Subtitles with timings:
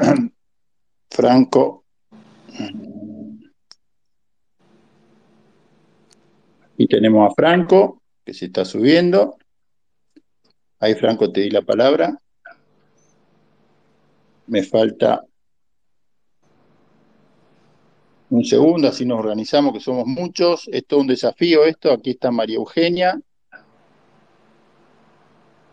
[1.10, 1.84] Franco.
[6.76, 9.36] Y tenemos a Franco, que se está subiendo.
[10.78, 12.18] Ahí, Franco, te di la palabra.
[14.46, 15.22] Me falta
[18.30, 20.68] un segundo, así nos organizamos, que somos muchos.
[20.72, 21.92] Es todo un desafío esto.
[21.92, 23.20] Aquí está María Eugenia.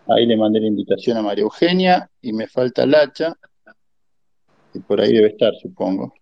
[0.09, 3.37] Ahí le mandé la invitación a María Eugenia y me falta Lacha,
[4.77, 6.13] y por ahí debe estar, supongo.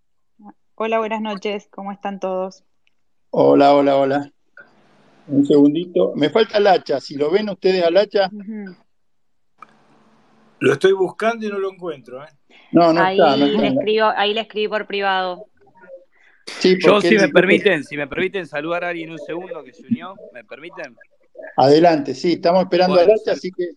[0.75, 2.63] Hola, buenas noches, ¿cómo están todos?
[3.31, 4.31] Hola, hola, hola.
[5.27, 6.13] Un segundito.
[6.15, 8.29] Me falta Lacha, si lo ven ustedes a Lacha.
[10.59, 12.23] Lo estoy buscando y no lo encuentro.
[12.23, 12.29] ¿eh?
[12.71, 13.35] No, no está.
[13.35, 15.47] Le escribo, ahí le escribí por privado.
[16.45, 19.87] Sí, Yo, si me permiten, si me permiten saludar a alguien un segundo que se
[19.87, 20.95] unió, ¿me permiten?
[21.57, 23.71] Adelante, sí, estamos esperando a Lacha, así que.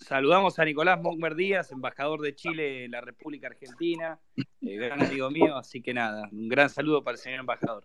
[0.00, 5.30] Saludamos a Nicolás Mockmer Díaz, embajador de Chile en la República Argentina, eh, gran amigo
[5.30, 7.84] mío, así que nada, un gran saludo para el señor embajador.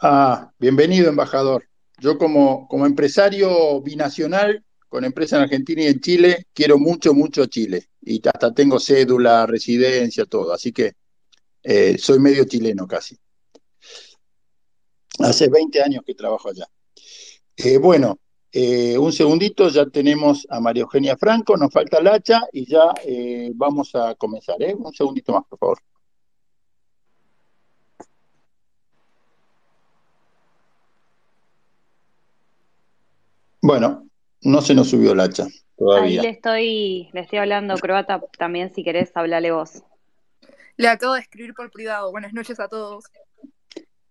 [0.00, 1.64] Ah, bienvenido, embajador.
[1.98, 7.46] Yo como, como empresario binacional, con empresa en Argentina y en Chile, quiero mucho, mucho
[7.46, 7.88] Chile.
[8.00, 10.52] Y hasta tengo cédula, residencia, todo.
[10.52, 10.92] Así que
[11.62, 13.18] eh, soy medio chileno casi.
[15.18, 16.66] Hace 20 años que trabajo allá.
[17.56, 18.18] Eh, bueno,
[18.52, 22.92] eh, un segundito, ya tenemos a María Eugenia Franco, nos falta Lacha y ya
[23.54, 24.56] vamos a comenzar.
[24.76, 25.78] Un segundito más, por favor.
[33.60, 34.08] Bueno,
[34.42, 36.20] no se nos subió Lacha todavía.
[36.20, 39.82] Ahí le estoy, le estoy hablando croata también, si querés, hablale vos.
[40.76, 42.10] Le acabo de escribir por privado.
[42.10, 43.04] Buenas noches a todos.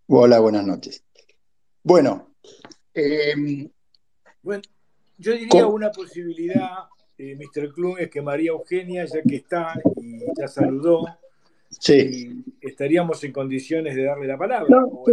[0.07, 1.03] Hola, buenas noches.
[1.81, 2.33] Bueno,
[4.47, 4.63] bueno
[5.19, 6.85] yo diría una posibilidad,
[7.17, 7.73] eh, Mr.
[7.73, 11.05] Klum, es que María Eugenia, ya que está y ya saludó,
[11.69, 12.43] Sí.
[12.61, 14.67] estaríamos en condiciones de darle la palabra.
[14.69, 15.03] No,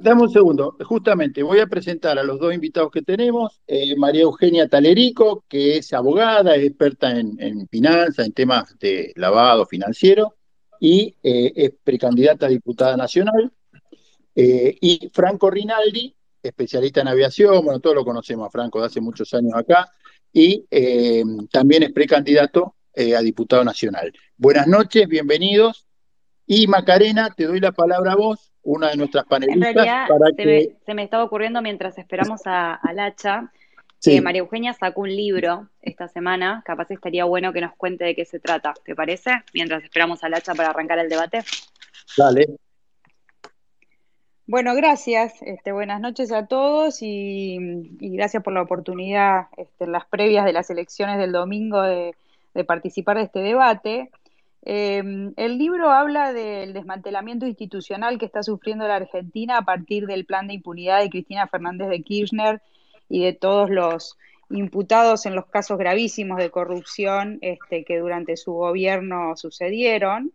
[0.00, 0.76] dame un segundo.
[0.84, 3.62] Justamente, voy a presentar a los dos invitados que tenemos.
[3.66, 9.12] Eh, María Eugenia Talerico, que es abogada, es experta en, en finanzas, en temas de
[9.14, 10.34] lavado financiero
[10.80, 13.52] y eh, es precandidata a diputada nacional.
[14.34, 16.15] Eh, y Franco Rinaldi,
[16.48, 19.90] especialista en aviación, bueno, todos lo conocemos a Franco de hace muchos años acá,
[20.32, 24.10] y eh, también es precandidato a diputado nacional.
[24.38, 25.86] Buenas noches, bienvenidos.
[26.46, 29.74] Y Macarena, te doy la palabra a vos, una de nuestras panelistas.
[29.74, 33.50] para se, me, se, me, estaba ocurriendo mientras esperamos a, a Lacha,
[34.22, 38.24] María Eugenia sacó un libro esta semana, capaz estaría bueno que nos cuente de qué
[38.24, 39.30] se trata, ¿te parece?
[39.52, 41.42] Mientras esperamos al hacha para arrancar el debate.
[42.16, 42.46] Dale.
[44.48, 45.42] Bueno, gracias.
[45.42, 47.58] Este, buenas noches a todos y,
[47.98, 52.14] gracias por la oportunidad este, en las previas de las elecciones del domingo de,
[52.64, 54.10] participar de este debate.
[54.62, 60.24] Em, el libro habla del desmantelamiento institucional que está sufriendo la Argentina a partir del
[60.24, 62.62] plan de impunidad de Cristina Fernández de Kirchner
[63.08, 64.16] y de todos los
[64.50, 70.32] imputados en los casos gravísimos de corrupción este, que durante su gobierno sucedieron.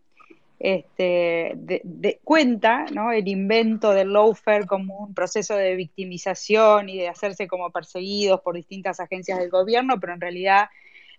[0.64, 7.48] Este, de, cuenta el invento del lawfare como un proceso de victimización y de hacerse
[7.48, 10.68] como perseguidos por distintas agencias del gobierno, pero en realidad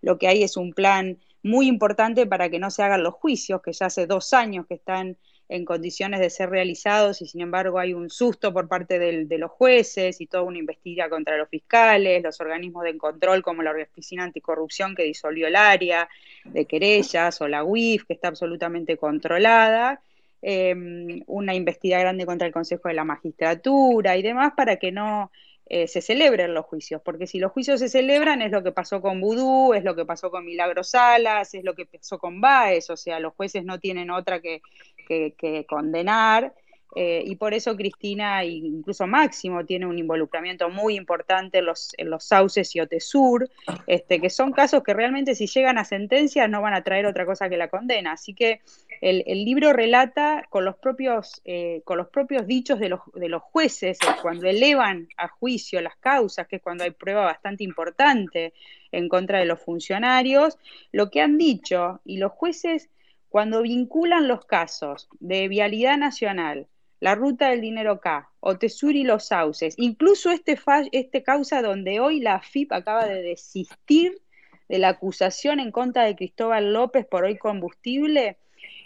[0.02, 3.62] lo que hay es un plan muy importante para que no se hagan los juicios,
[3.62, 5.18] que ya hace dos años que están
[5.54, 9.52] en condiciones de ser realizados y sin embargo hay un susto por parte de los
[9.52, 14.24] jueces y toda una investigación contra los fiscales, los organismos de control como la Oficina
[14.24, 16.10] Anticorrupción que disolvió el área
[16.46, 20.02] de querellas o la UIF que está absolutamente controlada,
[20.42, 25.32] em, una investigación grande contra el Consejo de la Magistratura y demás para que no
[25.66, 29.02] eh, se celebren los juicios, porque si los juicios se celebran es lo que pasó
[29.02, 32.90] con Vudú, es lo que pasó con Milagro Salas, es lo que pasó con Baez,
[32.90, 34.62] o sea, los jueces no tienen otra que,
[35.08, 36.54] que, condenar.
[36.96, 42.10] Eh, y por eso Cristina, incluso Máximo, tiene un involucramiento muy importante en los, en
[42.10, 43.50] los sauces y Otesur,
[43.88, 47.26] este, que son casos que realmente si llegan a sentencia no van a traer otra
[47.26, 48.14] cosa que la condena.
[48.14, 48.62] Así que
[49.02, 53.42] el, libro relata con los propios, eh, con los propios dichos de los, de los
[53.42, 58.54] jueces, eh, cuando elevan a juicio las causas, que es cuando hay prueba bastante importante
[58.92, 60.58] en contra de los funcionarios,
[60.92, 62.90] lo que han dicho, y los jueces
[63.30, 66.68] cuando vinculan los casos de vialidad nacional,
[67.04, 70.58] la ruta del dinero K, Otesur y los sauces, incluso este,
[70.94, 74.22] este causa donde hoy la FIP acaba de desistir
[74.70, 78.38] de la acusación en contra de Cristóbal López por hoy combustible,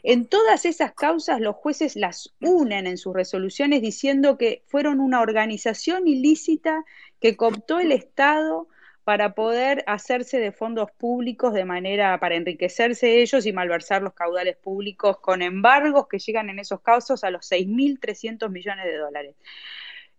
[0.01, 5.21] en todas esas causas los jueces las unen en sus resoluciones diciendo que fueron una
[5.21, 6.85] organización ilícita
[7.19, 8.67] que cooptó el Estado
[9.07, 14.57] para poder hacerse de fondos públicos de manera para enriquecerse ellos y malversar los caudales
[14.57, 19.35] públicos con embargos que llegan en esos casos a los 6.300 millones de dólares.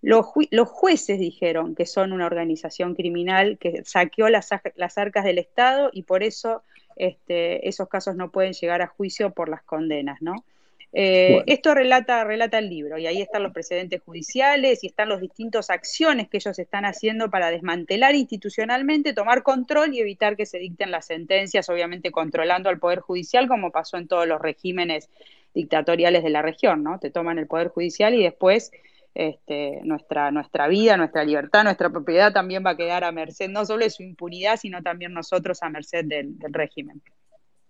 [0.00, 0.24] Los,
[0.70, 4.52] jueces dijeron que son una organización criminal que saqueó las,
[4.96, 6.62] arcas del Estado y por eso
[6.96, 10.46] este, esos casos no pueden llegar a juicio por las condenas, ¿no?
[10.92, 15.20] Eh, esto relata, relata el libro y ahí están los precedentes judiciales y están las
[15.20, 20.58] distintas acciones que ellos están haciendo para desmantelar institucionalmente, tomar control y evitar que se
[20.58, 25.10] dicten las sentencias, obviamente controlando al Poder Judicial como pasó en todos los regímenes
[25.52, 26.98] dictatoriales de la región, ¿no?
[26.98, 28.70] Te toman el Poder Judicial y después
[29.14, 33.66] este, nuestra, nuestra vida, nuestra libertad, nuestra propiedad también va a quedar a merced no
[33.66, 37.02] solo de su impunidad, sino también nosotros a merced del régimen.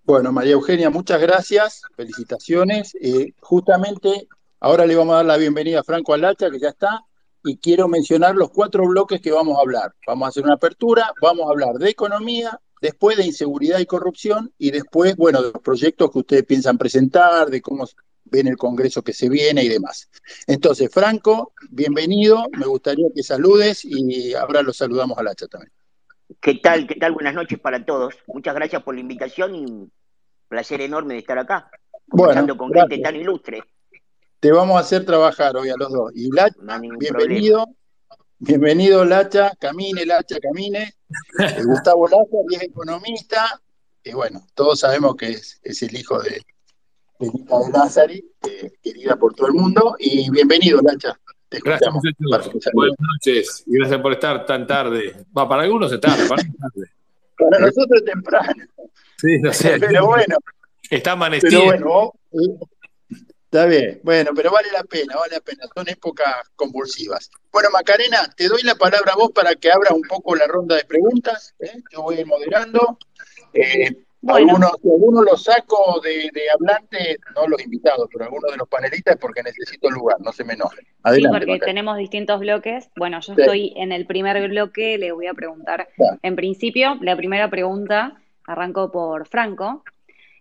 [0.08, 2.96] Bueno, María Eugenia, muchas gracias, felicitaciones.
[2.98, 4.26] Eh, justamente
[4.58, 7.02] ahora le vamos a dar la bienvenida a Franco Alacha, que ya está,
[7.44, 9.94] y quiero mencionar los cuatro bloques que vamos a hablar.
[10.06, 14.50] Vamos a hacer una apertura, vamos a hablar de economía, después de inseguridad y corrupción,
[14.56, 17.84] y después, bueno, de los proyectos que ustedes piensan presentar, de cómo
[18.24, 20.08] ven el Congreso que se viene y demás.
[20.46, 25.77] Entonces, Franco, bienvenido, me gustaría que saludes y ahora lo saludamos a Lacha también.
[26.40, 26.86] ¿Qué tal?
[26.86, 27.12] ¿Qué tal?
[27.12, 28.14] Buenas noches para todos.
[28.28, 29.90] Muchas gracias por la invitación y
[30.46, 31.70] placer enorme de estar acá,
[32.06, 33.62] bueno, con gente tan ilustre.
[34.38, 36.12] Te vamos a hacer trabajar hoy a los dos.
[36.14, 36.54] Y Lacha,
[36.98, 37.66] bienvenido.
[38.38, 40.94] Bienvenido, Lacha, camine, Lacha, camine.
[41.64, 43.60] Gustavo Lacha, es economista.
[44.04, 46.40] Y bueno, todos sabemos que es, el hijo de,
[47.18, 49.96] de Nita de Lázari, eh, querida por todo el mundo.
[49.98, 51.18] Y bienvenido, Lacha.
[51.50, 51.90] Gracias,
[52.72, 55.16] Buenas noches y gracias por estar tan tarde.
[55.36, 56.90] Va, para algunos es tarde, para, tarde.
[57.38, 58.64] para nosotros es temprano.
[59.16, 59.78] Sí, no sé.
[59.80, 60.36] Pero bueno.
[60.90, 61.62] Está amanecido.
[61.70, 62.60] Pero bueno,
[63.44, 64.00] está bien.
[64.02, 65.64] Bueno, pero vale la pena, vale la pena.
[65.74, 67.30] Son épocas convulsivas.
[67.52, 70.76] Bueno, Macarena, te doy la palabra a vos para que abra un poco la ronda
[70.76, 71.54] de preguntas.
[71.58, 71.82] ¿eh?
[71.92, 72.98] Yo voy a ir moderando.
[73.52, 79.16] Eh, algunos, algunos los saco de, hablante, no los invitados, pero algunos de los panelistas
[79.16, 80.84] porque necesito lugar, no se me enojen.
[81.02, 82.90] Adelante, sí, porque tenemos distintos bloques.
[82.96, 85.88] Bueno, yo estoy en el primer bloque, le voy a preguntar.
[86.22, 89.84] En principio, la primera pregunta, arranco por Franco,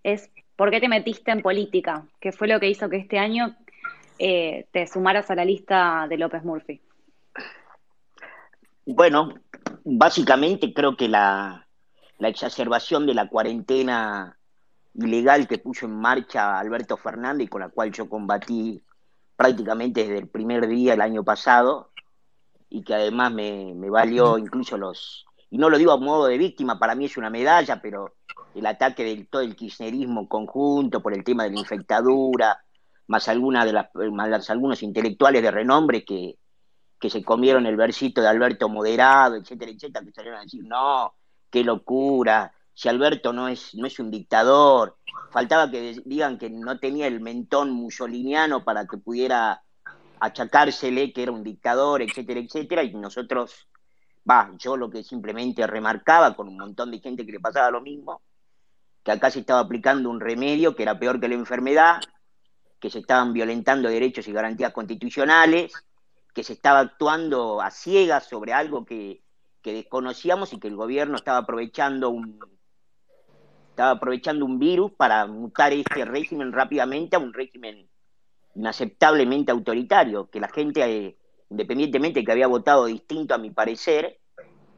[0.03, 2.05] es ¿por qué te metiste en política?
[2.19, 3.55] ¿Qué fue lo que hizo que este año
[4.17, 6.81] eh, te sumaras a la lista de López Murphy?
[8.85, 9.35] Bueno,
[9.83, 11.66] básicamente creo que la,
[12.19, 14.37] la exacerbación de la cuarentena
[14.95, 18.83] ilegal que puso en marcha Alberto Fernández con la cual yo combatí
[19.35, 21.91] prácticamente desde el primer día el año pasado
[22.69, 26.79] y que además me, valió incluso los, y no lo digo a modo de víctima,
[26.79, 28.15] para mí es una medalla, pero
[28.55, 32.59] el ataque del todo el kirchnerismo conjunto por el tema de la infectadura,
[33.07, 36.37] más, alguna de las, más algunos intelectuales de renombre que,
[36.99, 41.13] que se comieron el versito de Alberto moderado, etcétera, etcétera, que salieron a decir, no,
[41.49, 44.97] qué locura, si Alberto no es, no es un dictador,
[45.31, 49.63] faltaba que digan que no tenía el mentón musoliniano para que pudiera
[50.19, 53.67] achacársele que era un dictador, etcétera, etcétera, y nosotros,
[54.29, 57.81] va, yo lo que simplemente remarcaba con un montón de gente que le pasaba lo
[57.81, 58.21] mismo,
[59.03, 62.01] que acá se estaba aplicando un remedio que era peor que la enfermedad,
[62.79, 65.73] que se estaban violentando derechos y garantías constitucionales,
[66.33, 69.23] que se estaba actuando a ciegas sobre algo que
[69.67, 72.39] que desconocíamos y que el gobierno estaba aprovechando un
[73.71, 77.89] estaba aprovechando un virus para mutar este régimen rápidamente a un régimen
[78.55, 81.17] inaceptablemente autoritario, que la gente, eh,
[81.49, 84.21] independientemente de que había votado distinto a mi parecer,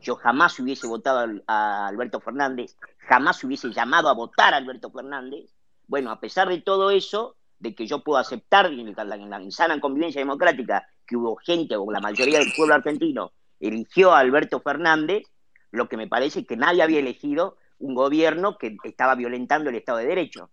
[0.02, 5.54] yo jamás hubiese votado a Alberto Fernández, jamás hubiese llamado a votar a Alberto Fernández.
[5.86, 9.52] Bueno, a pesar de todo eso, de que yo puedo aceptar en la, en la
[9.52, 14.62] sana convivencia democrática que hubo gente, o la mayoría del pueblo argentino, eligió a Alberto
[14.62, 15.24] Fernández,
[15.72, 20.00] lo que me parece que nadie había elegido un gobierno que estaba violentando el Estado
[20.00, 20.50] de Derecho.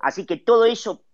[0.00, 1.04] Así que todo eso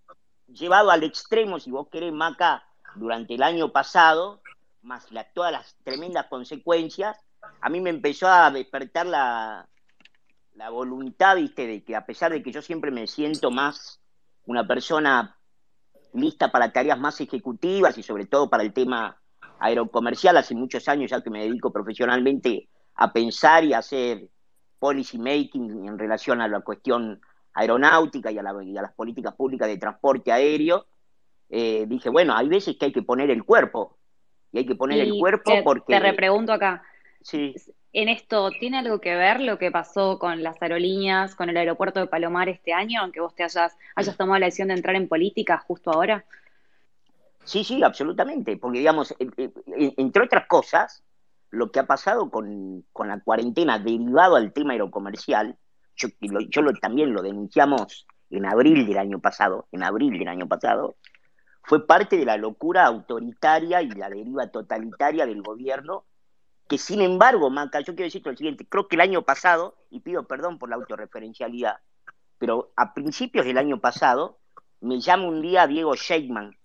[0.47, 2.65] llevado al extremo, si vos querés, Maca,
[2.95, 4.41] durante el año pasado,
[4.83, 7.19] más todas las tremendas consecuencias,
[7.61, 9.69] a mí me empezó a despertar la,
[10.55, 14.01] la voluntad, viste, de que a pesar de que yo siempre me siento más
[14.47, 15.37] una persona
[16.15, 19.21] lista para tareas más ejecutivas y sobre todo para el tema
[19.61, 24.29] aerocomercial, hace muchos años ya que me dedico profesionalmente a pensar y a hacer
[24.79, 27.21] policy making en relación a la cuestión
[27.53, 30.87] aeronáutica y a, las políticas públicas de transporte aéreo,
[31.49, 33.97] eh, dije, bueno, hay veces que hay que poner el cuerpo.
[34.53, 35.93] Y hay que poner el cuerpo porque...
[35.93, 36.83] Te repregunto acá.
[37.21, 37.55] Sí.
[37.93, 42.01] En esto, ¿tiene algo que ver lo que pasó con las aerolíneas, con el aeropuerto
[42.01, 45.09] de Palomar este año, aunque vos te hayas, hayas tomado la decisión de entrar en
[45.09, 46.25] política justo ahora?
[47.49, 51.03] Sí, sí, absolutamente, porque digamos, entre otras cosas,
[51.49, 55.57] lo que ha pasado con, la cuarentena derivado al tema aerocomercial,
[55.97, 56.09] yo,
[56.51, 60.97] yo lo, también lo denunciamos en abril del año pasado, en abril del año pasado,
[61.63, 66.05] fue parte de la locura autoritaria y la deriva totalitaria del gobierno,
[66.69, 70.01] que sin embargo, Maca, yo quiero decirte lo siguiente, creo que el año pasado, y
[70.01, 71.79] pido perdón por la autorreferencialidad,
[72.37, 74.39] pero a principios del año pasado,
[74.83, 76.58] me llama un día Diego Sheikman,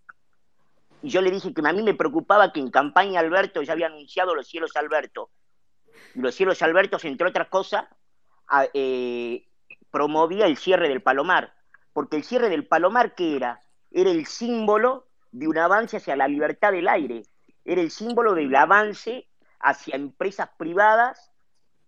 [1.03, 3.87] y yo le dije que a mí me preocupaba que en campaña Alberto ya había
[3.87, 5.31] anunciado los cielos Alberto.
[6.15, 7.83] Y los cielos Alberto, entre otras cosas,
[8.73, 9.45] eh,
[9.91, 11.53] promovía el cierre del Palomar.
[11.91, 13.61] Porque el cierre del Palomar, ¿qué era?
[13.91, 17.23] Era el símbolo de un avance hacia la libertad del aire.
[17.65, 19.27] Era el símbolo del avance
[19.59, 21.31] hacia empresas privadas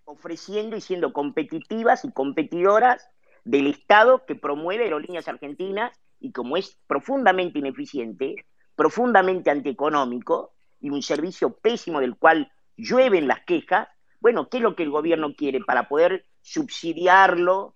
[0.04, 3.10] ofreciendo y siendo competitivas y competidoras
[3.46, 11.01] del Estado que promueve aerolíneas argentinas y como es profundamente ineficiente, profundamente antieconómico y un
[11.01, 13.88] servicio pésimo del cual llueven las quejas,
[14.20, 17.75] bueno, ¿qué es lo que el gobierno quiere para poder subsidiarlo,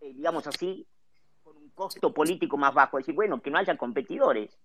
[0.00, 0.86] eh, digamos así,
[1.42, 2.98] con un costo político más bajo?
[2.98, 4.58] Es decir, bueno, que no haya competidores.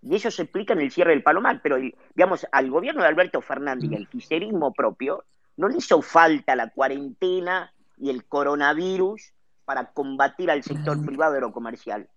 [0.00, 1.76] Y eso se explica en el cierre del Palomar, pero
[2.14, 5.24] digamos, al gobierno de Alberto Fernández y al quiserismo propio
[5.56, 9.32] no le hizo falta la cuarentena y el coronavirus
[9.64, 12.08] para combatir al sector privado aerocomercial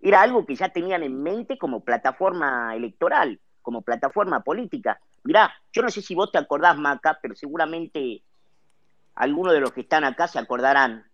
[0.00, 5.00] era algo que ya tenían en mente como plataforma electoral, como plataforma política.
[5.24, 8.22] Mirá, yo no sé si vos te acordás, Maca, pero seguramente
[9.14, 11.04] algunos de los que están acá se acordarán.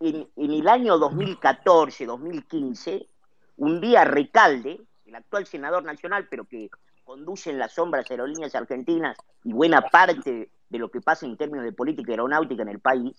[0.00, 3.06] En, el año 2014, 2015,
[3.58, 6.70] un día Recalde, el actual senador nacional, pero que
[7.04, 11.64] conduce en las sombras aerolíneas argentinas y buena parte de lo que pasa en términos
[11.64, 13.16] de política aeronáutica en el país,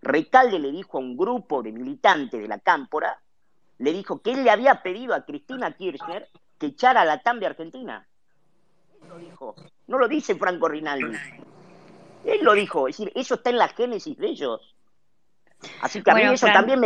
[0.00, 3.21] Recalde le dijo a un grupo de militantes de la Cámpora
[3.82, 7.40] le dijo que él le había pedido a Cristina Kirchner que echara a la TAM
[7.40, 8.06] de Argentina.
[9.02, 9.56] Él lo dijo.
[9.88, 11.16] No lo dice Franco Rinaldi.
[12.24, 12.86] Él lo dijo.
[12.86, 14.76] Es decir, eso está en la génesis de ellos.
[15.80, 16.80] Así que a mí eso también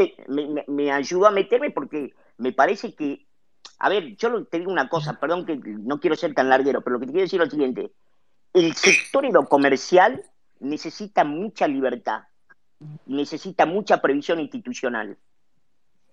[0.68, 3.26] me, ayudó a meterme porque me parece que,
[3.78, 6.94] a ver, yo te digo una cosa, perdón que no quiero ser tan larguero, pero
[6.94, 7.92] lo que te quiero decir es lo siguiente.
[8.54, 10.24] El sector comercial
[10.60, 12.22] necesita mucha libertad
[13.06, 15.18] y necesita mucha previsión institucional.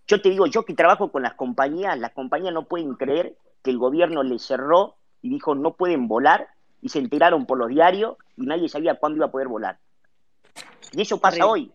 [0.08, 3.72] Yo te digo, yo que trabajo con las compañías, las compañías no pueden creer que
[3.72, 6.50] el gobierno les cerró y dijo no pueden volar
[6.82, 9.80] y se enteraron por los diarios y nadie sabía cuándo iba a poder volar.
[10.92, 11.72] Y eso pasa hoy.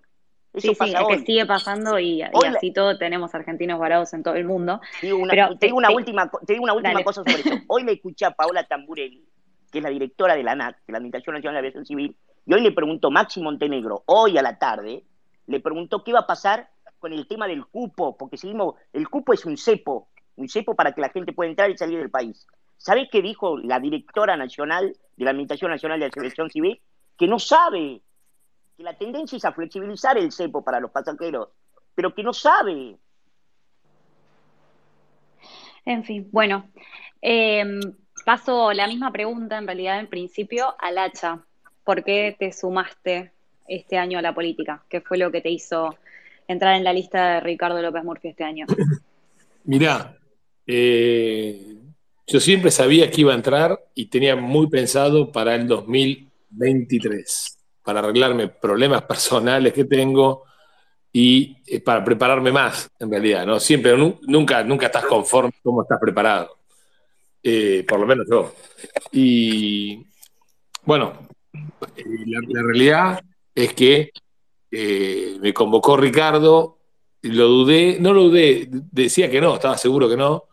[0.55, 4.45] sí, sí, es que sigue pasando y, así todo tenemos argentinos varados en todo el
[4.45, 4.81] mundo.
[5.01, 7.51] Te digo una, te, digo una última, te digo una última cosa sobre eso.
[7.69, 9.27] Hoy le escuché a Paola Tamburelli,
[9.73, 12.15] que es la directora de la ANAC, de la Administración Nacional de Aviación Civil,
[12.49, 15.05] y hoy le preguntó Maxi Montenegro, hoy a la tarde,
[15.47, 19.33] le preguntó qué va a pasar con el tema del cupo, porque seguimos, el cupo
[19.33, 22.47] es un cepo, un cepo para que la gente pueda entrar y salir del país.
[22.77, 26.81] ¿Sabes qué dijo la directora nacional de la Administración Nacional de la Selección Civil?
[27.17, 28.01] Que no sabe,
[28.77, 31.49] que la tendencia es a flexibilizar el cepo para los pasajeros,
[31.95, 32.97] pero que no sabe.
[35.85, 36.69] En fin, bueno,
[37.21, 37.81] em,
[38.25, 41.45] paso la misma pregunta en realidad en principio al hacha.
[41.83, 43.33] ¿Por qué te sumaste
[43.67, 44.85] este año a la política?
[44.89, 45.97] ¿Qué fue lo que te hizo
[46.49, 48.67] entrar en la lista de Ricardo López Murphy este año?
[49.65, 50.17] Mirá,
[50.67, 51.77] eh,
[52.27, 58.01] yo siempre sabía que iba a entrar y tenía muy pensado para el 2023, para
[58.01, 60.45] arreglarme problemas personales que tengo
[61.13, 63.61] y eh, para prepararme más, en realidad, ¿no?
[63.61, 66.59] Siempre, nunca, nunca estás conforme como estás preparado.
[67.43, 68.55] Eh, por lo menos yo.
[69.13, 70.05] Y
[70.85, 71.29] bueno,
[72.27, 73.21] la realidad
[73.55, 74.11] es que
[74.71, 76.79] eh, me convocó Ricardo,
[77.23, 80.45] lo dudé, no lo dudé, decía que no, estaba seguro que no,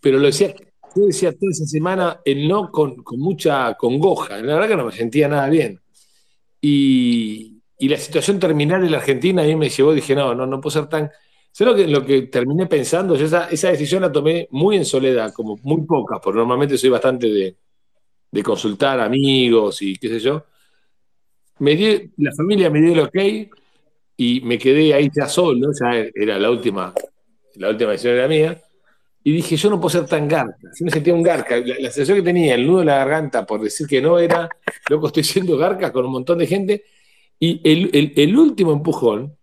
[0.00, 0.54] pero lo decía,
[0.94, 4.92] yo decía toda esa semana el no con, mucha congoja, la verdad que no me
[4.92, 5.80] sentía nada bien.
[6.60, 10.60] Y, la situación terminal en la Argentina a mí me llevó, dije, no, no, no
[10.60, 11.10] puedo ser tan...
[11.52, 15.32] Sé lo que, lo que terminé pensando, esa, esa decisión la tomé muy en soledad,
[15.32, 17.56] como muy pocas, porque normalmente soy bastante de,
[18.30, 20.44] de consultar amigos y qué sé yo
[21.58, 23.50] me la familia me dio el ok
[24.16, 26.94] y me quedé ahí ya solo, ya era la última,
[27.56, 28.62] la última decisión era mía,
[29.22, 32.18] y dije, yo no puedo ser tan garca, yo me sentía un garca, la, sensación
[32.18, 34.48] que tenía, el nudo de la garganta por decir que no era,
[34.88, 36.84] loco, estoy siendo garca con un montón de gente,
[37.38, 39.36] y el, último empujón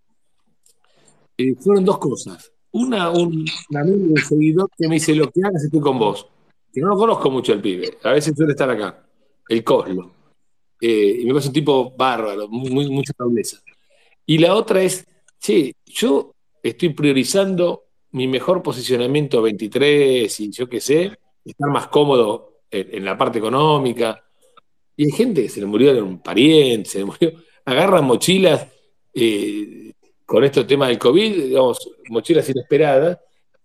[1.37, 2.51] eh, fueron dos cosas.
[2.71, 6.27] Una, un, amigo, un seguidor que me dice, lo que hagas estoy con vos,
[6.73, 9.05] que no lo conozco mucho el pibe, a veces suele estar acá,
[9.47, 10.22] el Coslo.
[10.85, 13.57] Eh, y me parece un tipo bárbaro, mucha nobleza.
[14.25, 15.07] Y la otra es,
[15.39, 22.63] sí, yo estoy priorizando mi mejor posicionamiento 23 y yo qué sé, estar más cómodo
[22.69, 24.25] en, la parte económica.
[24.97, 27.31] Y hay gente que se le murió de un pariente, se le murió.
[27.63, 28.67] Agarran mochilas
[29.13, 29.93] eh,
[30.25, 33.19] con estos temas del COVID, digamos, mochilas inesperadas,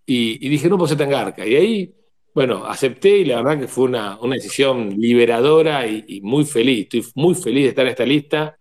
[0.07, 1.45] y, dije, no puedo ser tan garca.
[1.45, 1.95] Y ahí,
[2.39, 6.85] bueno, acepté y la verdad que fue una, decisión liberadora y, muy feliz.
[6.85, 8.57] Estoy muy feliz de estar en esta lista,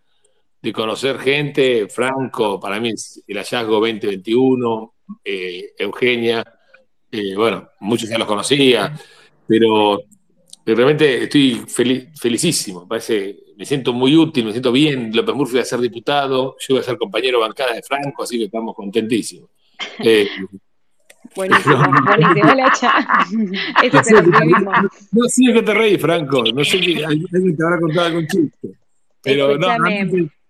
[0.59, 1.87] de conocer gente.
[1.87, 6.43] Franco, para mí es el hallazgo 2021, eh, Eugenia,
[7.11, 8.97] eh, bueno, muchos ya los conocía,
[9.45, 10.01] pero
[10.65, 12.87] realmente estoy felicísimo.
[12.87, 15.11] Parece, me siento muy útil, me siento bien.
[15.13, 18.39] López Murphy va a ser diputado, yo voy a ser compañero bancada de Franco, así
[18.39, 19.51] que estamos contentísimos.
[19.99, 20.27] Eh,
[21.37, 22.51] Buenísimo, buenísimo,
[23.83, 24.21] Eso es lo
[25.11, 26.43] No sé qué te reí, Franco.
[26.51, 28.69] No sé si alguien te habrá contado algún chiste.
[29.21, 29.67] Pero no,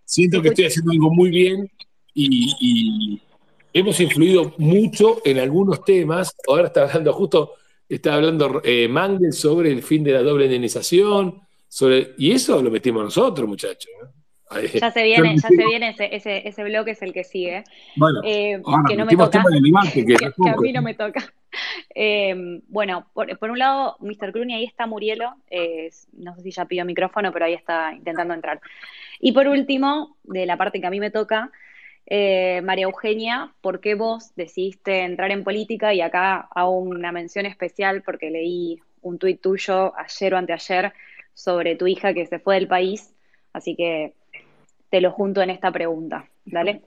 [0.06, 1.70] siento que estoy haciendo algo muy bien
[2.14, 3.22] y,
[3.74, 6.34] hemos influido mucho en algunos temas.
[6.48, 7.54] Ahora está hablando justo,
[7.88, 11.42] está hablando eh, Mangel sobre el fin de la doble indemnización.
[11.68, 13.92] Sobre, y eso lo metimos nosotros, muchachos.
[14.74, 17.64] Ya se viene, ya se viene ese, ese, ese bloque es el que sigue.
[17.98, 19.44] Bueno, eh, que no me toca.
[19.94, 21.22] que, a mí no me toca.
[21.96, 24.32] Eh, bueno, por, un lado, Mr.
[24.32, 25.34] Clooney, ahí está Murielo.
[25.50, 28.62] Eh, no sé si ya pidió micrófono, pero ahí está intentando entrar.
[29.20, 31.50] Y por último, de la parte que a mí me toca,
[32.06, 35.96] María Eugenia, ¿por qué vos decidiste entrar en política?
[35.96, 40.94] Y acá hago una mención especial porque leí un tuit tuyo ayer o anteayer
[41.34, 43.16] sobre tu hija que se fue del país.
[43.54, 44.14] Así que
[44.90, 46.28] te lo junto en esta pregunta.
[46.46, 46.82] Dale.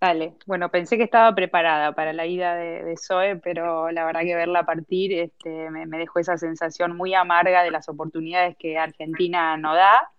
[0.00, 4.34] Vale, bueno, pensé que estaba preparada para la ida de, Zoe, pero la verdad que
[4.34, 9.74] verla partir este, me, dejó esa sensación muy amarga de las oportunidades que Argentina no
[9.74, 10.10] da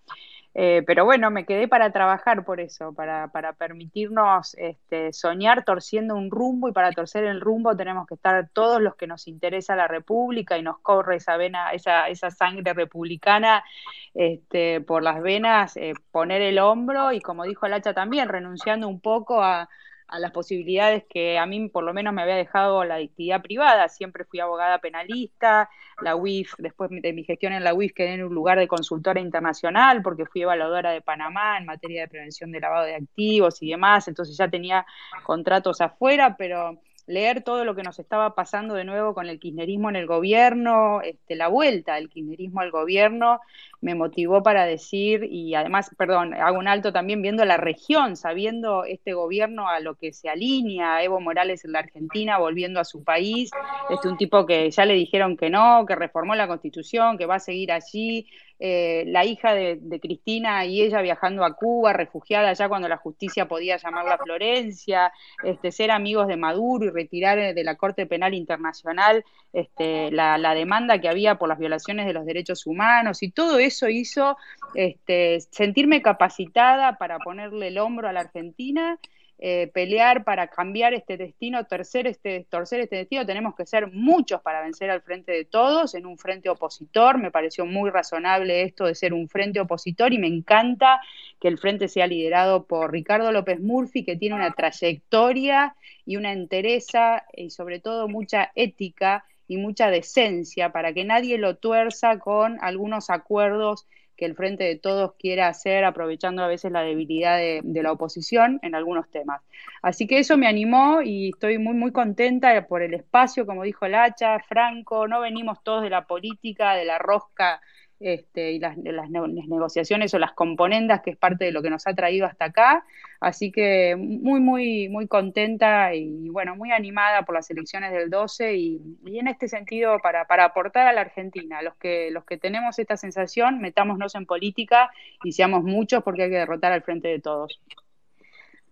[0.57, 6.15] eh, pero bueno, me quedé para trabajar por eso, para, para permitirnos este, soñar torciendo
[6.15, 9.75] un rumbo y para torcer el rumbo tenemos que estar todos los que nos interesa
[9.75, 13.65] la República y nos corre esa vena, esa, esa sangre republicana
[14.13, 19.01] este, por las venas, eh, poner el hombro y como dijo Lacha también, renunciando un
[19.01, 19.67] poco a,
[20.07, 23.89] a las posibilidades que a mí por lo menos me había dejado la actividad privada.
[23.89, 25.69] Siempre fui abogada penalista,
[26.01, 29.19] la UIF, después de mi gestión en la UIF quedé en un lugar de consultora
[29.19, 33.69] internacional porque fui evaluadora de Panamá en materia de prevención de lavado de activos y
[33.69, 34.85] demás, entonces ya tenía
[35.23, 39.89] contratos afuera, pero leer todo lo que nos estaba pasando de nuevo con el kirchnerismo
[39.89, 43.39] en el gobierno, este, la vuelta del kirchnerismo al gobierno,
[43.81, 48.83] me motivó para decir, y además, perdón, hago un alto también viendo la región, sabiendo
[48.83, 53.03] este gobierno a lo que se alinea, Evo Morales en la Argentina, volviendo a su
[53.03, 53.51] país,
[53.91, 57.35] este, un tipo que ya le dijeron que no, que reformó la constitución, que va
[57.35, 58.27] a seguir allí,
[58.59, 63.47] eh, la hija de, Cristina y ella viajando a Cuba, refugiada ya cuando la justicia
[63.47, 65.11] podía llamarla Florencia,
[65.43, 69.23] este, ser amigos de Maduro y retirar de la Corte Penal Internacional
[69.55, 73.87] este, la, demanda que había por las violaciones de los derechos humanos y todo eso
[73.87, 74.37] hizo
[74.73, 78.99] este, sentirme capacitada para ponerle el hombro a la Argentina
[79.37, 84.41] eh, pelear para cambiar este destino, tercer este, torcer este destino, tenemos que ser muchos
[84.41, 87.17] para vencer al frente de todos, en un frente opositor.
[87.17, 91.01] Me pareció muy razonable esto de ser un frente opositor y me encanta
[91.41, 96.31] que el frente sea liderado por Ricardo López Murphy, que tiene una trayectoria y una
[96.31, 102.57] entereza y sobre todo mucha ética y mucha decencia para que nadie lo tuerza con
[102.61, 103.85] algunos acuerdos
[104.15, 108.59] que el Frente de Todos quiera hacer, aprovechando a veces la debilidad de, la oposición
[108.61, 109.41] en algunos temas.
[109.81, 113.87] Así que eso me animó y estoy muy, muy contenta por el espacio, como dijo
[113.87, 117.61] Lacha, Franco, no venimos todos de la política, de la rosca
[117.99, 121.93] este, y las, negociaciones o las componendas, que es parte de lo que nos ha
[121.93, 122.85] traído hasta acá.
[123.19, 128.55] Así que muy, muy, muy contenta y bueno, muy animada por las elecciones del 12
[128.55, 131.61] y, en este sentido para, para, aportar a la Argentina.
[131.61, 134.91] Los que, los que tenemos esta sensación, metámonos en política
[135.23, 137.61] y seamos muchos porque hay que derrotar al frente de todos.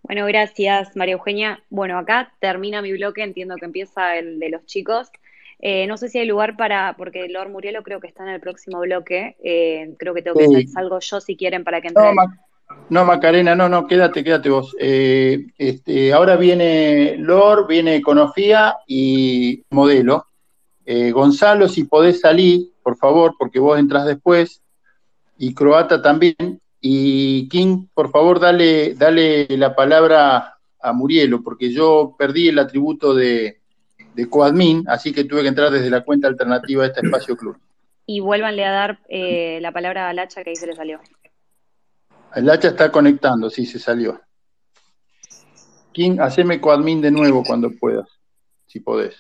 [0.04, 1.64] Bueno, gracias María Eugenia.
[1.70, 5.10] Bueno, acá termina mi bloque, entiendo que empieza el de los chicos.
[5.66, 8.42] Eh, no sé si hay lugar para, porque Lord Murielo creo que está en el
[8.42, 9.38] próximo bloque.
[9.42, 12.04] Eh, creo que tengo que hacer algo yo si quieren para que entre.
[12.90, 14.76] No, Macarena, no, no, quédate, quédate vos.
[14.78, 20.26] Eh, este, ahora viene Lord, viene Econofía y Modelo.
[20.86, 24.62] Gonzalo, si podés salir, por favor, porque vos entras después.
[25.38, 26.60] Y Croata también.
[26.82, 33.16] Y King, por favor, dale, dale la palabra a Murielo, porque yo perdí el atributo
[33.16, 33.63] de,
[34.14, 37.58] de coadmin, así que tuve que entrar desde la cuenta alternativa de este espacio club.
[38.06, 41.00] Y vuélvanle a dar eh, la palabra al hacha que ahí se le salió.
[42.36, 44.20] El hacha está conectando, sí, se salió.
[45.92, 48.10] King, haceme coadmin de nuevo cuando puedas,
[48.66, 49.16] si podés.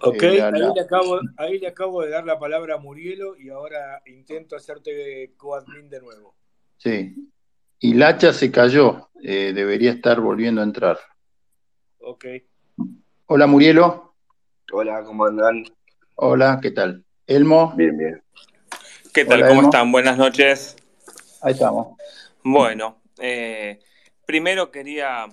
[0.00, 4.02] Ok, ahí, Le acabo, ahí, le acabo, de dar la palabra a Murielo y ahora
[4.06, 6.34] intento hacerte coadmin de nuevo.
[6.76, 7.14] Sí.
[7.78, 10.98] Y Lacha se cayó, eh, debería estar volviendo a entrar.
[11.98, 12.26] Ok.
[13.28, 14.14] Hola Murielo.
[14.70, 15.64] Hola, ¿cómo andan?
[16.14, 17.04] Hola, ¿qué tal?
[17.26, 17.74] Elmo.
[17.74, 18.22] Bien, bien.
[19.12, 19.48] ¿Qué tal?
[19.48, 19.90] ¿Cómo están?
[19.90, 20.76] Buenas noches.
[21.42, 21.96] Ahí estamos.
[22.44, 23.80] Bueno, eh,
[24.24, 25.26] primero quería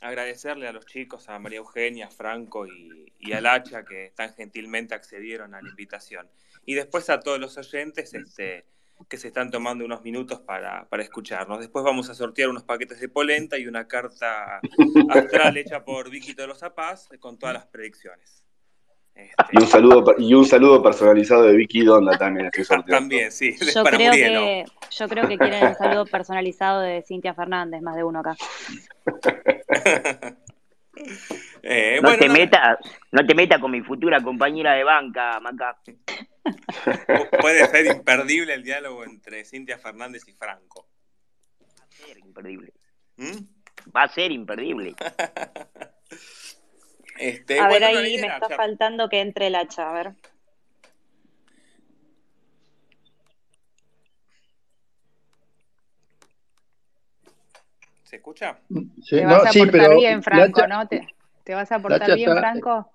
[0.00, 4.32] agradecerle a los chicos, a María Eugenia, a Franco y, y a Lacha que tan
[4.32, 6.30] gentilmente accedieron a la invitación.
[6.64, 8.64] Y después a todos los oyentes este,
[9.08, 11.60] que se están tomando unos minutos para, escucharnos.
[11.60, 14.60] Después vamos a sortear unos paquetes de polenta y una carta
[15.10, 18.44] astral hecha por Vicky de los Zapaz con todas las predicciones.
[19.14, 22.86] Este, y, un saludo, y un saludo personalizado de Vicky Donda también sorteando.
[22.86, 23.54] También, sí.
[23.74, 28.04] Yo, creo que, yo creo que quieren un saludo personalizado de Cintia Fernández, más de
[28.04, 28.36] uno acá.
[31.62, 32.78] Eh, no, te metas,
[33.12, 35.78] no te metas con mi futura compañera de banca, Maca.
[37.40, 40.88] Puede ser imperdible el diálogo entre Cintia Fernández y Franco.
[41.60, 42.72] Va a ser imperdible.
[43.16, 43.90] ¿Mm?
[43.94, 44.94] Va a ser imperdible.
[47.20, 50.14] Este, a ver, ahí me está faltando que entre el hacha, a ver.
[58.04, 58.58] ¿Se escucha?
[59.02, 60.88] Sí, te vas a portar bien, Franco, ¿no?
[60.88, 62.90] ¿Te, vas a portar bien, Franco?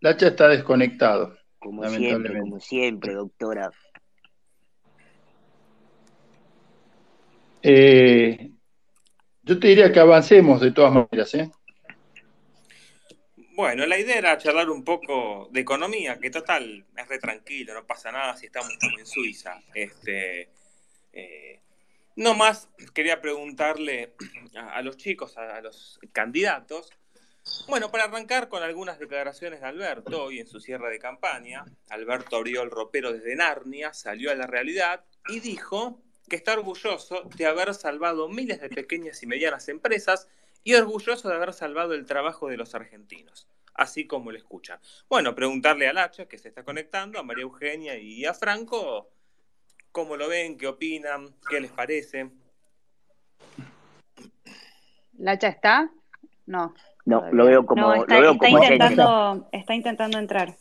[0.00, 1.34] Lacha está desconectado.
[1.64, 3.70] Como siempre, como siempre, doctora.
[7.62, 8.50] Eh,
[9.42, 11.50] yo te diría que avancemos de todas maneras, ¿eh?
[13.56, 17.86] Bueno, la idea era charlar un poco de economía, que total es re tranquilo, no
[17.86, 19.62] pasa nada si estamos como en Suiza.
[19.72, 20.50] Este,
[21.14, 21.60] eh,
[22.16, 24.12] no más quería preguntarle
[24.54, 26.90] a, los chicos, a, los candidatos,
[27.68, 32.36] bueno, para arrancar con algunas declaraciones de Alberto hoy en su cierre de campaña, Alberto
[32.36, 37.46] abrió el ropero desde Narnia, salió a la realidad y dijo que está orgulloso de
[37.46, 40.28] haber salvado miles de pequeñas y medianas empresas
[40.62, 44.80] y orgulloso de haber salvado el trabajo de los argentinos, así como lo escuchan.
[45.08, 49.10] Bueno, preguntarle a Lacha, que se está conectando, a María Eugenia y a Franco,
[49.92, 52.30] cómo lo ven, qué opinan, qué les parece.
[55.18, 55.90] ¿Lacha está?
[56.46, 56.74] No.
[57.06, 57.94] No, lo veo como.
[57.94, 60.54] está, intentando, está intentando entrar.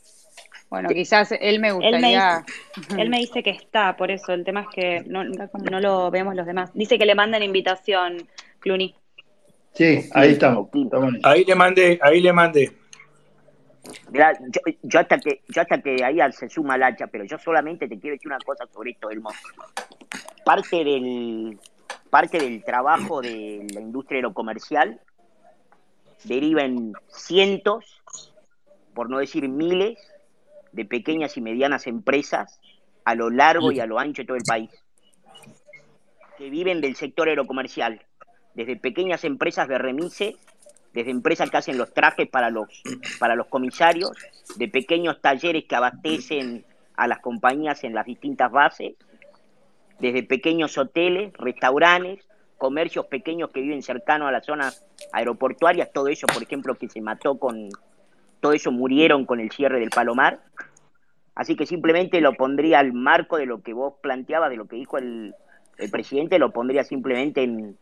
[0.70, 2.44] Bueno, quizás él me gustaría.
[2.98, 6.36] Él me, dice, que está, por eso el tema es que no, no lo vemos
[6.36, 6.72] los demás.
[6.74, 8.28] Dice que le mandan invitación,
[8.60, 8.96] Cluny.
[9.74, 10.70] Sí, ahí estamos.
[11.24, 12.72] Ahí le mandé, ahí le mandé.
[14.84, 18.00] yo, hasta que yo hasta que ahí se suma la hacha, pero yo solamente te
[18.00, 19.30] quiero decir una cosa sobre esto, Elmo.
[20.44, 21.58] Parte del
[22.10, 25.00] parte del trabajo de la industria aerocomercial
[26.24, 28.02] deriva en cientos,
[28.94, 29.98] por no decir miles,
[30.72, 32.60] de pequeñas y medianas empresas
[33.06, 34.70] a lo largo y a lo ancho de todo el país,
[36.38, 38.02] que viven del sector aerocomercial,
[38.54, 40.38] desde pequeñas empresas de remise,
[40.94, 42.68] desde empresas que hacen los trajes para los,
[43.20, 44.12] para los comisarios,
[44.56, 48.94] de pequeños talleres que abastecen a las compañías en las distintas bases,
[50.00, 52.26] desde pequeños hoteles, restaurantes,
[52.64, 57.02] comercios pequeños que viven cercanos a las zonas aeroportuarias, todo eso, por ejemplo, que se
[57.02, 57.68] mató con,
[58.40, 60.40] todo eso murieron con el cierre del Palomar.
[61.36, 64.78] Así que simplemente lo pondría al marco de lo que vos planteabas, de lo que
[64.78, 65.36] dijo el,
[65.92, 67.78] presidente, lo pondría simplemente en,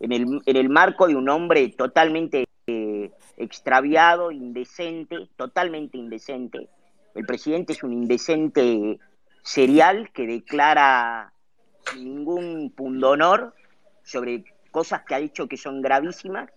[0.00, 6.66] en, el, en el marco de un hombre totalmente eh, extraviado, indecente, totalmente indecente.
[7.14, 8.98] El presidente es un indecente
[9.42, 11.33] serial que declara
[11.96, 13.54] ningún pundonor
[14.02, 16.50] sobre cosas que ha dicho que son gravísimas,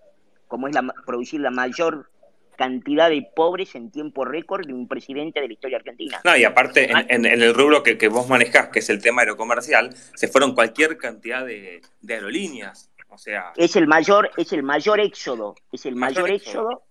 [0.48, 2.10] como es la, producir la mayor
[2.58, 6.20] cantidad de pobres en tiempo récord de un presidente de la historia argentina.
[6.26, 9.96] No, y aparte, en, el rubro que, que, vos manejás, que es el tema aerocomercial,
[10.16, 12.90] se fueron cualquier cantidad de, aerolíneas.
[13.10, 13.54] O sea.
[13.56, 16.84] Es el mayor, es el mayor éxodo, es el mayor, éxodo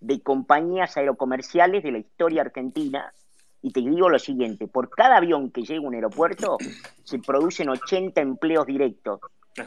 [0.00, 3.12] de compañías aerocomerciales de la historia argentina
[3.62, 6.58] y te digo lo siguiente, por cada avión que llega a un aeropuerto
[7.04, 9.20] se producen 80 empleos directos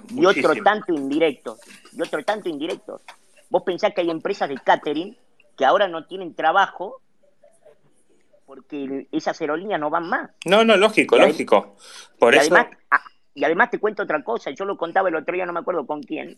[0.10, 1.60] y otro tanto indirectos,
[1.91, 3.01] y otro tanto indirectos.
[3.49, 5.17] Vos pensás que hay empresas de catering
[5.58, 7.01] que ahora no tienen trabajo
[8.45, 10.30] porque esas aerolíneas no van más.
[10.45, 11.75] No, no, lógico, lógico.
[12.19, 12.54] Por eso...
[12.54, 13.01] Además, ah,
[13.34, 15.86] y además te cuento otra cosa, yo lo contaba el otro día, no me acuerdo
[15.86, 16.38] con quién.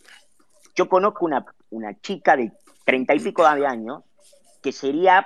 [0.76, 2.52] Yo conozco una, una chica de
[2.86, 4.04] treinta y pico de años
[4.62, 5.26] que sería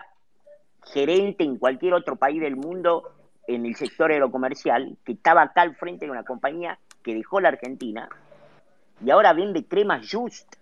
[0.94, 3.12] gerente en cualquier otro país del mundo
[3.48, 7.50] en el sector aerocomercial, que estaba acá al frente de una compañía que dejó la
[7.50, 8.10] Argentina
[9.04, 10.56] y ahora vende cremas Just.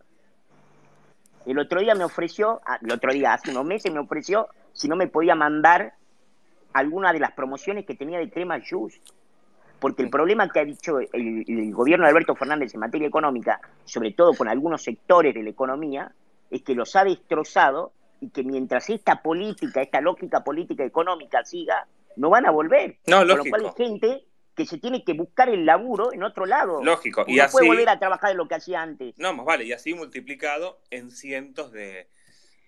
[1.45, 4.87] El otro día me ofreció, ah, el otro día, hace unos meses me ofreció si
[4.87, 5.93] no me podía mandar
[6.73, 9.01] alguna de las promociones que tenía de crema Just.
[9.79, 14.11] Porque el problema que ha dicho el, gobierno de Alberto Fernández en materia económica, sobre
[14.11, 16.11] todo con algunos sectores de la economía,
[16.49, 17.91] es que los ha destrozado
[18.25, 22.97] y que mientras esta política, esta lógica política económica siga, no van a volver.
[23.07, 23.57] No, Con lógico.
[23.57, 26.81] lo cual hay gente que se tiene que buscar el laburo en otro lado.
[26.83, 27.25] Lógico.
[27.27, 29.13] Y no así, puede volver a trabajar en lo que hacía antes.
[29.17, 32.07] no, más vale, y así multiplicado en cientos de,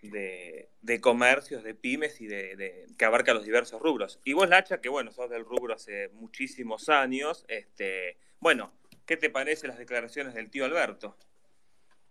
[0.02, 4.20] de, de comercios, de pymes y de, de- que abarca los diversos rubros.
[4.26, 8.72] Y vos, Lacha, que bueno, sos del rubro hace muchísimos años, este, bueno,
[9.06, 11.16] ¿qué te parecen las declaraciones del tío Alberto?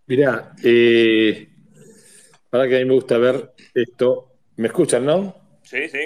[0.07, 1.49] Mirá, eh,
[2.49, 4.31] para que a mí me gusta ver esto.
[4.57, 5.35] ¿Me escuchan, no?
[5.63, 5.99] Sí, sí.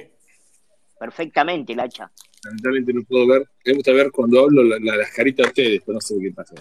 [1.00, 2.12] Perfectamente, Lacha.
[2.44, 3.44] Lamentablemente no puedo ver.
[3.66, 6.32] Me gusta ver cuando hablo la- la- las caritas de ustedes, pero no sé qué
[6.32, 6.56] pasa.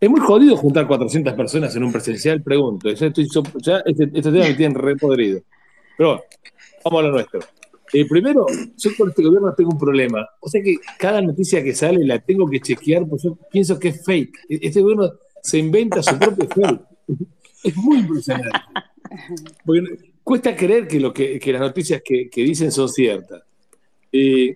[0.00, 2.90] Es muy jodido juntar 400 personas en un presencial, pregunto.
[2.92, 5.40] Ya estoy so- ya este, este tema me tiene re podrido.
[5.96, 6.22] Pero bueno,
[6.84, 7.40] vamos a lo nuestro.
[7.92, 10.28] Eh, primero, yo con este gobierno tengo un problema.
[10.40, 13.88] O sea que cada noticia que sale la tengo que chequear, porque yo pienso que
[13.88, 14.38] es fake.
[14.48, 15.10] E- Este gobierno
[15.42, 16.80] se inventa su propio fake.
[17.64, 18.50] Es muy impresionante.
[20.22, 23.42] Cuesta creer que, lo que, las noticias que, dicen son ciertas.
[24.12, 24.54] Eh,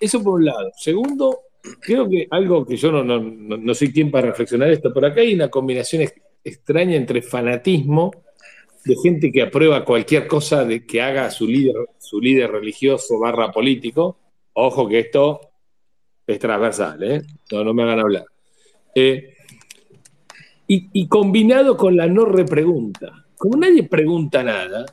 [0.00, 0.70] eso por un lado.
[0.78, 1.40] Segundo,
[1.80, 5.20] creo que algo que yo no, no, no, soy quien para reflexionar esto, pero acá
[5.20, 8.12] hay una combinación ex- extraña entre fanatismo
[8.84, 13.52] de gente que aprueba cualquier cosa de que haga su líder, su líder religioso barra
[13.52, 14.18] político.
[14.54, 15.40] Ojo que esto
[16.26, 17.22] es transversal, ¿eh?
[17.52, 18.24] No, no me hagan hablar.
[18.94, 19.34] Eh,
[20.66, 23.26] y combinado con la no repregunta.
[23.42, 24.86] Como nadie pregunta nada,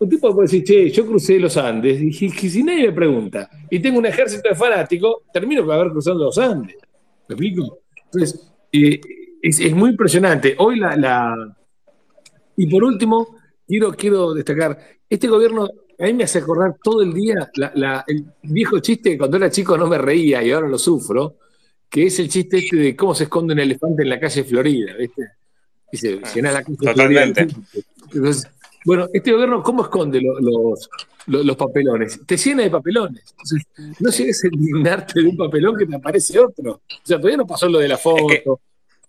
[0.00, 3.48] un tipo puede decir, che, yo crucé los Andes, y "Que si nadie me pregunta,
[3.70, 6.74] y tengo un ejército de fanáticos, termino por haber cruzado los Andes.
[7.28, 7.78] ¿Me explico?
[8.06, 9.00] Entonces, eh,
[9.40, 10.56] es, muy impresionante.
[10.58, 11.56] Hoy la, la-
[12.56, 14.76] Y por último, quiero, quiero destacar,
[15.08, 17.48] este gobierno a mí me hace acordar todo el día
[18.08, 21.36] el viejo chiste que cuando era chico no me reía y ahora lo sufro,
[21.88, 24.96] que es el chiste este de cómo se esconde un elefante en la calle Florida,
[24.98, 25.22] ¿viste?
[25.92, 27.46] Dice, llena la calle Totalmente.
[28.12, 28.50] Entonces,
[28.84, 30.88] bueno, este gobierno, ¿cómo esconde lo- los,
[31.26, 32.20] los, los papelones?
[32.26, 33.24] Te llena de papelones.
[33.30, 33.62] Entonces,
[34.00, 36.72] no llegues a indignarte de un papelón que te aparece otro.
[36.72, 38.60] O sea, todavía no pasó lo de la foto,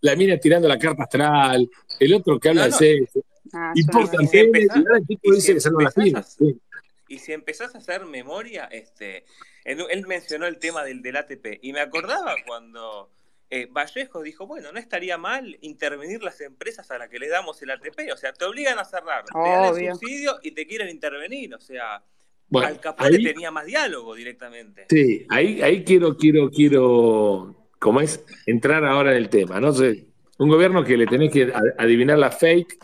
[0.01, 2.77] la mina tirando la carta astral, el otro que habla No, no.
[2.77, 3.19] de sexo.
[3.53, 6.01] Ah, Importa, yo no- Si empezás- y ahora el tipo y dice si que se
[6.01, 6.23] firma.
[6.23, 6.59] Sí.
[7.07, 9.25] Y si empezás a hacer memoria, este,
[9.63, 13.09] él, él mencionó el tema del, del ATP y me acordaba cuando
[13.49, 17.61] eh, Vallejo dijo, bueno, no estaría mal intervenir las empresas a las que le damos
[17.61, 20.89] el ATP, o sea, te obligan a cerrar, te dan el subsidio y te quieren
[20.89, 22.03] intervenir, o sea,
[22.47, 24.85] Bueno, Al Capone ahí- tenía más diálogo directamente.
[24.89, 29.59] Sí, ahí, ahí quiero, quiero, quiero, como es, entrar ahora en el tema.
[29.59, 30.05] No sé,
[30.37, 32.77] un gobierno que le tenés que adivinar la fake,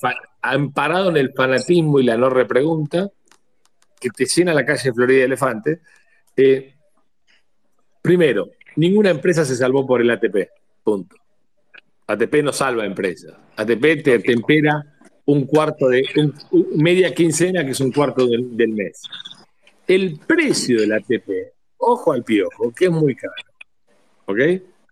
[0.00, 3.08] fa- amparado en el fanatismo y la no repregunta,
[3.98, 5.80] que te llena la calle Florida de Elefante.
[6.36, 6.74] Eh,
[8.02, 10.48] primero, ninguna empresa se salvó por el ATP.
[10.84, 11.16] Punto.
[12.06, 13.34] ATP no salva empresas.
[13.56, 14.84] ATP te tempera
[15.24, 19.02] un cuarto de, un- un- media quincena, que es un cuarto del, del mes.
[19.88, 21.28] El precio del ATP,
[21.78, 23.34] ojo al piojo, que es muy caro.
[24.26, 24.38] ¿Ok?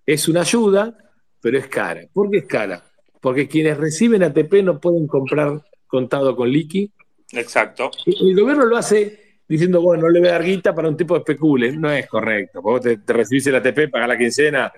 [0.07, 0.97] Es una ayuda,
[1.41, 2.03] pero es cara.
[2.13, 2.83] ¿Por qué es cara?
[3.21, 6.91] Porque quienes reciben ATP no pueden comprar contado con liqui.
[7.33, 7.91] Exacto.
[8.07, 10.97] Y El gobierno lo hace diciendo, bueno, no le voy a dar guita para un
[10.97, 11.73] tipo que especule.
[11.77, 12.63] No es correcto.
[12.63, 14.73] Vos te, te recibís el ATP, pagás la quincena.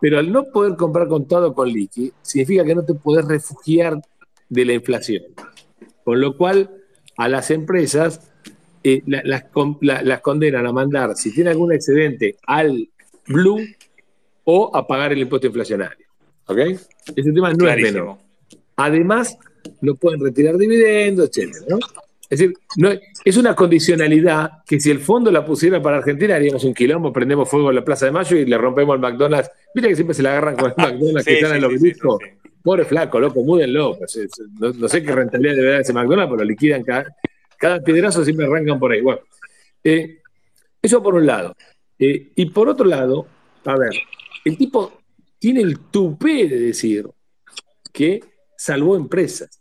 [0.00, 4.00] Pero al no poder comprar contado con liqui, significa que no te podés refugiar
[4.48, 5.22] de la inflación.
[6.04, 6.70] Con lo cual,
[7.16, 8.28] a las empresas
[8.84, 9.44] eh, la- las,
[9.80, 12.88] la- las condenan a mandar, si tiene algún excedente, al
[13.28, 13.60] blue
[14.44, 16.04] o a pagar el impuesto inflacionario.
[16.46, 16.58] ¿Ok?
[16.58, 18.16] Ese tema no es menor.
[18.74, 19.38] Además,
[19.80, 21.78] no pueden retirar dividendos, etcétera, ¿no?
[22.32, 22.88] Es decir, no,
[23.26, 27.46] es una condicionalidad que si el fondo la pusiera para Argentina, haríamos un quilombo, prendemos
[27.46, 29.50] fuego en la Plaza de Mayo y le rompemos el McDonald's.
[29.74, 31.92] Viste que siempre se la agarran con el McDonald's que están sí, en sí, sí,
[31.94, 32.08] sí.
[32.62, 33.98] Pobre flaco, loco, múdenlo.
[33.98, 37.04] Pues, es- no, no sé qué rentabilidad debe dar ese McDonald's, pero liquidan cada,
[37.58, 39.02] cada piedrazo siempre arrancan por ahí.
[39.02, 39.20] Bueno,
[39.84, 40.20] eh,
[40.80, 41.54] eso por un lado.
[41.98, 43.26] Eh, y por otro lado,
[43.66, 43.90] a ver,
[44.46, 45.00] el tipo
[45.38, 47.06] tiene el tupé de decir
[47.92, 48.20] que
[48.56, 49.60] salvó empresas.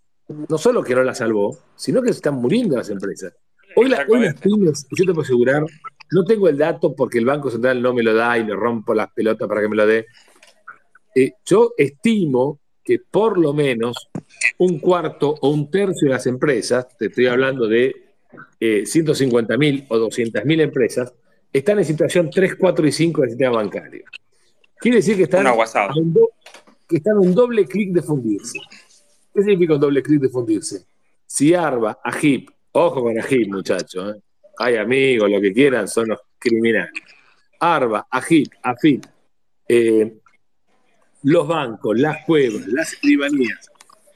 [0.50, 3.34] No solo que no las salvó, sino que se están muriendo las empresas.
[3.76, 5.64] Hoy, la- hoy las pymes, yo te puedo asegurar,
[6.12, 8.94] no tengo el dato porque el Banco Central no me lo da y le rompo
[8.94, 10.06] las pelotas para que me lo dé.
[11.16, 14.10] Eh, yo estimo que por lo menos
[14.58, 17.94] un cuarto o un tercio de las empresas, te estoy hablando de
[18.60, 21.14] eh, 150 mil o 200 mil empresas,
[21.54, 24.04] están en situación 3, 4 y 5 del sistema bancario.
[24.80, 25.44] Quiere decir que están,
[26.14, 26.30] do-
[26.88, 28.58] que están un doble clic de fundirse.
[29.34, 30.86] ¿Qué significa un doble clic de fundirse?
[31.26, 34.16] Si ARBA, AGIP Ojo con Agit, muchachos.
[34.16, 34.22] ¿eh?
[34.58, 36.92] Hay amigos, lo que quieran, son los criminales.
[37.60, 39.06] Arba, Agit, Afit,
[39.68, 40.14] eh,
[41.24, 43.70] los bancos, las cuevas, las escribanías,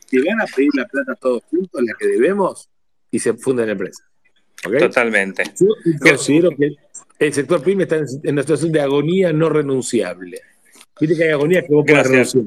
[0.09, 2.69] que van a pedir la plata todos juntos, la que debemos,
[3.11, 4.05] y se funden empresas.
[4.65, 4.79] ¿Okay?
[4.79, 5.43] Totalmente.
[5.59, 5.67] Yo
[5.99, 6.75] considero que
[7.19, 10.41] el sector PYME está en una situación de agonía no renunciable.
[10.99, 12.45] Viste que hay agonía que vos puedes renunciar.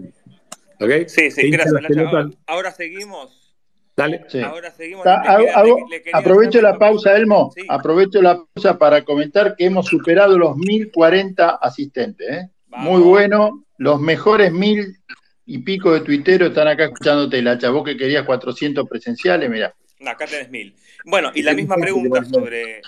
[0.80, 1.08] ¿Okay?
[1.08, 1.74] Sí, sí, gracias.
[1.98, 3.44] Ahora, ahora seguimos
[3.96, 4.24] Dale.
[4.28, 4.40] Sí.
[4.40, 5.02] Ahora seguimos.
[5.02, 7.50] Ta- Le quería- hago- le- le quería aprovecho la pausa, Elmo.
[7.52, 7.62] Sí.
[7.68, 12.28] Aprovecho la pausa para comentar que hemos superado los 1040 asistentes.
[12.30, 12.48] ¿eh?
[12.68, 13.64] Muy bueno.
[13.76, 14.96] Los mejores mil
[15.46, 19.74] y pico de tuiteros están acá escuchándote, la chavó que querías 400 presenciales, mira.
[19.98, 20.76] No, acá tenés mil.
[21.04, 22.82] Bueno, y la misma pregunta sobre.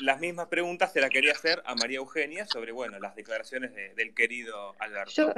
[0.00, 3.94] Las mismas preguntas se las quería hacer a María Eugenia sobre, bueno, las declaraciones de-
[3.94, 5.10] del querido Alberto.
[5.14, 5.32] Yo,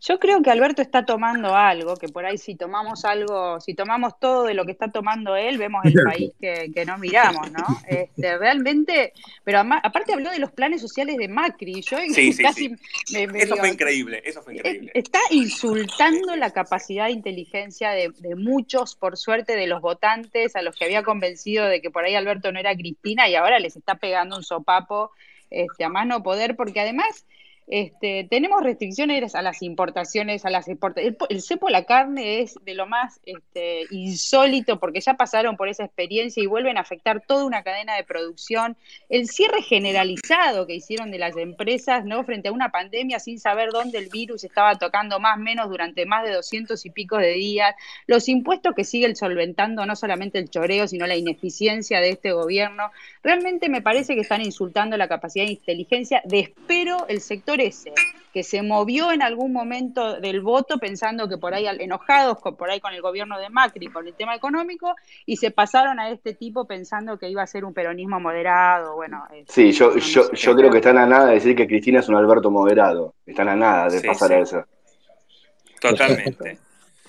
[0.00, 4.18] yo creo que Alberto está tomando algo, que por ahí si tomamos algo, si tomamos
[4.20, 7.64] todo de lo que está tomando él, vemos el país que, que no miramos, ¿no?
[7.88, 9.12] Este, realmente,
[9.44, 12.74] pero ama- aparte habló de los planes sociales de Macri, yo Sí, sí, casi sí.
[13.12, 14.90] me, me Eso digo, fue increíble, eso fue eh, increíble.
[14.94, 20.62] Está insultando la capacidad de inteligencia de, de muchos, por suerte, de los votantes a
[20.62, 23.76] los que había convencido de que por ahí Alberto no era Cristina y ahora les
[23.76, 25.10] está pegando un sopapo
[25.50, 27.26] este, a más no poder, porque además
[27.66, 31.16] este, tenemos restricciones a las importaciones, a las exportaciones.
[31.28, 35.56] El, el cepo a la carne es de lo más este, insólito porque ya pasaron
[35.56, 38.76] por esa experiencia y vuelven a afectar toda una cadena de producción.
[39.08, 42.22] El cierre generalizado que hicieron de las empresas ¿no?
[42.24, 46.06] frente a una pandemia sin saber dónde el virus estaba tocando más o menos durante
[46.06, 47.74] más de 200 y pico de días.
[48.06, 52.90] Los impuestos que siguen solventando no solamente el choreo, sino la ineficiencia de este gobierno.
[53.24, 57.92] Realmente me parece que están insultando la capacidad de inteligencia de espero el sector ese,
[58.32, 62.70] que se movió en algún momento del voto pensando que por ahí enojados con, por
[62.70, 66.34] ahí con el gobierno de Macri, con el tema económico, y se pasaron a este
[66.34, 68.94] tipo pensando que iba a ser un peronismo moderado.
[68.94, 71.66] Bueno, este, Sí, yo, no, yo, yo creo que están a nada de decir que
[71.66, 73.14] Cristina es un Alberto moderado.
[73.24, 74.34] Están a nada de Sí, pasar sí.
[74.34, 74.64] a eso.
[75.80, 76.58] Totalmente.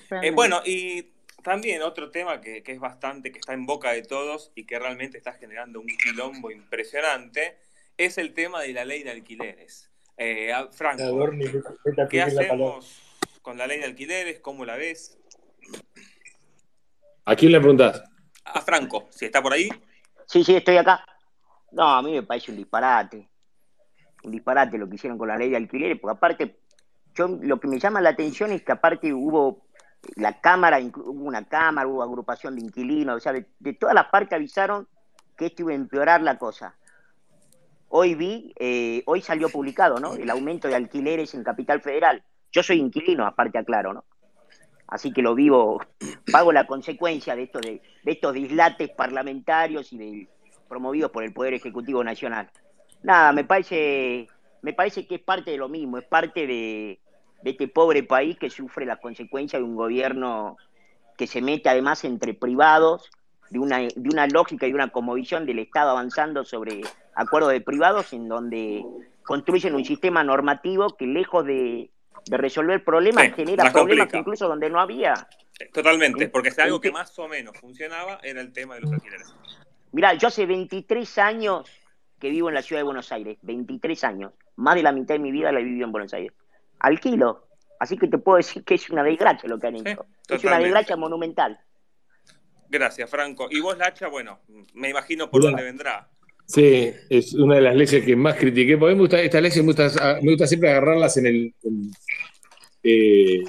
[0.09, 1.03] Eh, bueno, y
[1.43, 4.79] también otro tema que, que es bastante, que está en boca de todos y que
[4.79, 7.57] realmente está generando un quilombo impresionante,
[7.97, 9.86] es el tema de la ley de alquileres.
[10.17, 11.45] Eh, a- Franco, Adorni,
[12.09, 13.01] ¿qué la hacemos
[13.41, 14.39] con la ley de alquileres?
[14.39, 15.17] ¿Cómo la ves?
[17.25, 18.03] ¿A quién le preguntás?
[18.45, 19.69] A Franco, si está por ahí.
[20.25, 21.05] Sí, sí, estoy acá.
[21.71, 23.29] No, a mí me parece un disparate.
[24.23, 26.59] Un disparate lo que hicieron con la ley de alquileres, porque aparte,
[27.13, 29.67] yo lo que me llama la atención es que aparte hubo
[30.15, 34.07] la Cámara, hubo una Cámara, hubo agrupación de inquilinos, o sea, de, de todas las
[34.07, 34.87] partes avisaron
[35.35, 36.75] que esto iba a empeorar la cosa.
[37.89, 40.13] Hoy vi, eh, hoy salió publicado, ¿no?
[40.13, 42.23] El aumento de alquileres en Capital Federal.
[42.51, 44.03] Yo soy inquilino, aparte aclaro, ¿no?
[44.87, 45.81] Así que lo vivo,
[46.31, 50.29] pago la consecuencia de estos, de, estos dislates parlamentarios y de,
[50.67, 52.49] promovidos por el Poder Ejecutivo Nacional.
[53.03, 54.27] Nada, me parece,
[54.61, 56.99] me parece que es parte de lo mismo, es parte de,
[57.41, 60.57] de este pobre país que sufre las consecuencias de un gobierno
[61.17, 63.09] que se mete además entre privados,
[63.49, 66.81] de una, de una lógica y una conmovisión del Estado avanzando sobre
[67.17, 68.85] acuerdos de privados en donde
[69.23, 71.89] construyen un sistema normativo que lejos de,
[72.25, 74.17] de resolver problemas Sí, genera problemas complica.
[74.19, 75.27] incluso donde no había.
[75.73, 76.93] Totalmente, porque si algo ¿En que qué?
[76.93, 79.33] más o menos funcionaba era el tema de los alquileres.
[79.91, 81.69] Mirá, yo hace 23 años
[82.19, 84.33] que vivo en la ciudad de Buenos Aires, 23 años.
[84.55, 86.31] Más de la mitad de mi vida la he vivido en Buenos Aires.
[86.79, 87.47] Alquilo.
[87.79, 90.05] Así que te puedo decir que es una desgracia lo que han hecho.
[90.29, 91.59] es una desgracia monumental.
[92.69, 93.47] Gracias, Franco.
[93.49, 94.39] Y vos, Lacha, bueno,
[94.73, 96.09] me imagino por dónde vendrá.
[96.47, 98.77] Sí, es una de las leyes que más critiqué.
[98.77, 101.53] Porque a mí me gusta, estas leyes me gusta, me gusta siempre agarrarlas en el
[101.63, 101.91] en,
[102.83, 103.43] eh,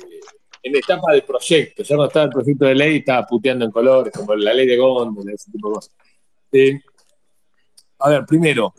[0.63, 1.83] etapa de proyecto.
[1.85, 4.77] Ya no estaba el proyecto de ley, estaba puteando en colores, como la ley de
[4.77, 5.95] Gondel, ese tipo de cosas.
[6.53, 6.81] Eh,
[8.01, 8.75] a ver, primero,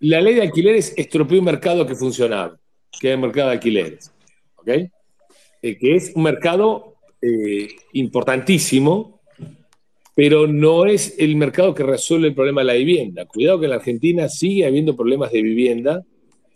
[0.00, 2.58] la ley de alquileres estropeó un mercado que funcionaba,
[2.98, 4.12] que era el mercado de alquileres.
[4.56, 4.68] ¿Ok?
[4.68, 9.21] Eh, que es un mercado eh, importantísimo,
[10.14, 13.26] pero no es el mercado que resuelve el problema de la vivienda.
[13.26, 16.04] Cuidado que en la Argentina sigue habiendo problemas de vivienda,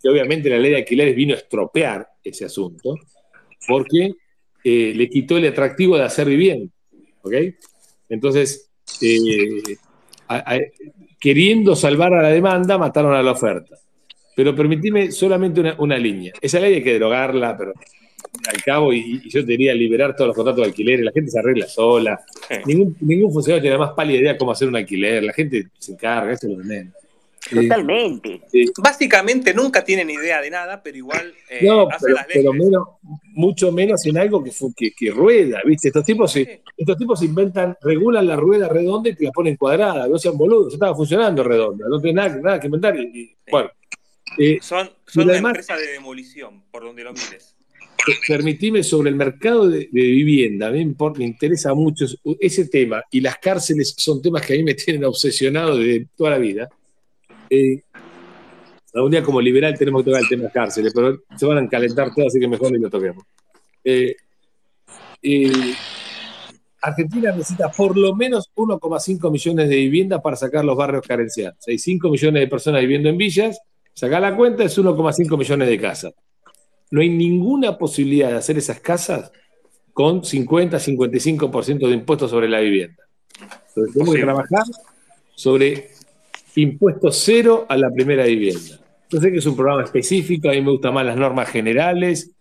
[0.01, 2.95] que obviamente la ley de alquileres vino a estropear ese asunto,
[3.67, 4.11] porque
[4.63, 6.71] eh, le quitó el atractivo de hacer vivienda.
[7.21, 7.33] ¿Ok?
[8.09, 8.69] Entonces,
[9.01, 9.77] eh,
[11.19, 13.75] queriendo salvar a la demanda, mataron a la oferta.
[14.35, 16.31] Pero permitime solamente una, una línea.
[16.39, 17.73] Esa ley hay que derogarla, pero
[18.47, 21.31] al cabo, y, y yo te diría liberar todos los contratos de alquileres, la gente
[21.31, 22.19] se arregla sola.
[22.65, 25.67] Ningún, ningún funcionario tiene la más pálida idea de cómo hacer un alquiler, la gente
[25.77, 26.93] se encarga, eso es lo de menos.
[27.49, 28.41] Totalmente.
[28.81, 32.43] Básicamente nunca tienen idea de nada, pero igual eh, no, hacen pero, las leyes.
[32.43, 32.87] pero menos,
[33.33, 35.87] mucho menos en algo que, que, que rueda, ¿viste?
[35.89, 40.07] Estos tipos, se- estos tipos inventan, regulan la rueda redonda y te la ponen cuadrada,
[40.07, 42.97] no sean boludos, estaba funcionando redonda, no tiene nada, nada que inventar.
[42.97, 43.69] y- bueno,
[44.37, 47.55] eh, Son, y son una además- empresa de demolición, por donde lo mires.
[48.27, 53.21] Permitime sobre el mercado de, vivienda, a mí me, interesa mucho es- ese tema, y
[53.21, 56.69] las cárceles son temas que a mí me tienen obsesionado desde toda la vida.
[57.49, 57.81] Eh,
[59.09, 62.13] día como liberal tenemos que tocar el tema de cárceles, pero se van a calentar
[62.13, 63.23] todas, así que mejor ni lo toquemos.
[63.83, 64.15] Eh,
[65.21, 65.73] eh,
[66.81, 71.57] Argentina necesita por lo menos 1,5 millones de viviendas para sacar los barrios carenciados.
[71.67, 73.59] Hay 5 millones de personas viviendo en villas,
[73.93, 76.13] sacar la cuenta es 1,5 millones de casas.
[76.91, 79.31] No hay ninguna posibilidad de hacer esas casas
[79.93, 83.03] con 50, 55% de impuestos sobre la vivienda.
[83.69, 84.63] Entonces tenemos que trabajar
[85.35, 85.89] sobre
[86.55, 88.79] impuesto cero a la primera vivienda.
[89.09, 92.31] Yo sé que es un programa específico, a mí me gustan más las normas generales,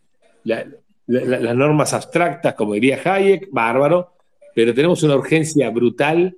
[0.45, 0.67] la-
[1.07, 4.13] la- la- las normas abstractas, como diría Hayek, bárbaro,
[4.55, 6.37] pero tenemos una urgencia brutal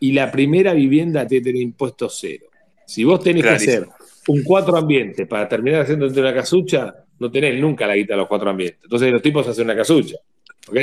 [0.00, 2.46] y la primera vivienda tiene que tener impuesto cero.
[2.86, 3.88] Si vos tenés que hacer
[4.28, 8.28] un cuatro ambientes para terminar haciendo una casucha, no tenés nunca la guita de los
[8.28, 8.80] cuatro ambientes.
[8.82, 10.16] Entonces los tipos hacen una casucha.
[10.68, 10.76] ¿ok?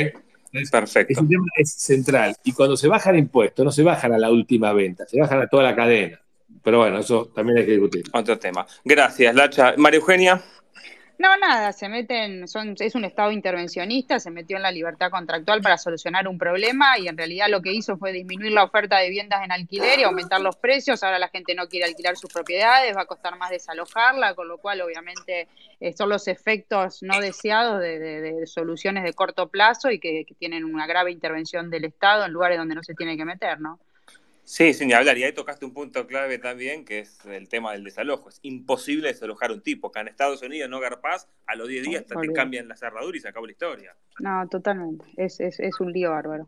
[0.70, 1.12] Perfecto.
[1.12, 2.34] Ese tema es central.
[2.44, 5.48] Y cuando se bajan impuestos, no se bajan a la última venta, se bajan a
[5.48, 6.20] toda la cadena.
[6.62, 8.04] Pero bueno, eso también hay que discutir.
[8.12, 8.66] Otro tema.
[8.84, 9.74] Gracias, Lacha.
[9.76, 10.42] María Eugenia.
[11.18, 15.62] No, nada, se meten, son, es un Estado intervencionista, se metió en la libertad contractual
[15.62, 19.06] para solucionar un problema y en realidad lo que hizo fue disminuir la oferta de
[19.08, 21.02] viviendas en alquiler y aumentar los precios.
[21.02, 24.58] Ahora la gente no quiere alquilar sus propiedades, va a costar más desalojarla, con lo
[24.58, 25.48] cual obviamente
[25.80, 30.26] eh, son los efectos no deseados de, de- de soluciones de corto plazo y que,
[30.26, 33.58] que tienen una grave intervención del Estado en lugares donde no se tiene que meter,
[33.58, 33.80] ¿no?
[34.48, 35.18] Sí, sin hablar.
[35.18, 38.28] Y ahí tocaste un punto clave también, que es el tema del desalojo.
[38.28, 39.88] Es imposible desalojar un tipo.
[39.88, 42.36] Acá en Estados Unidos no garpás, a los 10 días te Olvidate.
[42.36, 43.96] cambian la cerradura y se acabó la historia.
[44.20, 45.04] No, totalmente.
[45.16, 46.46] Es, es, es un lío bárbaro.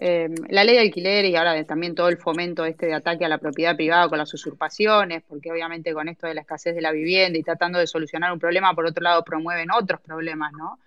[0.00, 3.24] Eh, la ley de alquiler y ahora de- también todo el fomento este de ataque
[3.24, 6.80] a la propiedad privada con las usurpaciones, porque obviamente con esto de la escasez de
[6.82, 10.78] la vivienda y tratando de solucionar un problema, por otro lado promueven otros problemas, ¿no?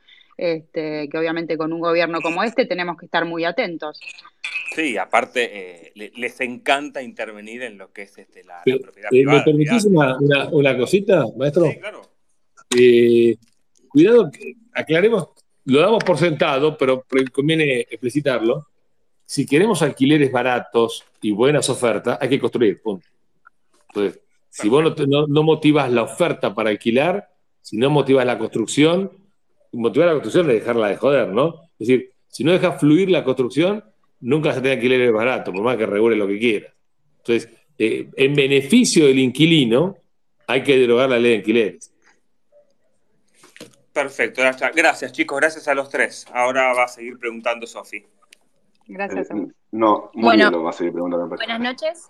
[0.44, 4.00] Este, que obviamente con un gobierno como este tenemos que estar muy atentos.
[4.74, 9.18] Sí, aparte, eh, le- les encanta intervenir en lo que es este, la, propiedad eh,
[9.18, 9.44] ¿Me privada.
[9.46, 11.68] permitís una, una- una cosita, maestro?
[11.70, 12.02] Sí, claro.
[12.76, 13.36] Eh,
[13.88, 14.32] cuidado,
[14.74, 15.28] aclaremos,
[15.66, 18.66] lo damos por sentado, pero conviene explicitarlo.
[19.24, 23.06] Si queremos alquileres baratos y buenas ofertas, hay que construir, punto.
[23.90, 24.20] Entonces,
[24.50, 27.30] si vos no- no motivas la oferta para alquilar,
[27.62, 29.21] si no motivas la construcción,
[29.72, 31.62] motivar la construcción es dejarla de joder, ¿no?
[31.80, 33.84] Es decir, si no dejas fluir la construcción,
[34.20, 36.74] nunca vas a tener alquileres baratos, por más que regule lo que quieras.
[37.18, 39.98] Entonces, eh, en beneficio del inquilino,
[40.48, 41.94] hay que derogar la ley de alquileres.
[43.94, 44.42] Perfecto.
[44.74, 45.40] Gracias, chicos.
[45.40, 46.26] Gracias a los tres.
[46.34, 48.06] Ahora va a seguir preguntando Sofi.
[48.88, 49.50] Gracias vos.
[49.72, 50.50] No, muy Bueno.
[50.50, 51.28] bien lo va a seguir preguntando.
[51.28, 52.10] Buenas noches.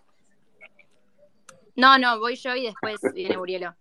[1.75, 3.75] No, no, voy yo y después viene Urielo.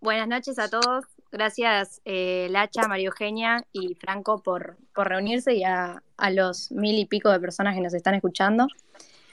[0.00, 1.04] Buenas noches a todos.
[1.32, 6.98] Gracias, eh, Lacha, María Eugenia y Franco por, por reunirse y a, a los mil
[6.98, 8.66] y pico de personas que nos están escuchando.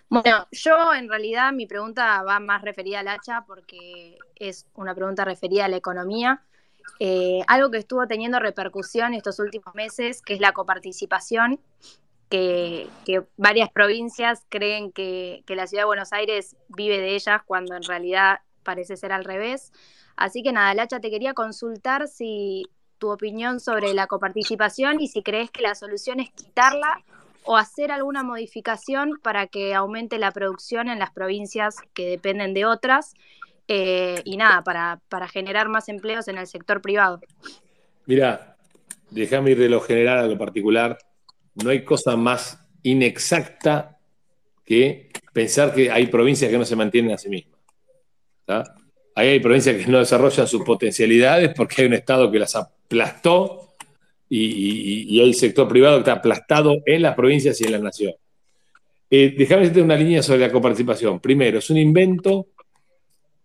[0.09, 5.25] Bueno, yo en realidad mi pregunta va más referida a Lacha porque es una pregunta
[5.25, 6.41] referida a la economía.
[6.99, 11.59] Eh, algo que estuvo teniendo repercusión estos últimos meses, que es la coparticipación,
[12.29, 17.41] que, que varias provincias creen que, que la ciudad de Buenos Aires vive de ellas
[17.45, 19.71] cuando en realidad parece ser al revés.
[20.15, 25.23] Así que nada, Lacha, te quería consultar si tu opinión sobre la coparticipación y si
[25.23, 27.03] crees que la solución es quitarla
[27.43, 32.65] o hacer alguna modificación para que aumente la producción en las provincias que dependen de
[32.65, 33.13] otras
[33.67, 37.19] eh, y nada, para, para generar más empleos en el sector privado.
[38.05, 38.57] Mira,
[39.09, 40.97] déjame ir de lo general a lo particular.
[41.55, 43.97] No hay cosa más inexacta
[44.65, 47.59] que pensar que hay provincias que no se mantienen a sí mismas.
[49.15, 53.75] Ahí hay provincias que no desarrollan sus potencialidades porque hay un Estado que las aplastó
[54.29, 57.79] y, y- y hay sector privado que está aplastado en las provincias y en la
[57.79, 58.13] nación.
[59.09, 61.19] Eh, déjame decirte una línea sobre la coparticipación.
[61.19, 62.47] Primero, es un invento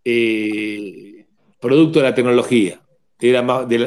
[0.04, 1.26] eh,
[1.60, 2.80] producto de la tecnología.
[3.20, 3.82] Era más del,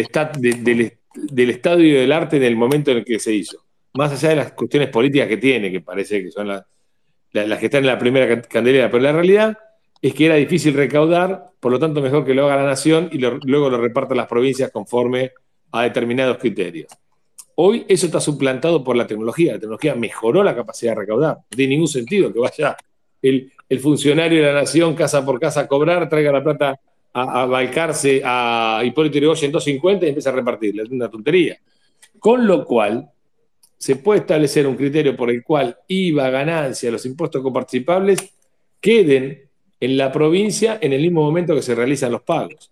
[0.00, 3.64] esta- de- del, del estadio del arte en el momento en el que se hizo.
[3.94, 6.64] Más allá de las cuestiones políticas que tiene, que parece que son las,
[7.32, 9.56] la- las que están en la primera can- candelera, pero la realidad
[10.02, 13.18] es que era difícil recaudar, por lo tanto mejor que lo haga la nación y
[13.18, 15.32] luego lo reparta las provincias conforme
[15.72, 16.88] a determinados criterios.
[17.56, 19.54] Hoy eso está suplantado por la tecnología.
[19.54, 21.36] La tecnología mejoró la capacidad de recaudar.
[21.36, 22.76] No tiene ningún sentido que vaya
[23.22, 26.78] el, funcionario de la nación casa por casa a cobrar, traiga la plata
[27.12, 30.82] a, a a Hipólito Yrigoyen en 250 y empieza a repartirla.
[30.82, 31.58] Es una tontería.
[32.18, 33.10] Con lo cual,
[33.78, 38.34] se puede establecer un criterio por el cual IVA, ganancia, los impuestos coparticipables
[38.80, 39.45] queden
[39.80, 42.70] en la provincia en el mismo momento que se realizan los pagos.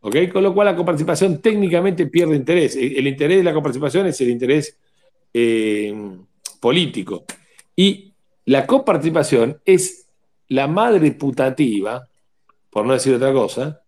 [0.00, 2.74] Con lo cual la coparticipación técnicamente pierde interés.
[2.74, 4.76] El, interés de la coparticipación es el interés
[5.34, 5.94] eh,
[6.58, 7.24] político.
[7.76, 8.12] Y
[8.46, 10.06] la coparticipación es
[10.48, 12.08] la madre putativa,
[12.70, 13.82] por no decir otra cosa,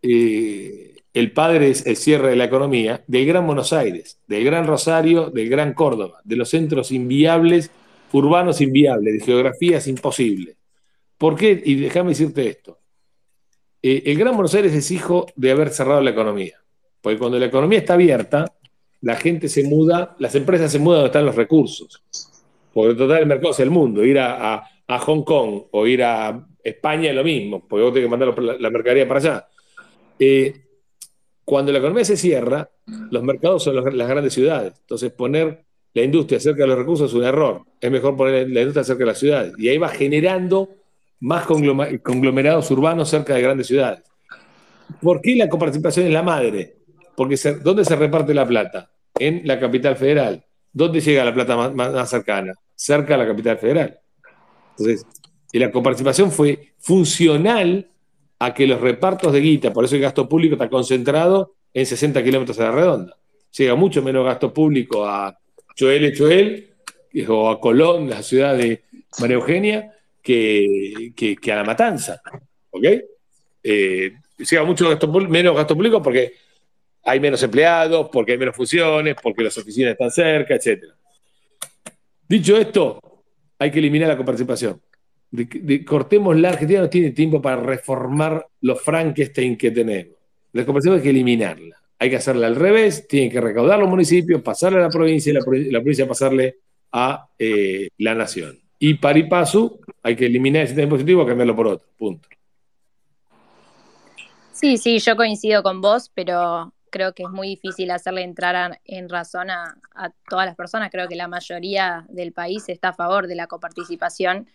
[0.00, 4.66] eh, el padre es el cierre de la economía del Gran Buenos Aires, del Gran
[4.66, 7.70] Rosario, del Gran Córdoba, de los centros inviables,
[8.12, 10.57] urbanos inviables, de geografías imposibles.
[11.18, 11.60] ¿Por qué?
[11.64, 12.78] Y déjame decirte esto.
[13.82, 16.54] Eh, el Gran Buenos Aires es hijo de haber cerrado la economía.
[17.00, 18.54] Porque cuando la economía está abierta,
[19.00, 22.02] la gente se muda, las empresas se mudan donde están los recursos.
[22.72, 24.04] Porque total el mercado es el mundo.
[24.04, 28.10] Ir a, Hong Kong o ir a España es lo mismo, porque vos tenés que
[28.10, 29.48] mandar la, mercadería para allá.
[30.18, 30.54] Eh,
[31.44, 32.70] cuando la economía se cierra,
[33.10, 34.74] los mercados son las grandes ciudades.
[34.80, 35.64] Entonces, poner
[35.94, 37.62] la industria cerca de los recursos es un error.
[37.80, 39.54] Es mejor poner la industria cerca de las ciudades.
[39.58, 40.77] Y ahí va generando
[41.20, 44.02] más conglomerados urbanos cerca de grandes ciudades.
[45.00, 46.76] ¿Por qué la coparticipación es la madre?
[47.16, 48.90] Porque ¿dónde se reparte la plata?
[49.18, 50.44] En la capital federal.
[50.72, 52.54] ¿Dónde llega la plata más, cercana?
[52.74, 53.98] Cerca de la capital federal.
[54.70, 55.04] Entonces,
[55.52, 57.90] la coparticipación fue funcional
[58.38, 62.22] a que los repartos de guita, por eso el gasto público está concentrado en 60
[62.22, 63.16] kilómetros a la redonda.
[63.56, 65.36] Llega mucho menos gasto público a
[65.74, 66.70] Choel Choel
[67.28, 68.84] o a Colón, la ciudad de
[69.18, 69.92] María Eugenia,
[70.28, 72.20] que, a la matanza.
[72.70, 72.84] ¿Ok?
[73.62, 74.12] Eh,
[74.64, 74.98] mucho
[75.28, 76.32] menos gasto público porque
[77.04, 80.84] hay menos empleados, porque hay menos funciones, porque las oficinas están cerca, etc.
[82.28, 83.00] Dicho esto,
[83.58, 84.80] hay que eliminar la coparticipación.
[85.86, 90.16] cortemos la Argentina no tiene tiempo para reformar los Frankenstein que tenemos.
[90.52, 91.76] La coparticipación hay que eliminarla.
[92.00, 95.34] Hay que hacerla al revés, tienen que recaudar los municipios, pasarle a la provincia y
[95.34, 96.58] la, provincia pasarle
[96.92, 98.56] a eh, la nación.
[98.78, 101.88] Y pari paso, hay que eliminar ese sistema positivo y cambiarlo por otro.
[101.96, 102.28] Punto.
[104.52, 109.08] Sí, sí, yo coincido con vos, pero creo que es muy difícil hacerle entrar en
[109.08, 109.76] razón a,
[110.28, 110.90] todas las personas.
[110.90, 114.48] Creo que la mayoría del país está a favor de la coparticipación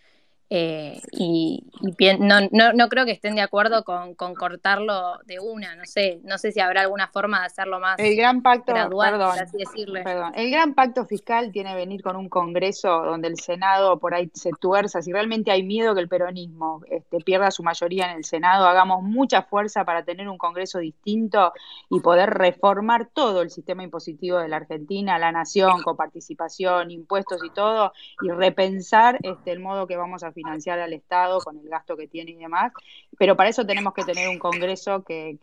[0.56, 1.64] eh, y,
[2.20, 6.60] no, creo que estén de acuerdo con, cortarlo de una, no sé, no sé si
[6.60, 10.04] habrá alguna forma de hacerlo más el gran pacto, gradual, así decirle.
[10.36, 14.30] El gran pacto fiscal tiene que venir con un congreso donde el Senado por ahí
[14.32, 18.24] se tuerza, si realmente hay miedo que el peronismo este, pierda su mayoría en el
[18.24, 21.52] Senado, hagamos mucha fuerza para tener un congreso distinto
[21.90, 27.42] y poder reformar todo el sistema impositivo de la Argentina, la nación, con participación, impuestos
[27.42, 27.92] y todo,
[28.22, 30.43] y repensar este, el modo que vamos a financiar
[30.78, 32.72] al Estado con el gasto que tiene y demás,
[33.18, 35.38] pero para eso tenemos que tener un Congreso que,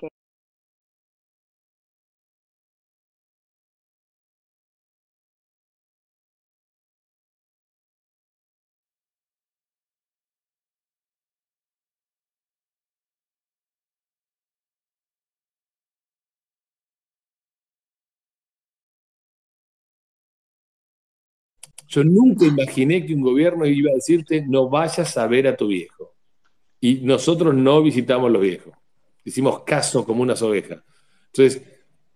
[21.91, 25.67] Yo nunca imaginé que un gobierno iba a decirte no vayas a ver a tu
[25.67, 26.13] viejo.
[26.79, 28.73] Y nosotros no visitamos los viejos.
[29.25, 30.79] Hicimos caso como unas ovejas.
[31.27, 31.61] Entonces,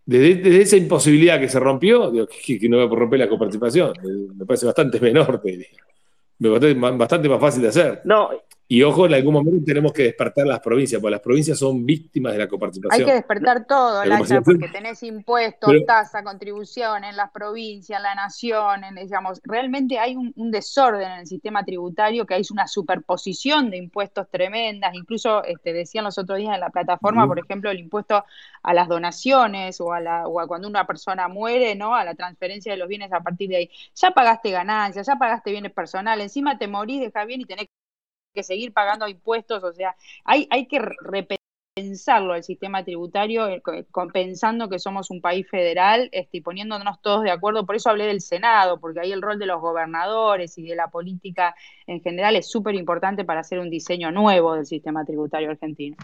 [0.06, 3.94] desde, esa imposibilidad que se rompió, digo, que, no voy a romper la coparticipación.
[4.38, 5.42] Me parece bastante menor,
[6.40, 8.02] Me parece bastante más fácil de hacer.
[8.06, 8.30] No,
[8.68, 12.34] y ojo, en algún momento tenemos que despertar las provincias, porque las provincias son víctimas
[12.34, 13.02] de la coparticipación.
[13.02, 18.16] Hay que despertar todo, Lacha, porque tenés impuestos, tasa, contribución en las provincias, en la
[18.16, 23.78] nación, digamos, realmente hay un, desorden en el sistema tributario, que hay una superposición de
[23.78, 28.26] impuestos tremendas, incluso este, decían los otros días en la plataforma, por ejemplo, el impuesto
[28.64, 31.94] a las donaciones o a, la, o a cuando una persona muere, ¿no?
[31.94, 33.70] A la transferencia de los bienes a partir de ahí.
[33.94, 37.68] Ya pagaste ganancias, ya pagaste bienes personales, encima te morís, deja bien y tenés
[38.36, 43.62] que seguir pagando impuestos, o sea, hay, hay que repensarlo el sistema tributario, eh,
[44.14, 47.66] pensando que somos un país federal este, y poniéndonos todos de acuerdo.
[47.66, 50.88] Por eso hablé del Senado, porque ahí el rol de los gobernadores y de la
[50.90, 51.56] política
[51.86, 55.98] en general es súper importante para hacer un diseño nuevo del sistema tributario argentino.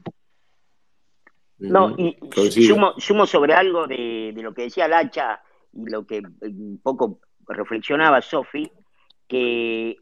[1.60, 2.18] No, y
[3.00, 8.22] sumo, sobre algo de, de, lo que decía Lacha y lo que un poco reflexionaba
[8.22, 8.70] Sofi,
[9.28, 9.96] que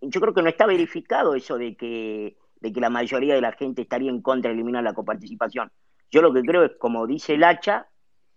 [0.00, 3.52] yo creo que no está verificado eso de que, de que la mayoría de la
[3.52, 5.70] gente estaría en contra de eliminar la coparticipación.
[6.10, 7.88] Yo lo que creo es, como dice el hacha,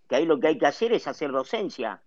[0.08, 2.02] que ahí lo que hay que hacer es hacer docencia.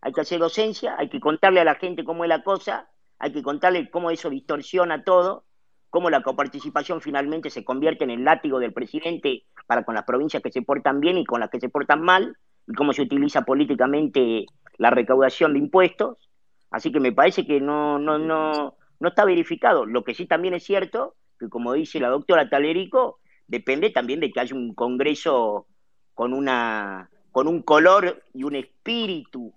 [0.00, 2.88] Hay que hacer docencia, hay que contarle a la gente cómo es la cosa,
[3.18, 5.44] hay que contarle cómo eso distorsiona todo,
[5.90, 10.42] cómo la coparticipación finalmente se convierte en el látigo del presidente para con las provincias
[10.42, 12.36] que se portan bien y con las que se portan mal,
[12.66, 14.46] y cómo se utiliza políticamente
[14.78, 16.29] la recaudación de impuestos.
[16.70, 19.86] Así que me parece que no, no, no, no está verificado.
[19.86, 24.30] Lo que sí también es cierto, que como dice la doctora Talerico, depende también de
[24.30, 25.66] que haya un Congreso
[26.14, 29.52] con, una, con un color y un espíritu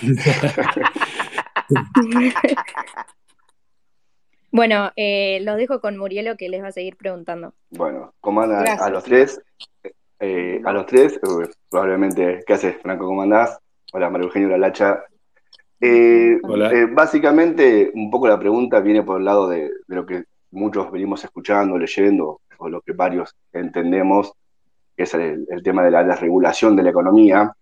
[4.50, 7.54] bueno, eh, los dejo con Murielo que les va a seguir preguntando.
[7.70, 9.40] Bueno, ¿cómo andan a los tres?
[10.24, 11.18] Eh, a los tres,
[11.68, 13.06] probablemente, ¿qué haces, Franco?
[13.06, 13.58] ¿Cómo andás?
[13.92, 15.02] Hola, María Eugenia Lacha.
[15.80, 20.92] Eh, eh, básicamente, un poco la pregunta viene por el lado de, lo que muchos
[20.92, 24.32] venimos escuchando, leyendo, o lo que varios entendemos,
[24.96, 27.52] que es el, tema de la desregulación de la economía,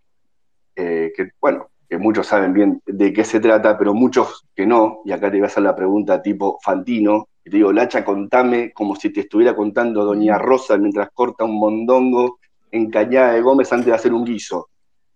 [0.74, 5.12] que, bueno, que muchos saben bien de qué se trata, pero muchos que no, y
[5.12, 8.96] acá te voy a hacer la pregunta tipo Fantino, y te digo, Lacha, contame como
[8.96, 12.39] si te estuviera contando Doña Rosa mientras corta un mondongo
[12.70, 14.68] en Cañada de Gómez antes de hacer un guiso.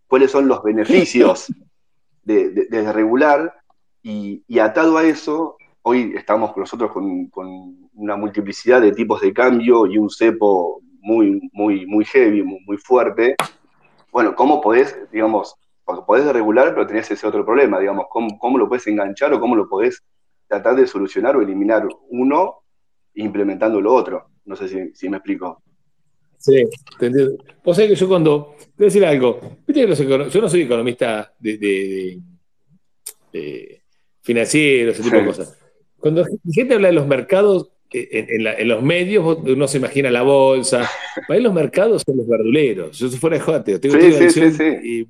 [0.07, 1.53] ¿Cuáles son los beneficios
[2.23, 3.55] de, de, regular?
[4.03, 9.87] Y, atado a eso, hoy estamos nosotros con, con, una multiplicidad de tipos de cambio
[9.87, 13.37] y un cepo muy, muy, muy heavy, muy, muy fuerte.
[14.11, 18.59] Bueno, ¿cómo podés, digamos, porque podés regular, pero tenés ese otro problema, digamos, ¿cómo, cómo
[18.59, 20.03] lo puedes enganchar o cómo lo podés
[20.49, 22.63] tratar de solucionar o eliminar uno
[23.15, 24.29] implementando lo otro?
[24.45, 25.63] No sé si, si me explico.
[26.45, 27.39] Sí, entendido.
[27.65, 28.55] Vos sabés que yo cuando.
[28.77, 29.41] Voy a decir algo.
[29.67, 32.21] yo no soy economista de,
[34.21, 35.59] financiero, ese tipo de cosas.
[35.97, 40.21] Cuando la gente habla de los mercados, eh, en, los medios uno se imagina la
[40.21, 40.91] bolsa.
[41.27, 42.99] Para los mercados son los verduleros.
[42.99, 45.09] Yo soy fuera de jote, tengo sí, sí, sí,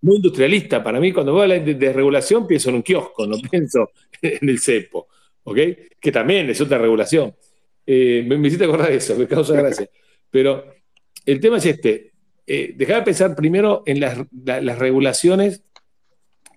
[0.00, 0.82] muy industrialista.
[0.82, 4.48] Para mí, cuando voy a hablar de, regulación, pienso en un kiosco, no pienso en
[4.48, 5.06] el cepo,
[5.44, 5.58] ¿ok?
[6.00, 7.36] Que también es otra regulación.
[7.86, 9.88] Eh, me, me hiciste acordar de eso, me causa gracia.
[10.36, 10.66] Pero
[11.24, 12.12] el tema es este.
[12.46, 14.18] Eh, de pensar primero en las,
[14.78, 15.62] regulaciones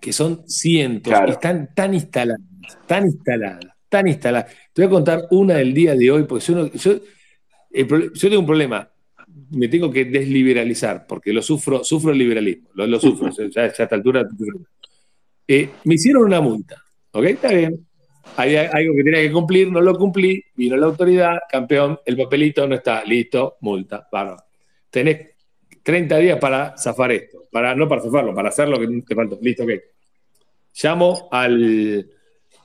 [0.02, 2.42] que son cientos, están tan instaladas,
[2.86, 4.52] tan instaladas, tan instaladas.
[4.74, 7.00] Te voy a contar una del día de hoy, porque yo, yo,
[8.20, 8.86] tengo un problema
[9.52, 13.88] me tengo que desliberalizar, porque lo sufro, sufro el liberalismo, lo, sufro, ya, a esta
[13.92, 14.28] altura.
[15.48, 16.76] Eh, me hicieron una multa,
[17.12, 17.24] ¿ok?
[17.24, 17.86] Está bien.
[18.36, 22.66] Hay algo que tenía que cumplir, no lo cumplí, vino la autoridad, campeón, el papelito
[22.66, 24.36] no está, listo, multa, bueno.
[24.88, 25.30] Tenés
[25.82, 29.36] 30 días para zafar esto, para, no para zafarlo, para hacer lo que te falta,
[29.40, 29.70] listo, ok.
[30.82, 32.08] Llamo al,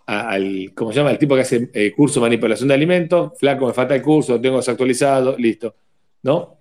[0.05, 1.11] al, ¿cómo se llama?
[1.11, 4.33] El tipo que hace eh, curso de manipulación de alimentos, flaco, me falta el curso,
[4.33, 5.75] lo tengo desactualizado, listo.
[6.23, 6.57] ¿No?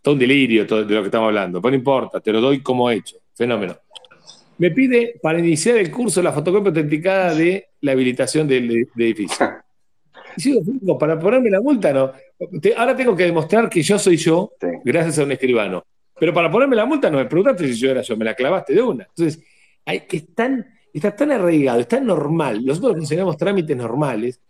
[0.00, 2.90] Todo un delirio de lo que estamos hablando, pero no importa, te lo doy como
[2.90, 3.76] hecho, fenómeno.
[4.58, 9.46] Me pide para iniciar el curso la fotocopia autenticada de la habilitación del, edificio.
[10.34, 12.10] Y digo, para ponerme la multa, no.
[12.78, 15.84] ahora tengo que demostrar que yo soy yo, gracias a un escribano.
[16.18, 18.72] Pero para ponerme la multa no me preguntaste si yo era yo, me la clavaste
[18.72, 19.04] de una.
[19.04, 19.44] Entonces,
[19.84, 22.64] hay, es tan, está tan arraigado, es tan normal.
[22.64, 24.40] Nosotros enseñamos trámites normales.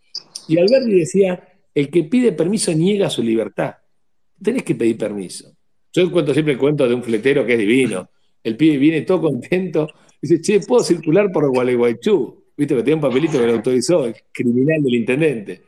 [0.47, 3.75] Y Alberti decía, el que pide permiso niega su libertad.
[4.43, 5.53] Tenés que pedir permiso.
[5.93, 8.09] Yo cuento siempre el cuento de un fletero que es divino.
[8.43, 9.89] El pibe viene todo contento.
[10.21, 12.43] Dice, che, ¿puedo circular por Gualeguaychú?
[12.57, 15.63] Viste que tenía un papelito que lo autorizó, el criminal del intendente.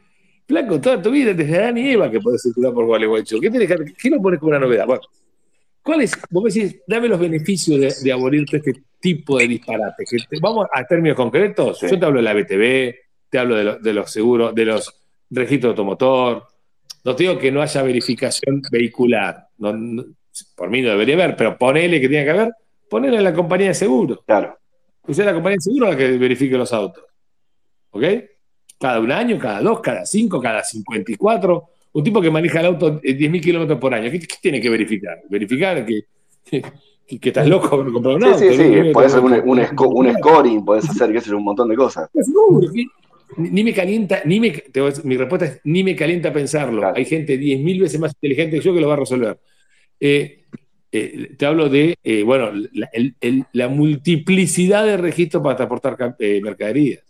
[0.47, 3.41] Flaco, toda tu vida, desde Adán y Eva que podés circular por Gualeguaychú.
[3.41, 4.87] ¿Qué, tenés que, ¿Qué lo pones como una novedad?
[4.87, 5.03] Bueno,
[5.83, 6.13] ¿cuál es?
[6.31, 10.11] Vos me decís, dame los beneficios de, abolir todo este tipo de disparates.
[10.41, 11.81] vamos a términos concretos.
[11.81, 12.95] Yo te hablo de la BTV,
[13.31, 14.95] te hablo de, los seguros, de los
[15.31, 16.45] registros de automotor.
[17.05, 19.49] No te digo que no haya verificación vehicular.
[19.59, 22.53] por mí no debería haber, pero ponele que tiene que haber
[22.89, 24.23] Ponele a la compañía de seguro.
[24.27, 24.59] Claro.
[25.07, 27.05] Usted la compañía de seguro la que verifique los autos.
[27.91, 28.05] ¿Ok?
[28.79, 31.65] Cada un año, cada dos, cada cinco, cada 54.
[31.93, 35.23] Un tipo que maneja el auto 10.000 kilómetros por año, ¿qué, tiene que verificar?
[35.29, 36.03] Verificar que,
[36.51, 38.39] que, estás loco por comprar un auto.
[38.39, 38.91] Sí, sí, sí.
[38.93, 42.11] Puede ser un, un, scoring, puedes hacer, qué sé un montón de cosas.
[43.37, 44.65] ni me calienta, ni me,
[45.05, 46.93] mi respuesta es ni me calienta pensarlo.
[46.95, 49.39] Hay gente 10.000 veces más inteligente que yo que lo va a resolver.
[50.01, 50.44] Eh,
[50.97, 52.53] eh, te hablo de, eh, bueno,
[53.53, 57.03] la, multiplicidad de registros para transportar eh, mercaderías.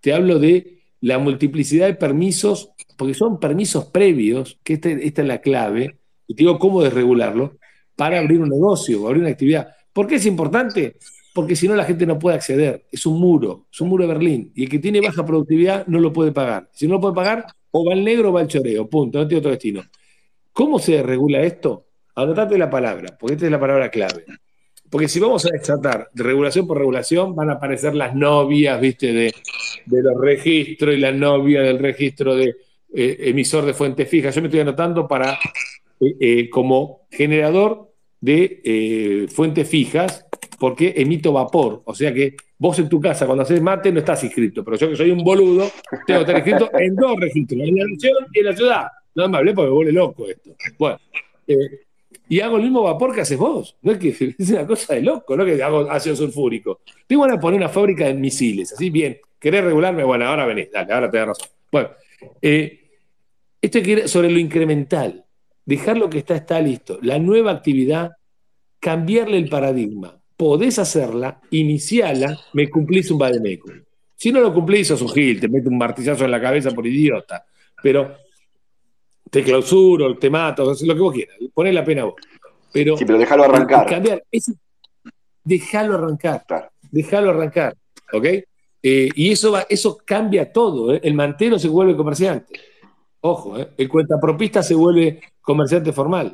[0.00, 5.28] Te hablo de la multiplicidad de permisos, porque son permisos previos, que este, esta es
[5.28, 7.58] la clave, y te digo cómo desregularlo,
[7.94, 9.68] para abrir un negocio, abrir una actividad.
[9.92, 10.96] ¿Por qué es importante?
[11.32, 12.86] Porque si no la gente no puede acceder.
[12.90, 14.52] Es un muro, es un muro de Berlín.
[14.56, 16.68] Y el que tiene baja productividad no lo puede pagar.
[16.72, 18.88] Si no lo puede pagar, o va al negro o va al choreo.
[18.90, 19.82] Punto, no tiene otro destino.
[20.52, 21.87] ¿Cómo se regula esto?
[22.18, 24.24] Anotate la palabra, porque esta es la palabra clave.
[24.90, 29.32] porque si vamos a desatar regulación por regulación, van a aparecer las novias, viste, de,
[29.86, 32.56] los registros y la novia del registro de
[32.92, 34.30] eh, emisor de fuente fija.
[34.30, 35.38] Yo me estoy anotando para,
[36.00, 40.26] eh, eh, como generador de fuentes fijas,
[40.58, 41.82] porque emito vapor.
[41.84, 44.64] O sea que vos en tu casa, cuando haces mate, no estás inscrito.
[44.64, 45.70] Pero yo que soy un boludo,
[46.04, 48.86] tengo que estar inscrito en dos registros, en la nación y en la ciudad.
[49.14, 50.50] No me hablé porque me vuelve loco esto.
[50.76, 50.98] Bueno,
[52.28, 53.76] y hago el mismo vapor que haces vos.
[53.82, 54.08] No es que
[54.38, 56.80] es una cosa de loco, no que hago ácido sulfúrico.
[57.06, 59.18] Tengo a poner una fábrica de misiles, así bien.
[59.38, 60.04] ¿Querés regularme?
[60.04, 61.48] Bueno, ahora venís, dale, ahora te da razón.
[61.70, 61.90] Bueno,
[62.42, 62.80] eh,
[63.60, 65.24] esto es sobre lo incremental.
[65.64, 66.98] Dejar lo que está, está listo.
[67.02, 68.12] La nueva actividad,
[68.80, 70.18] cambiarle el paradigma.
[70.36, 73.70] Podés hacerla, iniciala, me cumplís un vademeco.
[74.16, 76.86] Si no lo cumplís, sos un gil, te mete un martillazo en la cabeza por
[76.86, 77.44] idiota.
[77.82, 78.16] Pero
[79.30, 82.14] te clausuro, te mato, lo que vos quieras, poné la pena vos.
[82.72, 83.86] Pero, sí, pero déjalo arrancar.
[83.86, 84.22] Cambiar,
[85.44, 87.76] déjalo arrancar, déjalo arrancar,
[88.12, 88.24] ¿ok?
[88.82, 91.00] Eh, y eso, va, eso cambia todo, ¿eh?
[91.02, 92.60] el mantero se vuelve comerciante,
[93.20, 93.68] ojo, ¿eh?
[93.76, 96.32] el cuentapropista se vuelve comerciante formal.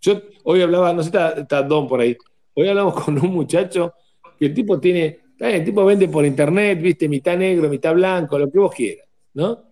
[0.00, 2.16] Yo hoy hablaba, no sé, está, está Don por ahí,
[2.54, 3.94] hoy hablamos con un muchacho
[4.38, 8.50] que el tipo tiene, el tipo vende por internet, viste, mitad negro, mitad blanco, lo
[8.50, 9.65] que vos quieras, ¿no?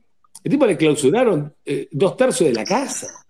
[0.45, 3.24] El tipo le clausuraron eh, dos tercios de la casa.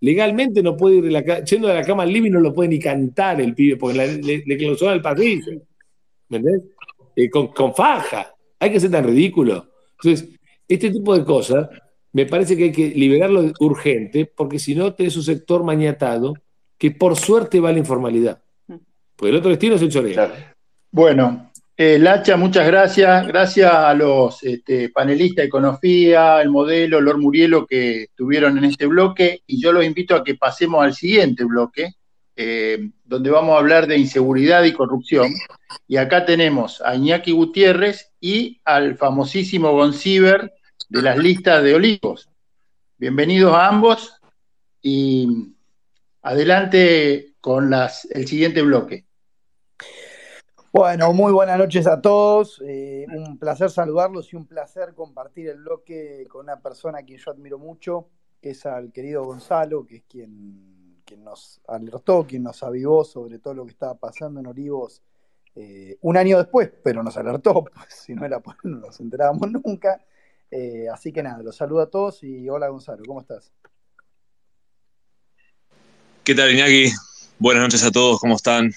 [0.00, 2.70] Legalmente no puede ir de la yendo de la cama al living no lo puede
[2.70, 5.52] ni cantar el pibe, porque le, le, clausuraron el pasillo.
[6.30, 6.62] ¿Me entendés?
[7.14, 8.34] Eh, con, faja.
[8.58, 9.66] Hay que ser tan ridículo.
[10.00, 10.30] Entonces,
[10.66, 11.68] este tipo de cosas
[12.12, 16.34] me parece que hay que liberarlo urgente, porque si no tenés un sector mañatado
[16.78, 18.42] que por suerte va a la informalidad.
[19.14, 20.30] Porque el otro destino es el choreo.
[20.90, 21.45] Bueno,
[21.78, 23.26] eh, Lacha, muchas gracias.
[23.26, 28.86] Gracias a los este, panelistas de Econofía, el modelo, Lor Murielo que estuvieron en este
[28.86, 29.42] bloque.
[29.46, 31.92] Y yo los invito a que pasemos al siguiente bloque,
[32.34, 35.30] eh, donde vamos a hablar de inseguridad y corrupción.
[35.86, 40.52] Y acá tenemos a Iñaki Gutiérrez y al famosísimo Gonciber
[40.88, 42.30] de las listas de olivos.
[42.96, 44.14] Bienvenidos a ambos
[44.80, 45.52] y
[46.22, 49.04] adelante con el siguiente bloque.
[50.76, 52.60] Bueno, muy buenas noches a todos.
[52.62, 57.18] Eh, un placer saludarlos y un placer compartir el bloque con una persona a quien
[57.18, 58.10] yo admiro mucho,
[58.42, 63.54] que es al querido Gonzalo, que es quien, nos alertó, quien nos avivó sobre todo
[63.54, 65.02] lo que estaba pasando en Olivos
[65.54, 69.50] eh, un año después, pero nos alertó, pues si no era por no nos enterábamos
[69.50, 70.04] nunca.
[70.50, 73.50] Eh, así que nada, los saludo a todos y hola Gonzalo, ¿cómo estás?
[76.22, 76.92] ¿Qué tal, Iñaki?
[77.38, 78.72] Buenas noches a todos, ¿cómo están?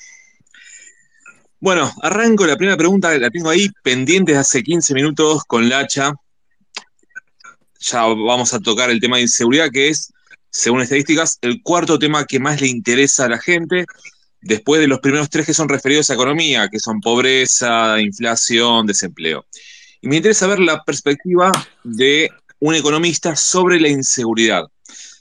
[1.62, 6.14] Bueno, arranco la primera pregunta, la tengo ahí pendiente de hace 15 minutos con Lacha.
[7.82, 10.14] Ya vamos a tocar el tema de inseguridad, que es,
[10.50, 13.86] según estadísticas, el cuarto tema que más le interesa a la gente,
[14.40, 19.46] después de los primeros tres que son referidos a economía, que son pobreza, inflación, desempleo.
[20.00, 21.52] Y me interesa ver la perspectiva
[21.84, 22.30] de
[22.60, 24.64] un economista sobre la inseguridad.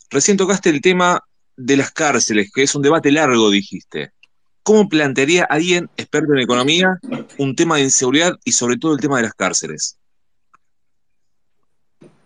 [0.09, 1.20] Recién tocaste el tema
[1.57, 4.12] de las cárceles, que es un debate largo, dijiste.
[4.68, 6.98] ¿Cómo plantearía alguien experto en economía
[7.38, 9.98] un tema de inseguridad y sobre todo el tema de las cárceles?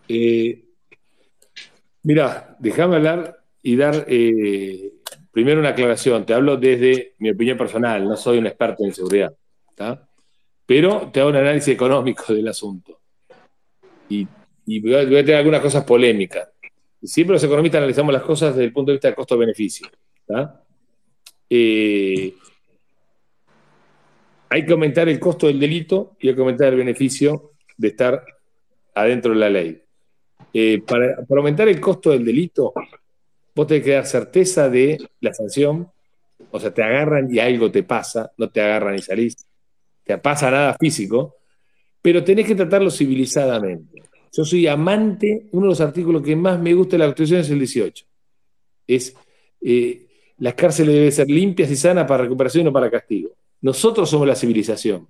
[0.08, 0.64] Eh,
[2.02, 4.92] mira, déjame hablar y dar eh,
[5.30, 6.26] primero una aclaración.
[6.26, 9.32] Te hablo desde mi opinión personal, no soy un experto en seguridad,
[10.66, 12.98] pero te hago un análisis económico del asunto.
[14.08, 14.26] Y,
[14.80, 16.48] voy, a, tener algunas cosas polémicas.
[17.04, 19.86] Siempre los economistas analizamos las cosas desde el punto de vista del costo-beneficio.
[21.54, 22.34] Eh,
[24.48, 28.24] hay que aumentar el costo del delito y hay que aumentar el beneficio de estar
[28.94, 29.82] adentro de la ley.
[30.54, 32.72] Eh, para, aumentar el costo del delito,
[33.54, 35.90] vos tenés que dar certeza de la sanción,
[36.50, 39.36] o sea, te agarran y algo te pasa, no te agarran y salís,
[40.04, 41.36] te pasa nada físico,
[42.00, 44.04] pero tenés que tratarlo civilizadamente.
[44.32, 47.50] Yo soy amante, uno de los artículos que más me gusta de la Constitución es
[47.50, 48.06] el 18.
[48.86, 49.14] Es
[49.60, 50.06] eh,
[50.42, 53.30] las cárceles deben ser limpias y sanas para recuperación y no para castigo.
[53.60, 55.06] Nosotros somos la civilización.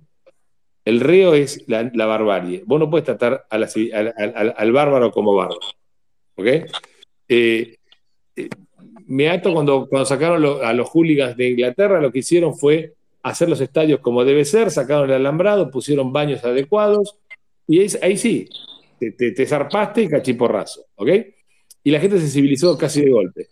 [0.85, 2.61] El reo es la, barbarie.
[2.67, 5.59] Vos no puedes tratar al, bárbaro como bárbaro.
[6.35, 6.45] ¿Ok?
[7.27, 7.77] Eh,
[8.35, 8.49] eh,
[9.07, 13.49] me ato cuando, cuando sacaron a los hooligans de Inglaterra, lo que hicieron fue hacer
[13.49, 17.17] los estadios como debe ser, sacaron el alambrado, pusieron baños adecuados,
[17.65, 18.47] y ahí, sí,
[18.99, 20.85] te, te, zarpaste y cachiporrazo.
[20.93, 21.09] ¿Ok?
[21.83, 23.47] Y la gente se civilizó casi de golpe.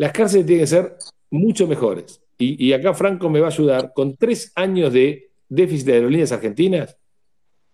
[0.00, 0.96] Las cárceles tienen que ser
[1.28, 2.22] mucho mejores.
[2.38, 3.92] Y, acá Franco me va a ayudar.
[3.94, 6.96] Con tres años de déficit de aerolíneas argentinas,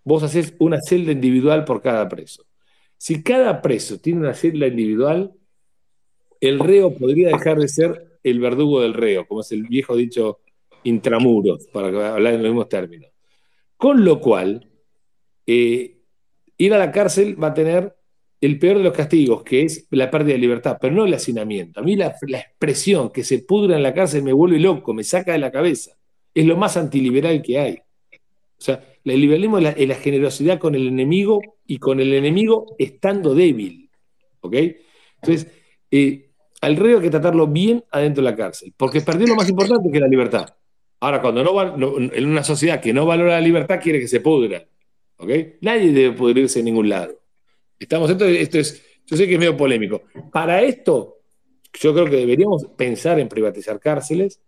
[0.03, 2.45] vos haces una celda individual por cada preso.
[2.97, 5.35] Si cada preso tiene una celda individual,
[6.41, 10.41] el reo podría dejar de ser el verdugo del reo, como es el viejo dicho
[10.83, 13.13] intramuros, para hablar en los mismos términos.
[13.77, 14.69] Con lo cual,
[15.47, 15.99] eh,
[16.59, 17.96] ir a la cárcel va a tener
[18.47, 21.81] el peor de los castigos, que es la pérdida de libertad, pero no el hacinamiento.
[21.81, 25.33] A mí la, expresión que se pudra en la cárcel me vuelve loco, me saca
[25.33, 25.93] de la cabeza.
[26.33, 27.79] Es lo más antiliberal que hay.
[28.59, 33.35] O sea, el liberalismo es la, generosidad con el enemigo y con el enemigo estando
[33.35, 33.91] débil.
[34.41, 34.55] ¿Ok?
[35.23, 35.49] Entonces,
[35.91, 36.31] eh,
[36.61, 39.91] al reo hay que tratarlo bien adentro de la cárcel, porque perdió lo más importante
[39.91, 40.47] que la libertad.
[41.01, 44.65] Ahora, cuando no, en una sociedad que no valora la libertad, quiere que se pudra.
[45.19, 45.31] ¿Ok?
[45.63, 47.26] Nadie debe pudrirse en ningún lado.
[47.79, 50.03] Estamos, esto, esto es, yo sé que es medio polémico.
[50.33, 51.19] Para esto,
[51.75, 54.41] yo creo que deberíamos pensar en privatizar cárceles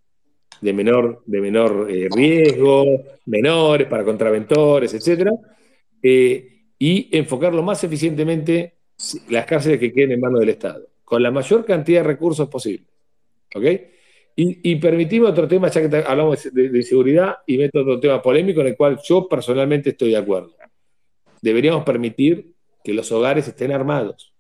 [0.61, 2.85] de menor, de menor eh, riesgo,
[3.27, 5.31] menores, para contraventores, etc.
[6.03, 8.75] Eh, y enfocarlo más eficientemente
[9.29, 12.87] las cárceles que queden en manos del Estado, con la mayor cantidad de recursos posible.
[13.55, 13.65] ¿Ok?
[14.37, 18.23] Y, y permitimos otro tema, ya que hablamos de, de, inseguridad, y meto otro tema
[18.23, 20.55] polémico en el cual yo personalmente estoy de acuerdo.
[21.43, 22.55] Deberíamos permitir
[22.89, 24.33] que los hogares estén armados.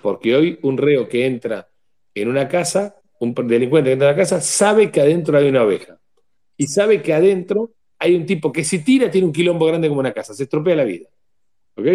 [0.00, 1.68] Porque hoy un reo que entra
[2.14, 5.64] en una casa, un delincuente que entra en una casa, sabe que adentro hay una
[5.64, 6.00] oveja.
[6.56, 10.00] Y sabe que adentro hay un tipo que si tira tiene un quilombo grande como
[10.00, 11.10] una casa, se estropea la vida.
[11.76, 11.86] ¿Ok?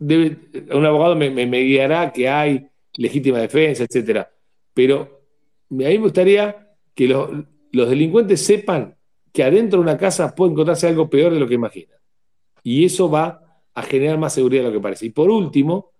[0.00, 2.66] un abogado me, guiará que hay
[2.96, 4.26] legítima defensa, etc.
[4.72, 5.20] Pero
[5.68, 7.28] a mí me gustaría que los,
[7.72, 8.96] los delincuentes sepan
[9.34, 11.98] que adentro de una casa puede encontrarse algo peor de lo que imaginan.
[12.62, 13.41] Y eso va
[13.74, 15.06] a generar más seguridad de lo que parece.
[15.06, 15.92] Y por último,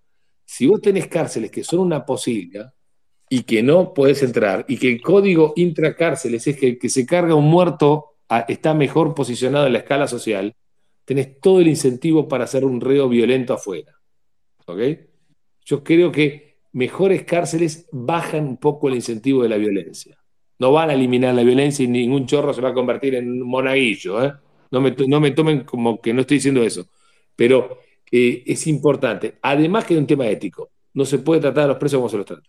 [0.44, 2.72] si vos tenés cárceles que son una posibilidad
[3.28, 7.06] y que no podés entrar, y que el código intracárceles es que el que se
[7.06, 8.16] carga un muerto
[8.48, 10.54] está mejor posicionado en la escala social,
[11.04, 13.98] tenés todo el incentivo para hacer un reo violento afuera.
[14.66, 14.80] ¿Ok?
[15.64, 20.18] Yo creo que mejores cárceles bajan un poco el incentivo de la violencia.
[20.58, 23.48] No van a eliminar la violencia y ningún chorro se va a convertir en un
[23.48, 24.24] monaguillo.
[24.24, 24.32] ¿eh?
[24.70, 26.86] No, me, no me tomen como que no estoy diciendo eso
[27.42, 29.34] pero eh, es importante.
[29.42, 30.70] Además que es un tema ético.
[30.94, 32.48] No se puede tratar a los presos como se los trata.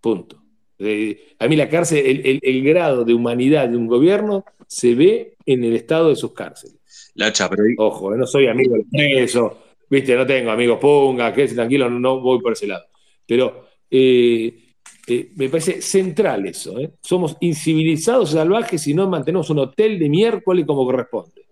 [0.00, 0.42] Punto.
[0.76, 5.62] Eh, a mí la cárcel, el, grado de humanidad de un gobierno se ve en
[5.62, 6.80] el estado de sus cárceles.
[7.14, 7.62] La pero...
[7.78, 12.20] Ojo, eh, no soy amigo del preso, viste, no tengo amigos punga, que tranquilo, no,
[12.20, 12.86] voy por ese lado.
[13.24, 16.74] Pero me parece central eso.
[17.00, 21.43] Somos incivilizados, salvajes, y no mantenemos un hotel de miércoles como corresponde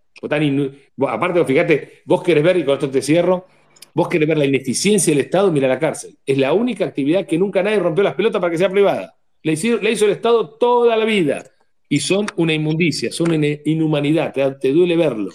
[1.08, 3.46] aparte, fíjate, vos querés ver, y con esto te cierro,
[3.94, 6.16] vos querés ver la ineficiencia del Estado, mira la cárcel.
[6.24, 9.16] Es la única actividad que nunca nadie rompió las pelotas para que sea privada.
[9.42, 11.44] La, hizo, hizo el Estado toda la vida.
[11.88, 14.32] Y son una inmundicia, son una inhumanidad.
[14.32, 15.30] Te, duele verlo.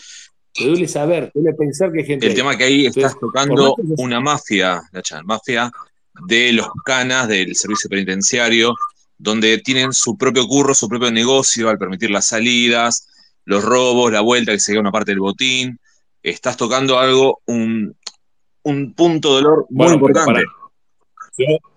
[0.54, 2.26] Te duele saber, te duele pensar que hay gente.
[2.26, 5.72] El tema que ahí estás tocando una mafia, la mafia
[6.26, 8.74] de los canas del servicio penitenciario,
[9.20, 13.08] donde tienen su propio curro, su propio negocio al permitir las salidas,
[13.48, 15.80] los robos, la vuelta que se queda una parte del botín.
[16.22, 17.96] Estás tocando algo, un,
[18.94, 20.44] punto de dolor muy importante.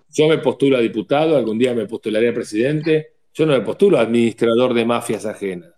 [0.08, 3.12] Yo, me postulo a diputado, algún día me postularé a presidente.
[3.32, 5.70] Yo no me postulo a administrador de mafias ajenas.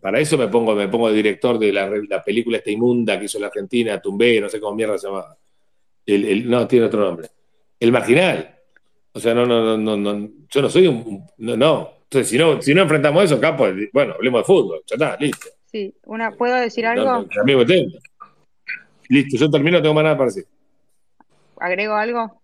[0.00, 3.48] Para eso me pongo, me pongo director de la, película esta inmunda que hizo la
[3.48, 5.36] Argentina, Tumbé, no sé cómo mierda se llamaba.
[6.06, 7.28] El, no, tiene otro nombre.
[7.78, 8.58] El marginal.
[9.12, 12.62] O sea, no, no, no, no, yo no soy un, no, no, entonces, si no,
[12.62, 15.48] si no enfrentamos eso, capo, bueno, hablemos de fútbol, ya está, listo.
[15.66, 17.26] Sí, una, ¿puedo decir algo?
[19.08, 20.46] Listo, yo termino, no tengo más nada para decir.
[21.58, 22.40] ¿Agrego algo?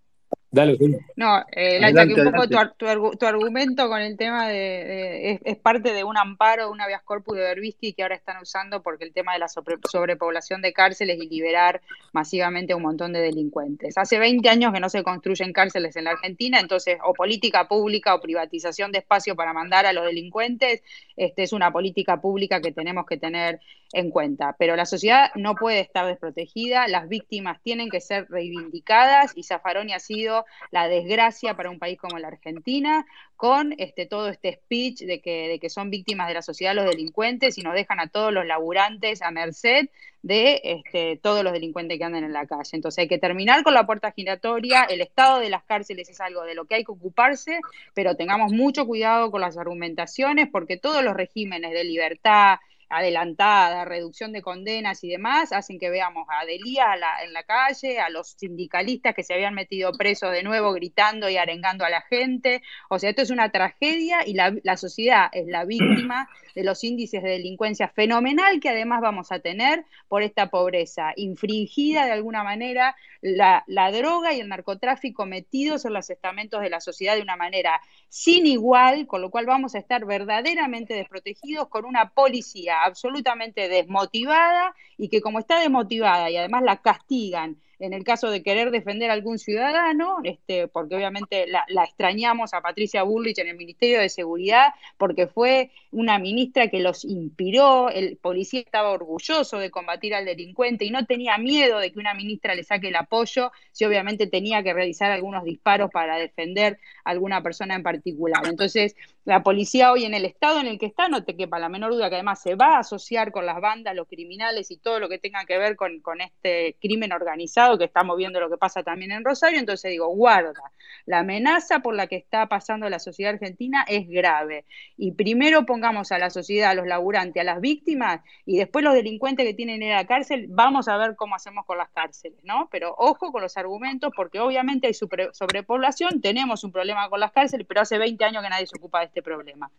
[0.53, 0.77] Dale,
[1.15, 6.19] No, eh, que un poco tu, argumento con el tema de, es, parte de un
[6.19, 9.47] amparo, una habeas corpus de Berbisky que ahora están usando porque el tema de la
[9.49, 11.81] sobrepoblación de cárceles y liberar
[12.13, 13.97] masivamente a un montón de delincuentes.
[13.97, 18.17] Hace 20 años que no se construyen cárceles en la Argentina, entonces o política pública
[18.17, 20.83] o privatización de espacio para mandar a los delincuentes,
[21.17, 23.61] este es una política pública que tenemos que tener
[23.93, 24.55] en cuenta.
[24.59, 29.93] Pero la sociedad no puede estar desprotegida, las víctimas tienen que ser reivindicadas y Zaffaroni
[29.93, 35.01] ha sido la desgracia para un país como la Argentina, con este, todo este speech
[35.01, 38.09] de que, de que son víctimas de la sociedad los delincuentes y nos dejan a
[38.09, 39.89] todos los laburantes a merced
[40.23, 42.71] de este, todos los delincuentes que andan en la calle.
[42.73, 46.43] Entonces hay que terminar con la puerta giratoria, el estado de las cárceles es algo
[46.43, 47.61] de lo que hay que ocuparse,
[47.95, 52.59] pero tengamos mucho cuidado con las argumentaciones porque todos los regímenes de libertad,
[52.91, 56.87] adelantada, reducción de condenas y demás, hacen que veamos a Delía
[57.25, 61.37] en la calle, a los sindicalistas que se habían metido presos de nuevo gritando y
[61.37, 62.63] arengando a la gente.
[62.89, 67.23] O sea, esto es una tragedia y la, sociedad es la víctima de los índices
[67.23, 72.97] de delincuencia fenomenal que además vamos a tener por esta pobreza, infringida de alguna manera
[73.23, 77.81] la droga y el narcotráfico metidos en los estamentos de la sociedad de una manera
[78.11, 84.75] sin igual, con lo cual vamos a estar verdaderamente desprotegidos con una policía absolutamente desmotivada
[84.97, 89.11] y que como está desmotivada y además la castigan en el caso de querer defender
[89.11, 94.11] a algún ciudadano, este, porque obviamente la, extrañamos a Patricia Burlich en el Ministerio de
[94.11, 100.27] Seguridad, porque fue una ministra que los inspiró, el policía estaba orgulloso de combatir al
[100.27, 104.27] delincuente y no tenía miedo de que una ministra le saque el apoyo si obviamente
[104.27, 108.47] tenía que realizar algunos disparos para defender a alguna persona en particular.
[108.47, 108.95] Entonces,
[109.31, 111.93] la policía hoy en el estado en el que está, no te quepa la menor
[111.93, 115.09] duda que además se va a asociar con las bandas, los criminales y todo lo
[115.09, 119.13] que tenga que ver con, este crimen organizado que estamos viendo lo que pasa también
[119.13, 120.73] en Rosario, entonces digo, guarda,
[121.07, 124.65] la amenaza por la que está pasando la sociedad argentina es grave.
[124.97, 128.95] Y primero pongamos a la sociedad, a los laburantes, a las víctimas, y después los
[128.95, 132.69] delincuentes que tienen en la cárcel, vamos a ver cómo hacemos con las cárceles, ¿no?
[132.73, 137.65] Pero ojo con los argumentos, porque obviamente hay sobrepoblación, tenemos un problema con las cárceles,
[137.69, 139.71] pero hace 20 años que nadie se ocupa de este problema.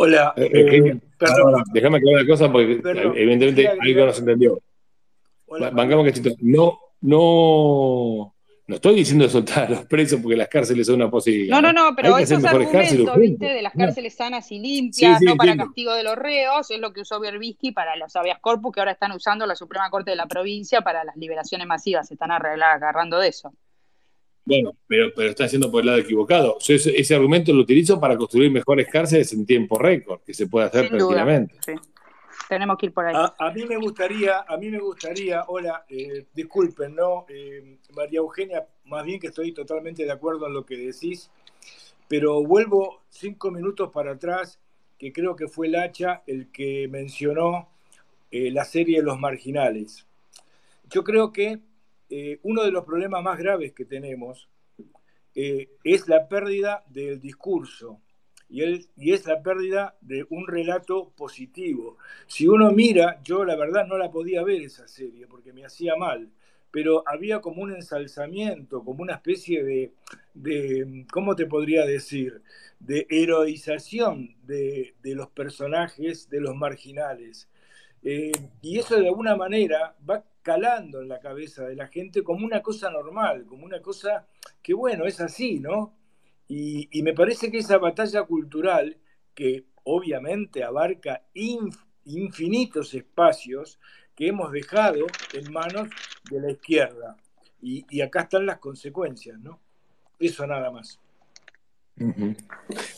[0.00, 1.00] Hola, eh, eh, eh,
[1.72, 2.80] déjame aclarar una cosa porque
[3.16, 4.62] evidentemente algo no se entendió.
[5.72, 8.34] Bancamos que no, no,
[8.68, 11.60] no estoy diciendo de soltar a los presos porque las cárceles son una posibilidad.
[11.60, 13.46] No, no, no, pero esos argumentos, ¿viste?
[13.46, 17.00] De las cárceles sanas y limpias, no para castigo de los reos, es lo que
[17.00, 20.26] usó Berbisky para los habeas corpus que ahora están usando la Suprema Corte de la
[20.26, 23.52] provincia para las liberaciones masivas, se están agarrando de eso.
[24.48, 26.56] Bueno, pero, pero está haciendo por el lado equivocado.
[26.66, 30.88] ese, argumento lo utilizo para construir mejores cárceles en tiempo récord, que se puede hacer
[30.88, 31.54] tranquilamente.
[31.64, 31.72] sí
[32.48, 33.14] tenemos que ir por ahí.
[33.14, 37.26] A, mí me gustaría, a mí me gustaría, hola, eh, disculpen, ¿no?
[37.28, 41.30] Eh, María Eugenia, más bien que estoy totalmente de acuerdo en lo que decís,
[42.08, 44.58] pero vuelvo cinco minutos para atrás,
[44.98, 47.68] que creo que fue el hacha el que mencionó
[48.30, 50.06] eh, la serie Los Marginales.
[50.90, 51.60] Yo creo que
[52.42, 54.48] uno de los problemas más graves que tenemos
[55.34, 58.00] es la pérdida del discurso
[58.48, 61.98] y, es la pérdida de un relato positivo.
[62.26, 65.96] Si uno mira, yo la verdad no la podía ver esa serie porque me hacía
[65.96, 66.30] mal,
[66.70, 69.92] pero había como un ensalzamiento, como una especie de,
[70.34, 72.42] de ¿cómo te podría decir?,
[72.80, 77.48] de heroización de, los personajes, de los marginales.
[78.02, 78.30] Eh,
[78.62, 82.62] y eso de alguna manera va calando en la cabeza de la gente como una
[82.62, 84.26] cosa normal, como una cosa
[84.62, 85.94] que, bueno, es así, ¿no?
[86.48, 88.96] Y, me parece que esa batalla cultural,
[89.34, 93.78] que obviamente abarca infinitos espacios,
[94.16, 95.90] que hemos dejado en manos
[96.30, 97.18] de la izquierda.
[97.60, 99.60] Y, acá están las consecuencias, ¿no?
[100.18, 100.98] Eso nada más.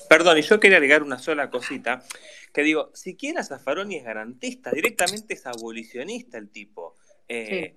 [0.09, 2.05] Perdón, y yo quería agregar una sola cosita,
[2.53, 6.95] que digo, siquiera Zaffaroni es garantista, directamente es abolicionista el tipo.
[7.33, 7.77] Eh,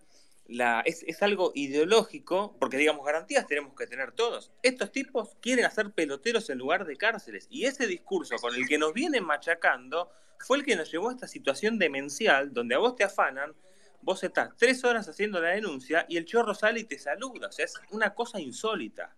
[0.85, 4.51] es, algo ideológico, porque digamos, garantías tenemos que tener todos.
[4.63, 7.47] Estos tipos quieren hacer peloteros en lugar de cárceles.
[7.51, 11.13] Y ese discurso con el que nos vienen machacando fue el que nos llevó a
[11.13, 13.53] esta situación demencial, donde a vos te afanan,
[14.01, 17.47] vos estás tres horas haciendo la denuncia y el chorro sale y te saluda.
[17.47, 19.15] O sea, es una cosa insólita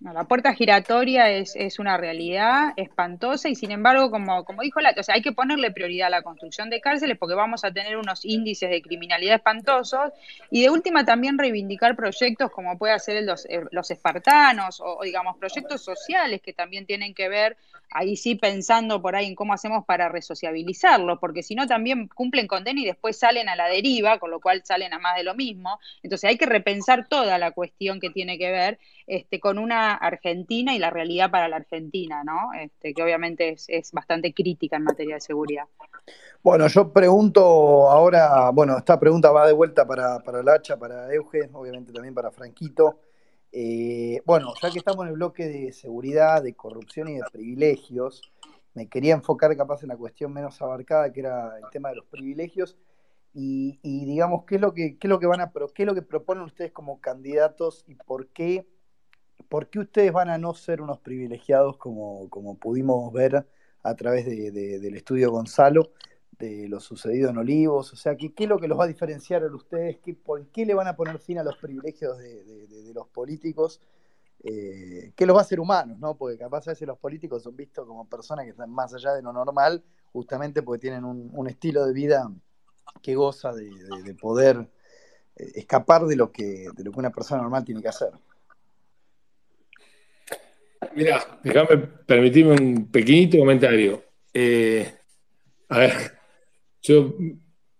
[0.00, 5.02] la puerta giratoria es, una realidad espantosa y sin embargo, como, como dijo la, o
[5.02, 8.24] sea, hay que ponerle prioridad a la construcción de cárceles porque vamos a tener unos
[8.24, 10.12] índices de criminalidad espantosos
[10.50, 15.36] y de última también reivindicar proyectos como puede ser los, eh, los espartanos o, digamos
[15.36, 17.56] proyectos sociales que también tienen que ver
[17.90, 22.46] ahí sí pensando por ahí en cómo hacemos para resociabilizarlos, porque si no también cumplen
[22.46, 25.34] condena y después salen a la deriva, con lo cual salen a más de lo
[25.34, 25.80] mismo.
[26.02, 28.78] Entonces hay que repensar toda la cuestión que tiene que ver
[29.08, 32.52] este, con una Argentina y la realidad para la Argentina, ¿no?
[32.52, 35.64] Este, que obviamente es, bastante crítica en materia de seguridad.
[36.42, 41.48] Bueno, yo pregunto ahora, bueno, esta pregunta va de vuelta para, para Lacha, para Eugen,
[41.54, 43.00] obviamente también para Franquito.
[43.50, 48.20] Eh, bueno, ya que estamos en el bloque de seguridad, de corrupción y de privilegios,
[48.74, 52.04] me quería enfocar capaz en la cuestión menos abarcada, que era el tema de los
[52.04, 52.76] privilegios.
[53.32, 55.86] Y, y digamos, ¿qué es, lo que, qué es lo que van a, qué es
[55.86, 58.66] lo que proponen ustedes como candidatos y por qué
[59.48, 63.46] ¿por qué ustedes van a no ser unos privilegiados como, como pudimos ver
[63.82, 65.92] a través del estudio Gonzalo,
[66.38, 67.92] de lo sucedido en Olivos?
[67.92, 69.98] O sea, ¿qué, qué es lo que los va a diferenciar a ustedes?
[69.98, 73.80] ¿Qué, ¿Por qué le van a poner fin a los privilegios de, los políticos?
[74.44, 75.98] Eh, ¿Qué los va a hacer humanos?
[75.98, 76.16] ¿no?
[76.16, 79.22] Porque capaz a veces los políticos son vistos como personas que están más allá de
[79.22, 79.82] lo normal
[80.12, 82.30] justamente porque tienen un, estilo de vida
[83.02, 84.68] que goza de, poder
[85.36, 88.10] eh, escapar de lo, que, de lo que una persona normal tiene que hacer.
[90.94, 94.02] Mira, déjame permitirme un pequeñito comentario.
[94.32, 94.86] Eh,
[95.68, 95.92] a ver,
[96.82, 97.14] yo,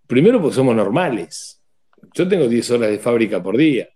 [0.06, 1.62] primero pues somos normales.
[2.14, 3.88] Yo tengo 10 horas de fábrica por día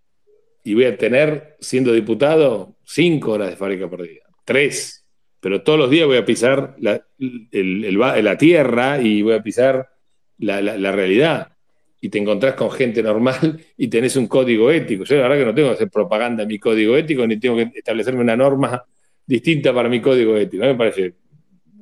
[0.64, 4.22] y voy a tener, siendo diputado, 5 horas de fábrica por día.
[4.44, 5.06] 3.
[5.40, 9.90] Pero todos los días voy a pisar la, la tierra y voy a pisar
[10.38, 11.56] la, la, realidad.
[12.00, 15.04] Y te encontrás con gente normal y tenés un código ético.
[15.04, 17.56] Yo la verdad que no tengo que hacer propaganda en mi código ético, ni tengo
[17.56, 18.84] que establecerme una norma
[19.26, 20.64] distinta para mi código ético.
[20.64, 21.14] me parece.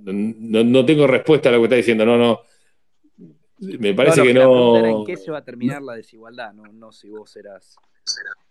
[0.03, 2.07] No, tengo respuesta a lo que está diciendo.
[2.07, 2.41] No, no.
[3.59, 4.77] Me parece que no.
[4.77, 6.53] ¿En qué se va a terminar la desigualdad?
[6.55, 7.77] No, no si vos serás.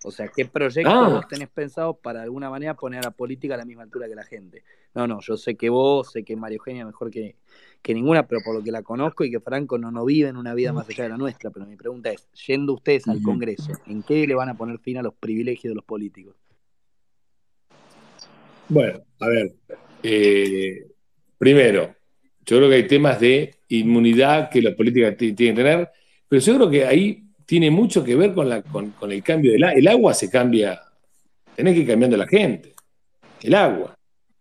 [0.04, 1.10] O sea, ¿qué proyecto ah.
[1.10, 4.08] vos tenés pensado para de alguna manera poner a la política a la misma altura
[4.08, 4.64] que la gente?
[4.94, 7.36] No, no, yo sé que vos, sé que María Eugenia mejor que,
[7.82, 10.38] que ninguna, pero por lo que la conozco y que Franco no, no vive en
[10.38, 11.50] una vida más allá de la nuestra.
[11.50, 14.98] Pero mi pregunta es, yendo ustedes al Congreso, ¿en qué le van a poner fin
[14.98, 16.36] a los privilegios de los políticos?
[18.70, 19.54] Bueno, a ver,
[20.04, 20.86] eh,
[21.38, 21.96] primero,
[22.46, 25.90] yo creo que hay temas de inmunidad que la política tiene que tener,
[26.28, 29.64] pero yo creo que ahí tiene mucho que ver con, la, con, el cambio del
[29.64, 29.80] agua.
[29.80, 30.80] El agua se cambia,
[31.56, 32.74] tenés que ir cambiando la gente,
[33.42, 33.96] el agua.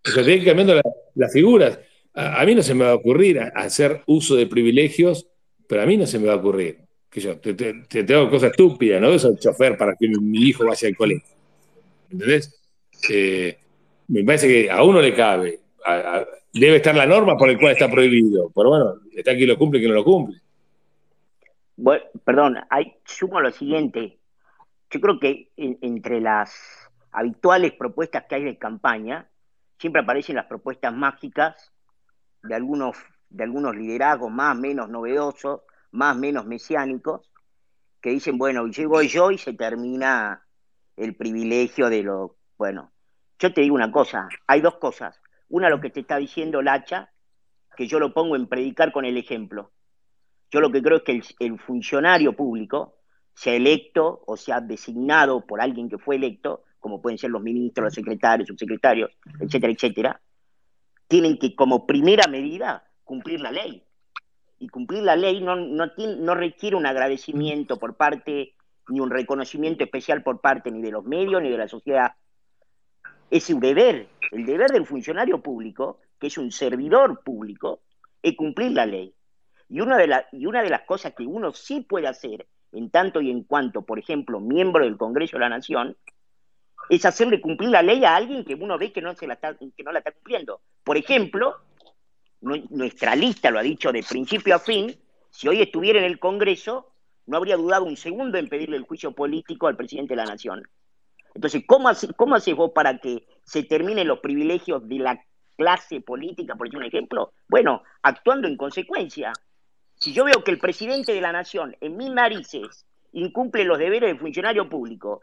[0.05, 0.81] O sea, tenés que ir cambiando
[1.15, 1.79] las figuras.
[2.13, 5.27] A, mí no se me va a ocurrir hacer uso de privilegios,
[5.67, 6.81] pero a mí no se me va a ocurrir.
[7.09, 9.11] Que yo te, tengo cosas estúpidas, ¿no?
[9.11, 11.35] Eso el chofer para que mi, hijo vaya al colegio.
[12.11, 12.61] ¿Entendés?
[13.09, 13.57] Eh,
[14.09, 15.61] me parece que a uno le cabe.
[16.53, 18.51] debe estar la norma por la cual está prohibido.
[18.55, 20.41] Pero bueno, está aquí lo cumple que no lo cumple.
[21.77, 24.19] Bueno, perdón, hay, sumo lo siguiente.
[24.91, 29.29] Yo creo que entre las habituales propuestas que hay de campaña,
[29.79, 31.73] siempre aparecen las propuestas mágicas
[32.43, 32.97] de algunos,
[33.29, 37.31] de algunos liderazgos más menos novedosos, más menos mesiánicos,
[38.01, 40.43] que dicen, bueno, llego yo y se termina
[40.97, 42.93] el privilegio de lo, bueno,
[43.39, 45.21] yo te digo una cosa, hay dos cosas.
[45.49, 47.11] Una, lo que te está diciendo Lacha,
[47.77, 49.71] que yo lo pongo en predicar con el ejemplo.
[50.51, 52.97] Yo lo que creo es que el, funcionario público,
[53.35, 57.85] sea electo o sea designado por alguien que fue electo, como pueden ser los ministros,
[57.85, 59.11] los secretarios, subsecretarios,
[59.41, 60.21] etcétera, etcétera,
[61.07, 63.85] tienen que como primera medida cumplir la ley.
[64.59, 68.57] Y cumplir la ley no, no, no requiere un agradecimiento por parte,
[68.89, 72.15] ni un reconocimiento especial por parte ni de los medios ni de la sociedad
[73.31, 74.09] es un deber.
[74.31, 77.81] El deber del funcionario público, que es un servidor público,
[78.23, 79.15] es cumplir la ley.
[79.69, 83.21] Y una, de y una de las cosas que uno sí puede hacer, en tanto
[83.21, 85.97] y en cuanto, por ejemplo, miembro del Congreso de la Nación,
[86.89, 90.13] es hacerle cumplir la ley a alguien que uno ve la, que no la está
[90.13, 90.61] cumpliendo.
[90.85, 91.57] Por ejemplo,
[92.41, 94.97] nuestra lista lo ha dicho de principio a fin,
[95.31, 96.93] si hoy estuviera en el Congreso,
[97.27, 100.67] no habría dudado un segundo en pedirle el juicio político al presidente de la Nación.
[101.35, 105.25] Entonces, ¿cómo, ¿cómo haces vos para que se terminen los privilegios de la
[105.57, 107.33] clase política, por decir un ejemplo?
[107.49, 109.33] Bueno, actuando en consecuencia.
[109.95, 114.11] Si yo veo que el presidente de la nación, en mis narices, incumple los deberes
[114.11, 115.23] del funcionario público,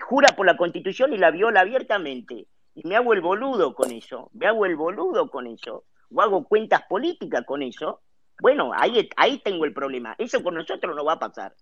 [0.00, 4.30] jura por la constitución y la viola abiertamente, y me hago el boludo con eso,
[4.32, 8.00] me hago el boludo con eso, o hago cuentas políticas con eso,
[8.40, 10.14] bueno, ahí, ahí tengo el problema.
[10.18, 11.54] Eso con nosotros no va a pasar.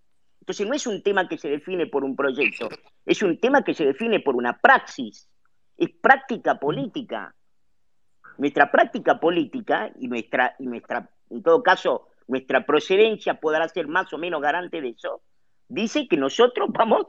[0.42, 2.68] Entonces no es un tema que se define por un proyecto,
[3.06, 5.28] es un tema que se define por una praxis,
[5.76, 7.32] es práctica política.
[8.38, 14.12] Nuestra práctica política y nuestra, y nuestra, en todo caso, nuestra procedencia podrá ser más
[14.12, 15.22] o menos garante de eso,
[15.68, 17.06] dice que nosotros vamos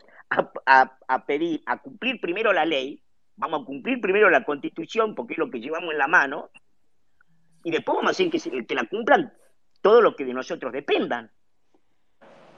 [0.68, 3.02] a, pedir, a cumplir primero la ley,
[3.36, 6.52] vamos a cumplir primero la constitución, porque es lo que llevamos en la mano,
[7.64, 9.34] y después vamos a hacer que, que la cumplan
[9.82, 11.32] todo lo que de nosotros dependan.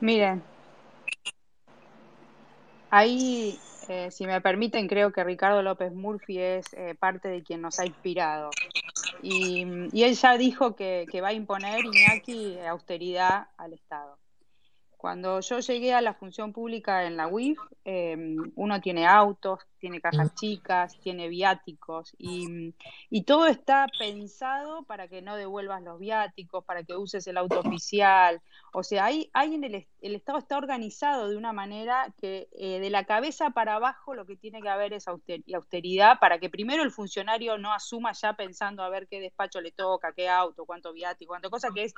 [0.01, 0.43] Miren,
[2.97, 7.59] Ahí, eh, si me permiten, creo que Ricardo López Murphy es eh, parte de quien
[7.61, 8.51] nos ha inspirado.
[9.21, 9.63] Y,
[10.01, 14.17] él ya dijo que, va a imponer, Iñaki, austeridad al Estado.
[14.95, 20.01] Cuando yo llegué a la función pública en la UIF, em, uno tiene autos, tiene
[20.01, 22.73] cajas chicas, tiene viáticos y,
[23.27, 28.41] todo está pensado para que no devuelvas los viáticos, para que uses el auto oficial.
[28.73, 32.79] O sea, hay, hay en el, el Estado está organizado de una manera que eh,
[32.79, 36.81] de la cabeza para abajo lo que tiene que haber es austeridad para que primero
[36.81, 40.93] el funcionario no asuma ya pensando a ver qué despacho le toca, qué auto, cuánto
[40.93, 41.93] viático, cuánto cosa, que es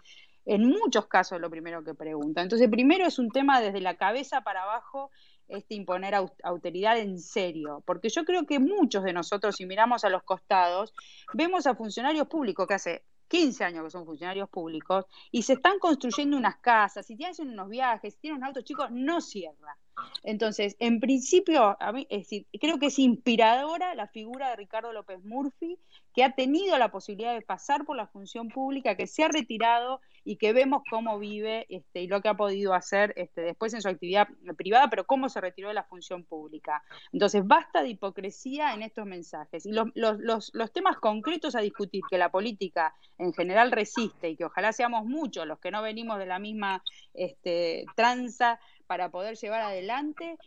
[0.45, 2.41] en muchos casos lo primero que pregunta.
[2.41, 5.11] Entonces, primero es un tema desde la cabeza para abajo,
[5.47, 6.13] este imponer
[6.43, 10.93] autoridad en serio, porque yo creo que muchos de nosotros, si miramos a los costados,
[11.33, 15.79] vemos a funcionarios públicos que hace 15 años que son funcionarios públicos, y se están
[15.79, 19.77] construyendo unas casas, si tienen unos viajes, si tienen un auto chico, no cierra.
[20.23, 22.29] Entonces, en principio, a es
[22.59, 25.79] creo que es inspiradora la figura de Ricardo López Murphy,
[26.13, 30.01] que ha tenido la posibilidad de pasar por la función pública, que se ha retirado
[30.23, 33.81] y que vemos cómo vive este, y lo que ha podido hacer este, después en
[33.81, 36.83] su actividad privada, pero cómo se retiró de la función pública.
[37.13, 39.65] Entonces, basta de hipocresía en estos mensajes.
[39.65, 44.35] Y los, los, los temas concretos a discutir que la política en general resiste y
[44.35, 46.83] que ojalá seamos muchos los que no venimos de la misma
[47.13, 50.37] este, tranza para poder llevar adelante,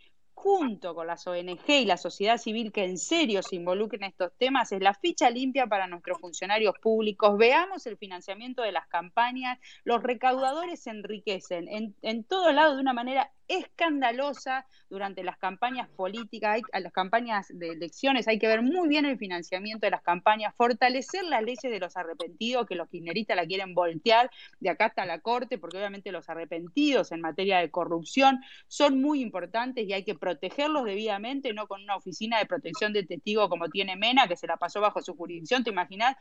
[0.41, 4.31] junto con las ONG y la sociedad civil que en serio se involucren en estos
[4.39, 7.37] temas, es la ficha limpia para nuestros funcionarios públicos.
[7.37, 9.59] Veamos el financiamiento de las campañas.
[9.83, 15.89] Los recaudadores se enriquecen en, en todo lado de una manera escandalosa durante las campañas
[15.89, 20.01] políticas, hay, las campañas de elecciones, hay que ver muy bien el financiamiento de las
[20.01, 24.85] campañas, fortalecer las leyes de los arrepentidos, que los kirchneristas la quieren voltear de acá
[24.85, 29.93] hasta la corte, porque obviamente los arrepentidos en materia de corrupción son muy importantes y
[29.93, 34.27] hay que protegerlos debidamente, no con una oficina de protección de testigos como tiene Mena,
[34.27, 36.15] que se la pasó bajo su jurisdicción, ¿te imaginas?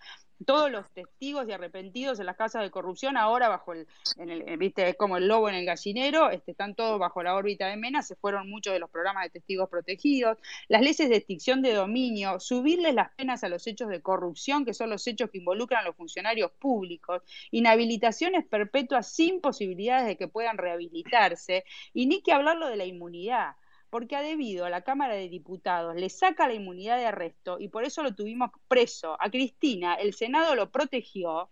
[0.45, 4.57] Todos los testigos y arrepentidos en las casas de corrupción ahora bajo el, en el
[4.57, 7.77] viste, es como el lobo en el gallinero, este, están todos bajo la órbita de
[7.77, 10.39] Mena, se fueron muchos de los programas de testigos protegidos,
[10.69, 14.75] las leyes de extinción de dominio, subirles las penas a los hechos de corrupción, que
[14.75, 17.23] son los hechos que involucran a los funcionarios públicos,
[17.53, 21.65] inhabilitaciones perpetuas sin posibilidades de que puedan rehabilitarse,
[21.95, 23.55] y ni que hablarlo de la inmunidad
[23.91, 27.69] porque ha debido a la Cámara de Diputados le saca la inmunidad de arresto y
[27.69, 29.17] por eso lo tuvimos preso.
[29.21, 31.51] A Cristina el Senado lo protegió,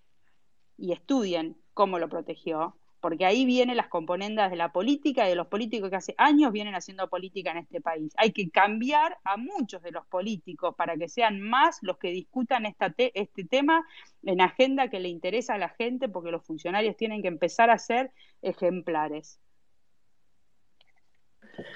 [0.78, 5.36] y estudien cómo lo protegió, porque ahí vienen las componendas de la política y de
[5.36, 8.12] los políticos que hace años vienen haciendo política en este país.
[8.16, 12.66] Hay que cambiar a muchos de los políticos para que sean más los que discutan
[12.66, 13.86] esta este tema
[14.23, 17.78] en agenda que le interesa a la gente, porque los funcionarios tienen que empezar a
[17.78, 18.12] ser
[18.43, 19.40] ejemplares.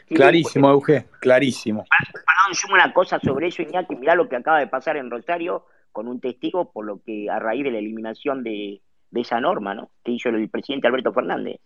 [0.08, 1.84] Clarísimo, Euge, clarísimo.
[1.88, 3.96] Perdón, sumo una cosa sobre eso, Iñaki.
[3.96, 7.38] Mirá lo que acaba de pasar en Rosario con un testigo por lo que a
[7.38, 8.80] raíz de la eliminación de,
[9.10, 9.90] de esa norma, ¿no?
[10.04, 11.60] Que hizo el presidente Alberto Fernández.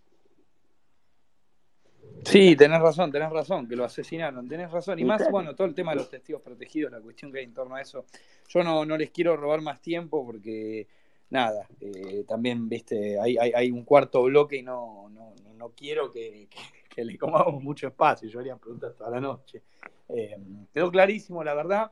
[2.23, 4.99] Sí, tenés razón, tenés razón, que lo asesinaron, tenés razón.
[4.99, 7.53] Y más, bueno, todo el tema de los testigos protegidos, la cuestión que hay en
[7.53, 8.05] torno a eso.
[8.49, 10.87] Yo no, no les quiero robar más tiempo porque,
[11.29, 16.47] nada, eh, también, viste, hay, hay, un cuarto bloque y no, no, no quiero que,
[16.95, 18.27] le comamos mucho espacio.
[18.27, 19.61] Yo haría preguntas toda la noche.
[20.09, 20.35] Eh,
[20.73, 21.91] quedó clarísimo, la verdad.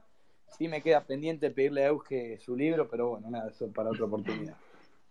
[0.57, 4.05] Sí me queda pendiente pedirle a Euge su libro, pero bueno, nada, eso para otra
[4.05, 4.55] oportunidad.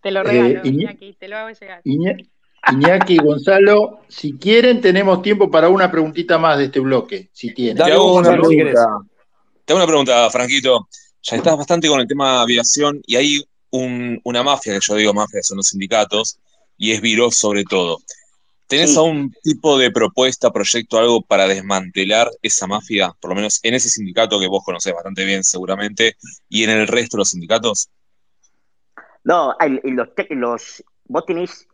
[0.01, 1.81] Te lo regalo, eh, Iñaki, te lo hago llegar.
[1.85, 7.53] Iñaki, y Gonzalo, si quieren, tenemos tiempo para una preguntita más de este bloque, si
[7.53, 7.77] tienen.
[7.77, 8.87] Te hago una, pregunta,
[9.71, 10.89] una pregunta, Franquito.
[11.23, 13.45] Ya estás bastante con el tema aviación y hay
[13.79, 16.39] una mafia, que yo digo mafia, son los sindicatos,
[16.77, 17.99] y es Viró sobre todo.
[18.67, 23.75] ¿Tenés algún tipo de propuesta, proyecto, algo para desmantelar esa mafia, por lo menos en
[23.75, 26.17] ese sindicato que vos conocés bastante bien seguramente,
[26.49, 27.91] y en el resto de los sindicatos?
[29.23, 31.67] No, los, los, vos tenés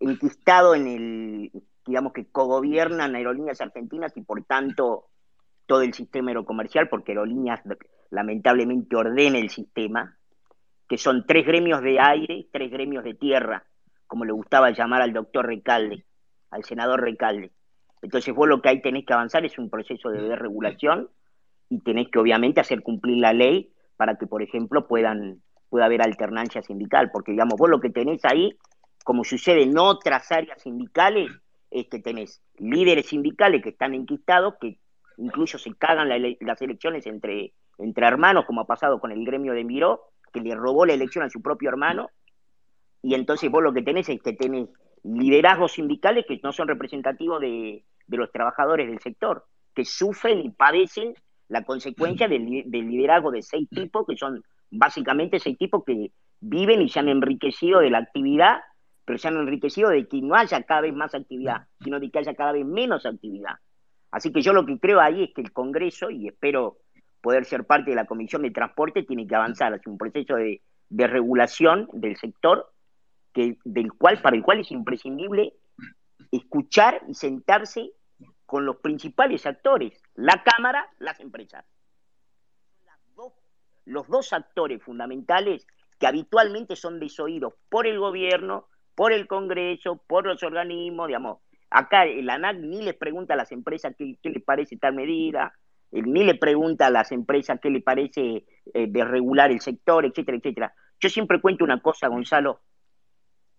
[0.00, 1.52] enquistado en el,
[1.86, 5.06] digamos que cogobiernan aerolíneas argentinas y por tanto
[5.66, 7.60] todo el sistema aerocomercial, porque aerolíneas
[8.10, 10.17] lamentablemente ordena el sistema,
[10.88, 13.64] que son tres gremios de aire, tres gremios de tierra,
[14.06, 16.04] como le gustaba llamar al doctor Recalde,
[16.50, 17.52] al senador Recalde.
[18.00, 21.08] Entonces vos lo que ahí tenés que avanzar es un proceso de desregulación
[21.68, 26.02] y tenés que obviamente hacer cumplir la ley para que, por ejemplo, puedan puede haber
[26.02, 28.56] alternancia sindical, porque digamos, vos lo que tenés ahí,
[29.04, 31.30] como sucede en otras áreas sindicales,
[31.70, 34.78] es que tenés líderes sindicales que están enquistados, que
[35.18, 36.08] incluso se cagan
[36.40, 40.54] las elecciones entre, entre hermanos, como ha pasado con el gremio de Miró, que le
[40.54, 42.10] robó la elección a su propio hermano,
[43.02, 44.68] y entonces vos lo que tenés es que tenés
[45.04, 49.44] liderazgos sindicales que no son representativos de, los trabajadores del sector,
[49.74, 51.14] que sufren y padecen
[51.48, 56.82] la consecuencia del, del liderazgo de seis tipos que son básicamente seis tipos que viven
[56.82, 58.60] y se han enriquecido de la actividad,
[59.04, 62.18] pero se han enriquecido de que no haya cada vez más actividad, sino de que
[62.18, 63.54] haya cada vez menos actividad.
[64.10, 66.78] Así que yo lo que creo ahí es que el Congreso, y espero
[67.28, 70.62] poder ser parte de la Comisión de Transporte, tiene que avanzar hacia un proceso de,
[70.88, 72.72] regulación del sector
[73.34, 75.52] que, del cual, para el cual es imprescindible
[76.32, 77.90] escuchar y sentarse
[78.46, 81.66] con los principales actores, la Cámara, las empresas
[83.84, 85.66] los dos actores fundamentales
[85.98, 91.40] que habitualmente son desoídos por el gobierno, por el Congreso, por los organismos, digamos.
[91.68, 95.52] Acá el ANAC ni les pregunta a las empresas qué, les parece tal medida,
[95.90, 98.44] ni le pregunta a las empresas qué le parece
[98.74, 100.74] eh, desregular el sector, etcétera, etcétera.
[101.00, 102.60] Yo siempre cuento una cosa, Gonzalo.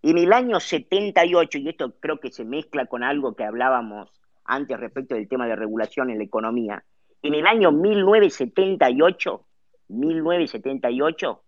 [0.01, 4.09] En el año 78, y esto creo que se mezcla con algo que hablábamos
[4.45, 6.83] antes respecto del tema de regulación en la economía,
[7.21, 9.45] en el año 1978,
[9.89, 11.43] 1978,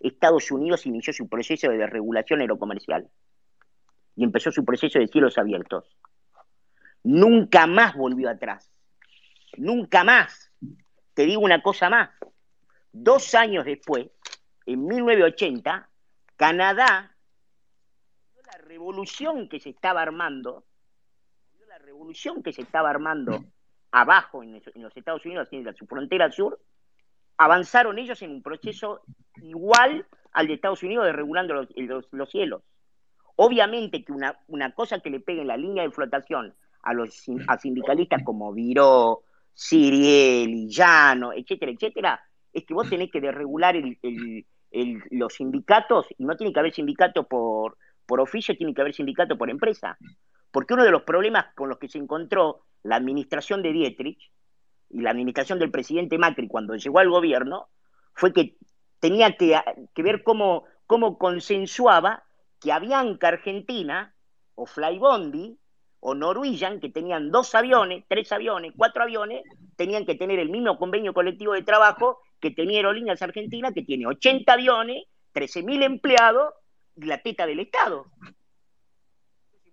[0.00, 3.08] Estados Unidos inició su proceso de desregulación aerocomercial
[4.14, 5.96] y empezó su proceso de cielos abiertos.
[7.02, 8.70] Nunca más volvió atrás.
[9.56, 10.50] Nunca más.
[11.14, 12.10] Te digo una cosa más.
[12.92, 14.08] Dos años después,
[14.66, 15.88] en 1980,
[16.36, 17.14] Canadá,
[18.46, 20.64] la revolución que se estaba armando,
[21.68, 23.44] la revolución que se estaba armando
[23.92, 26.60] abajo en los Estados Unidos, en su frontera sur,
[27.36, 29.02] avanzaron ellos en un proceso
[29.42, 32.62] igual al de Estados Unidos de regulando los, cielos.
[33.36, 37.14] Obviamente que una, una, cosa que le pegue en la línea de flotación a los
[37.14, 39.22] sindicalistas como Viró,
[39.60, 42.20] Siriel, Llano, etcétera, etcétera,
[42.50, 43.76] es que vos tenés que desregular
[45.10, 47.76] los sindicatos y no tiene que haber sindicato por,
[48.06, 49.98] por oficio, tiene que haber sindicato por empresa.
[50.50, 54.32] Porque uno de los problemas con los que se encontró la administración de Dietrich
[54.88, 57.68] y la administración del presidente Macri cuando llegó al gobierno
[58.14, 58.56] fue que
[58.98, 59.60] tenía que,
[60.02, 62.24] ver cómo, cómo consensuaba
[62.62, 64.14] que Avianca Argentina
[64.54, 65.58] o Flybondi
[66.00, 69.42] o Norwegian, que tenían dos aviones, tres aviones, cuatro aviones,
[69.76, 74.06] tenían que tener el mismo convenio colectivo de trabajo que tenía Aerolíneas Argentina, que tiene
[74.06, 75.04] 80 aviones,
[75.34, 76.54] 13.000 empleados
[76.96, 78.06] y la teta del Estado.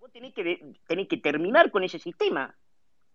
[0.00, 2.54] Vos tenés que, tenés que terminar con ese sistema.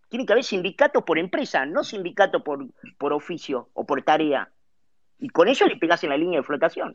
[0.09, 2.67] Tiene que haber sindicatos por empresa, no sindicatos por,
[2.97, 4.51] por oficio o por tarea.
[5.19, 6.93] Y con eso le pegás en la línea de flotación.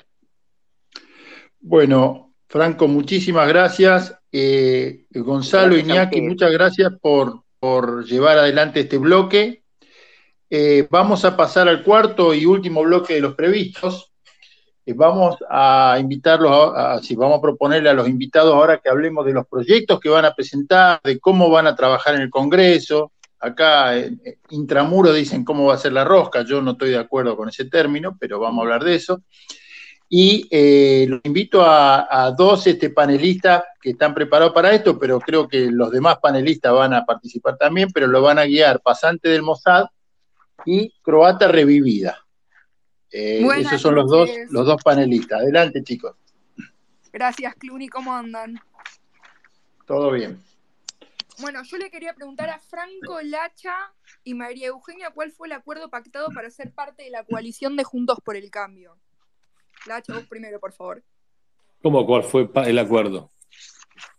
[1.60, 4.17] Bueno, Franco, muchísimas gracias.
[4.30, 9.62] Eh, Gonzalo, Iñaki, muchas gracias por, por, llevar adelante este bloque.
[10.50, 14.12] Eh, vamos a pasar al cuarto y último bloque de los previstos.
[14.84, 19.24] Eh, vamos a invitarlos, a, si vamos a proponerle a los invitados ahora que hablemos
[19.24, 23.12] de los proyectos que van a presentar, de cómo van a trabajar en el Congreso.
[23.40, 23.94] Acá,
[24.50, 26.42] intramuro, dicen cómo va a ser la rosca.
[26.42, 29.22] Yo no estoy de acuerdo con ese término, pero vamos a hablar de eso.
[30.10, 35.46] Y eh, los invito a, dos este, panelistas que están preparados para esto, pero creo
[35.46, 39.42] que los demás panelistas van a participar también, pero lo van a guiar Pasante del
[39.42, 39.86] Mossad
[40.64, 42.24] y Croata Revivida.
[43.10, 45.40] Eh, esos son los dos, los dos panelistas.
[45.40, 46.16] Adelante, chicos.
[47.12, 47.88] Gracias, Cluny.
[47.88, 48.60] ¿Cómo andan?
[49.86, 50.42] Todo bien.
[51.40, 53.74] Bueno, yo le quería preguntar a Franco Lacha
[54.24, 57.84] y María Eugenia cuál fue el acuerdo pactado para ser parte de la coalición de
[57.84, 58.98] Juntos por el Cambio.
[59.88, 61.02] Lacha, vos primero, por favor.
[61.82, 63.30] ¿Cómo cuál fue el acuerdo?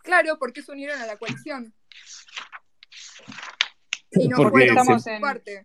[0.04, 1.74] Claro, porque se unieron a la coalición.
[4.12, 4.70] Y no porque,
[5.00, 5.64] se, parte.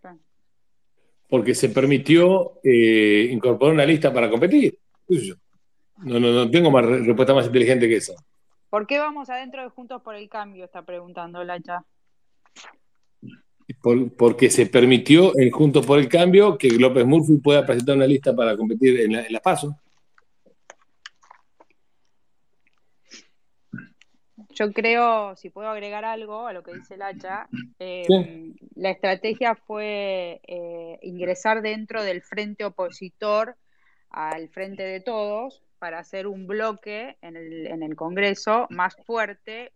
[1.27, 4.77] porque se permitió eh, incorporar una lista para competir.
[5.97, 8.13] No, no, no tengo más respuesta más inteligente que esa.
[8.69, 10.65] ¿Por qué vamos adentro de Juntos por el Cambio?
[10.65, 11.85] Está preguntando Lacha.
[14.17, 18.35] porque se permitió en Juntos por el Cambio que López Murphy pueda presentar una lista
[18.35, 19.73] para competir en, las pasos.
[24.55, 28.05] Yo creo, si puedo agregar algo a lo que dice Lacha, eh,
[28.75, 33.57] la estrategia fue eh, ingresar dentro del frente opositor
[34.09, 39.73] al frente de todos para hacer un bloque en el, en el Congreso más fuerte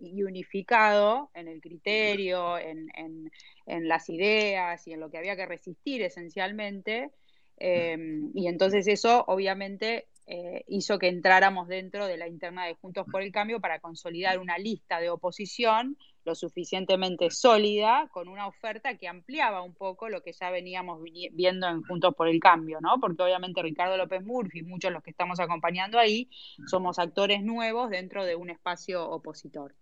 [0.00, 5.46] y unificado en el criterio, en, en, las ideas y en lo que había que
[5.46, 7.10] resistir esencialmente.
[7.58, 7.96] Eh,
[8.34, 13.22] y entonces eso obviamente eh, hizo que entráramos dentro de la interna de Juntos por
[13.22, 19.06] el Cambio para consolidar una lista de oposición lo suficientemente sólida con una oferta que
[19.06, 21.00] ampliaba un poco lo que ya veníamos
[21.32, 22.98] viendo en Juntos por el Cambio, ¿no?
[23.00, 26.28] Porque obviamente Ricardo López Murphy, muchos de los que estamos acompañando ahí,
[26.66, 29.76] somos actores nuevos dentro de un espacio opositor.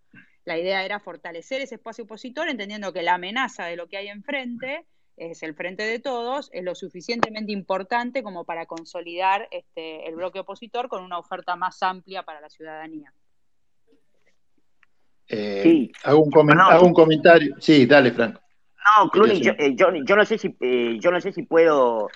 [0.45, 4.09] La idea era fortalecer ese espacio opositor entendiendo que la amenaza de lo que hay
[4.09, 4.85] enfrente
[5.17, 10.39] es el frente de todos, es lo suficientemente importante como para consolidar este, el bloque
[10.39, 13.13] opositor con una oferta más amplia para la ciudadanía.
[15.27, 17.55] Eh, hago, un comentario.
[17.59, 18.41] Sí, dale, Franco.
[18.97, 22.09] No, Cluny, eh, yo, no sé si, eh, yo no sé si puedo,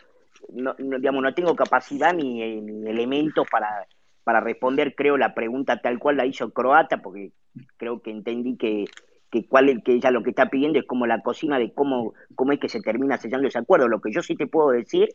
[0.50, 3.88] no, digamos, no tengo capacidad ni, elementos para,
[4.24, 7.32] para responder, creo, la pregunta tal cual la hizo Croata, porque
[7.78, 8.86] creo que entendí que
[9.32, 12.52] que cuál que ella lo que está pidiendo es como la cocina de cómo, cómo
[12.52, 13.88] es que se termina sellando ese acuerdo.
[13.88, 15.10] Lo que yo sí te puedo decir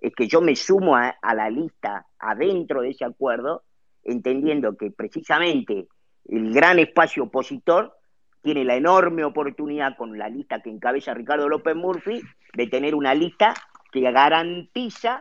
[0.00, 3.64] es que yo me sumo a, la lista adentro de ese acuerdo,
[4.04, 5.88] entendiendo que precisamente
[6.26, 7.94] el gran espacio opositor
[8.42, 12.22] tiene la enorme oportunidad con la lista que encabeza Ricardo López Murphy
[12.54, 13.54] de tener una lista
[13.90, 15.20] que garantiza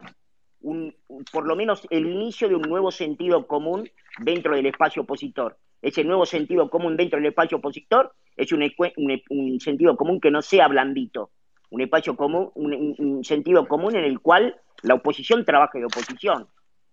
[0.62, 0.96] un,
[1.32, 5.58] por lo menos el inicio de un nuevo sentido común dentro del espacio opositor.
[5.82, 8.70] Ese nuevo sentido común dentro del espacio opositor es un,
[9.30, 11.32] un, sentido común que no sea blandito,
[11.70, 16.48] un espacio común, un, sentido común en el cual la oposición trabaje de oposición,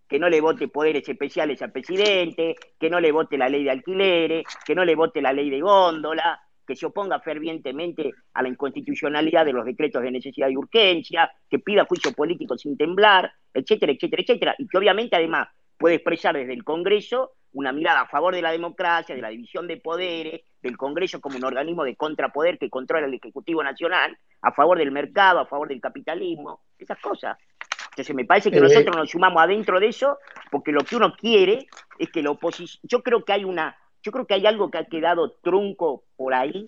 [0.09, 3.71] que no le vote poderes especiales al presidente, que no le vote la ley de
[3.71, 8.49] alquileres, que no le vote la ley de góndola, que se oponga fervientemente a la
[8.49, 13.93] inconstitucionalidad de los decretos de necesidad y urgencia, que pida juicio político sin temblar, etcétera,
[13.93, 15.49] etcétera, etcétera, y que obviamente además
[15.79, 19.67] puede expresar desde el Congreso una mirada a favor de la democracia, de la división
[19.67, 24.53] de poderes, del Congreso como un organismo de contrapoder que controla el Ejecutivo Nacional, a
[24.53, 27.39] favor del mercado, a favor del capitalismo, esas cosas.
[27.91, 30.19] Entonces me parece que eh, nosotros nos sumamos adentro de eso
[30.51, 31.69] porque lo que uno quiere
[31.99, 34.79] es que la oposición, yo creo que hay una, yo creo que hay algo que
[34.79, 36.67] ha quedado trunco por ahí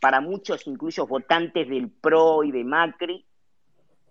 [0.00, 3.24] para muchos, incluso votantes del PRO y de Macri,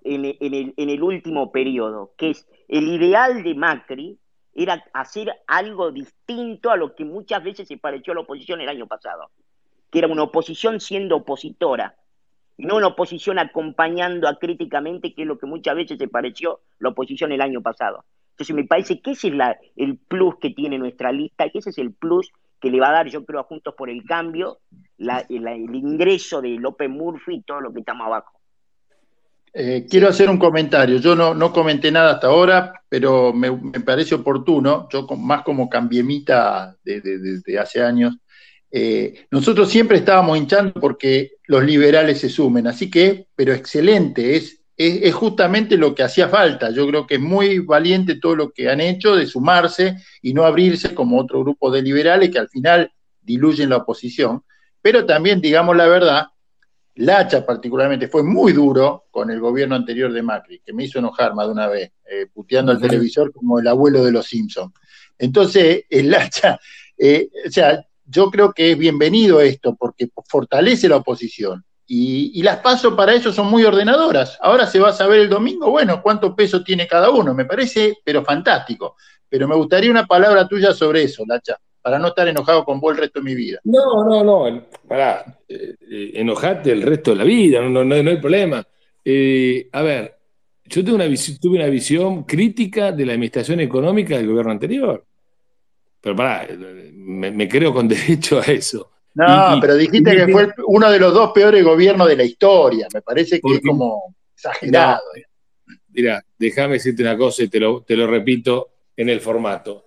[0.06, 4.20] en, el, en el último periodo, que es el ideal de Macri
[4.56, 8.70] era hacer algo distinto a lo que muchas veces se pareció a la oposición el
[8.70, 9.30] año pasado,
[9.92, 11.96] que era una oposición siendo opositora,
[12.58, 16.62] y no una oposición acompañando a críticamente, que es lo que muchas veces se pareció
[16.80, 18.06] la oposición el año pasado.
[18.32, 19.34] Entonces me parece que ese es
[19.76, 22.94] el plus que tiene nuestra lista, que ese es el plus que le va a
[22.94, 24.60] dar, yo creo, a Juntos por el Cambio,
[24.98, 28.35] el ingreso de López Murphy y todo lo que estamos abajo.
[29.58, 31.00] Eh, quiero hacer un comentario.
[31.00, 33.50] Yo no, no, comenté nada hasta ahora, pero me,
[33.86, 38.18] parece oportuno, yo más como cambiemita desde hace años,
[38.70, 44.60] eh, nosotros siempre estábamos hinchando porque los liberales se sumen, así que, pero excelente, es,
[44.76, 46.70] es, justamente lo que hacía falta.
[46.72, 50.44] Yo creo que es muy valiente todo lo que han hecho de sumarse y no
[50.44, 52.92] abrirse como otro grupo de liberales que al final
[53.22, 54.44] diluyen la oposición.
[54.82, 56.26] Pero también, digamos la verdad,
[56.96, 61.36] Lacha particularmente fue muy duro con el gobierno anterior de Macri, que me hizo enojar
[61.36, 64.74] más de una vez, eh, puteando al televisor como el abuelo de los Simpsons.
[65.18, 66.60] Entonces, el Lacha,
[66.98, 71.66] eh, o sea, yo creo que es bienvenido esto porque fortalece la oposición.
[71.88, 74.40] Y, las pasos para eso son muy ordenadoras.
[74.42, 77.34] Ahora se va a saber el domingo, bueno, cuánto peso tiene cada uno.
[77.36, 78.96] Me parece, pero fantástico.
[79.30, 82.96] Pero me gustaría una palabra tuya sobre eso, Lacha para no estar enojado con vos
[82.96, 83.60] el resto de mi vida.
[83.64, 88.10] No, no, no, para, eh, eh, enojarte el resto de la vida, no, no, no
[88.10, 88.66] hay problema.
[89.04, 90.18] Eh, a ver,
[90.64, 91.06] yo tuve una,
[91.40, 95.06] tuve una visión crítica de la administración económica del gobierno anterior.
[96.02, 96.48] Pero pará,
[96.96, 98.90] me, creo con derecho a eso.
[99.14, 102.88] No, pero dijiste que fue uno de los dos peores gobiernos de la historia.
[102.92, 105.04] Me parece que es como exagerado.
[105.90, 109.85] mira, déjame decirte una cosa y te lo, te lo repito en el formato.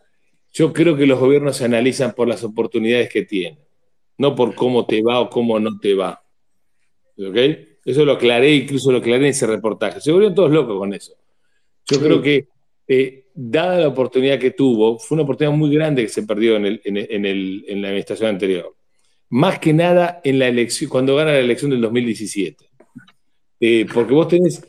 [0.59, 3.61] Yo creo que los gobiernos se analizan por las oportunidades que tienen,
[4.17, 6.21] no por cómo te va o cómo no te va.
[7.17, 7.37] ¿Ok?
[7.85, 10.01] Eso lo aclaré, incluso lo aclaré en ese reportaje.
[10.01, 11.15] Se volvieron todos locos con eso.
[11.87, 12.49] Yo creo que,
[12.89, 16.81] eh, dada la oportunidad que tuvo, fue una oportunidad muy grande que se perdió en,
[16.85, 18.75] en la administración anterior.
[19.29, 22.69] Más que nada en la elección, cuando gana la elección del 2017.
[23.61, 24.67] Eh, porque vos tenés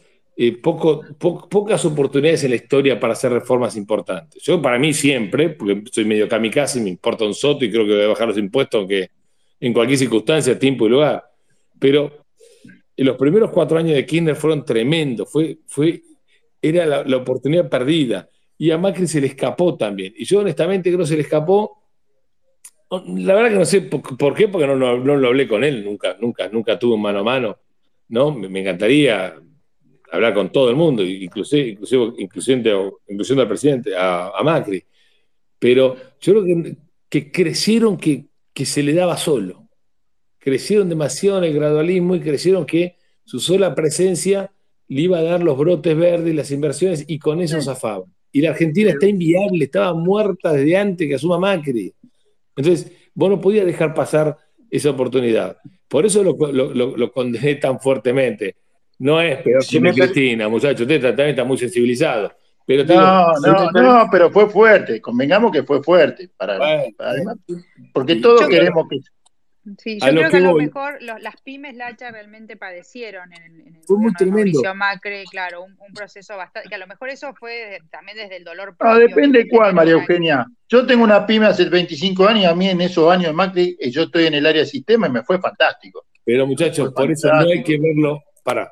[0.61, 4.41] pocas oportunidades en la historia para hacer reformas importantes.
[4.41, 7.93] Yo, para mí, siempre, porque soy medio kamikaze, me importa un soto y creo que
[7.93, 9.09] voy a bajar los impuestos, aunque
[9.59, 11.25] en cualquier circunstancia, tiempo y lugar.
[11.77, 12.25] Pero
[12.95, 16.01] los primeros cuatro años de Kirchner fueron tremendos, fue, fue,
[16.61, 18.29] era la, oportunidad perdida.
[18.57, 20.13] Y a Macri se le escapó también.
[20.15, 21.83] Y yo, honestamente, creo que se le escapó.
[22.89, 26.15] La verdad que no sé por, qué, porque no, no, lo hablé con él, nunca,
[26.19, 27.57] nunca, nunca tuve un mano a mano.
[28.07, 28.31] ¿no?
[28.31, 29.35] me encantaría
[30.11, 34.83] hablar con todo el mundo, inclusive, inclusive, incluyendo, al presidente, a, Macri.
[35.57, 36.75] Pero yo creo
[37.09, 38.27] que, crecieron que,
[38.65, 39.69] se le daba solo.
[40.37, 44.51] Crecieron demasiado en el gradualismo y crecieron que su sola presencia
[44.87, 48.13] le iba a dar los brotes verdes las inversiones y con eso zafaban.
[48.31, 51.93] Y la Argentina está inviable, estaba muerta desde antes que asuma Macri.
[52.55, 54.37] Entonces, vos no podías dejar pasar
[54.69, 55.57] esa oportunidad.
[55.87, 56.35] Por eso lo,
[56.71, 58.55] lo condené tan fuertemente.
[58.99, 60.81] No es peor que Cristina, muchachos.
[60.81, 62.33] Usted también está muy sensibilizado.
[62.65, 65.01] Pero no, no, no, pero fue fuerte.
[65.01, 66.29] Convengamos que fue fuerte.
[66.37, 66.59] Para,
[67.93, 68.99] porque todos queremos que.
[69.77, 74.31] Sí, yo creo que, a lo mejor las pymes Lacha realmente padecieron en, el, el
[74.31, 78.37] gobierno de Macri, claro, un, proceso bastante, que a lo mejor eso fue también desde
[78.37, 78.93] el dolor propio.
[78.93, 80.47] No, depende cuál, María Eugenia.
[80.67, 83.77] Yo tengo una pyme hace 25 años y a mí en esos años de Macri,
[83.79, 86.05] eh, yo estoy en el área de sistema y me fue fantástico.
[86.23, 88.71] Pero muchachos, por eso no hay que verlo, para,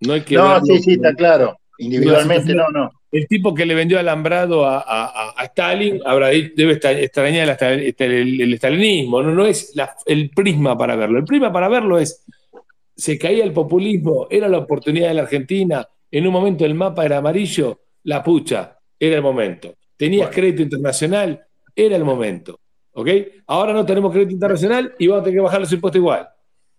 [0.00, 1.56] no hay que No, sí, sí, está claro.
[1.78, 2.90] Individualmente, no, no.
[3.10, 9.22] El tipo que le vendió alambrado a, Stalin habrá, debe extrañar el, el, stalinismo.
[9.22, 9.72] No, no es
[10.04, 11.18] el prisma para verlo.
[11.18, 12.24] El prisma para verlo es,
[12.94, 17.04] se caía el populismo, era la oportunidad de la Argentina, en un momento el mapa
[17.04, 19.74] era amarillo, la pucha, era el momento.
[19.96, 21.40] Tenías crédito internacional,
[21.74, 22.58] era el momento.
[22.92, 23.08] ¿Ok?
[23.46, 26.28] Ahora no tenemos crédito internacional y vamos a tener que bajar los impuestos igual.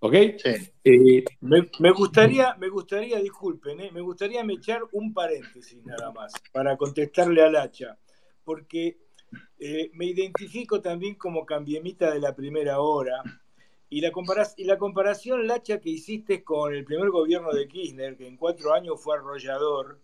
[0.01, 0.13] ¿Ok?
[0.13, 6.31] Eh, me, gustaría, me gustaría, disculpen, eh, me gustaría me echar un paréntesis nada más
[6.53, 7.97] para contestarle al hacha,
[8.45, 8.97] porque
[9.59, 13.21] eh, me identifico también como cambiemita de la primera hora.
[13.91, 14.11] Y la,
[14.55, 18.71] y la comparación, Lacha, que hiciste con el primer gobierno de Kirchner, que en cuatro
[18.71, 19.99] años fue arrollador,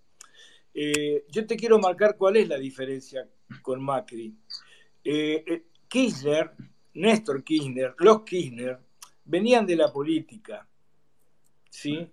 [0.73, 3.29] yo te quiero marcar cuál es la diferencia
[3.61, 4.35] con Macri.
[5.87, 6.51] Kirchner,
[6.95, 8.79] Néstor Kirchner, los Kirchner,
[9.25, 10.67] venían de la política,
[11.69, 12.11] ¿sí?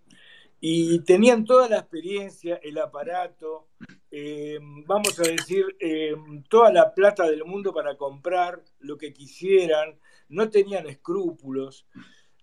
[0.61, 3.69] Y tenían toda la experiencia, el aparato,
[4.11, 6.15] eh, vamos a decir, eh,
[6.49, 9.99] toda la plata del mundo para comprar lo que quisieran,
[10.29, 11.87] no tenían escrúpulos.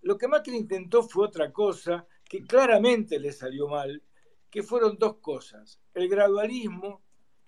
[0.02, 4.02] Lo que Macri intentó fue otra cosa que claramente le salió mal,
[4.50, 7.02] que fueron dos cosas, el gradualismo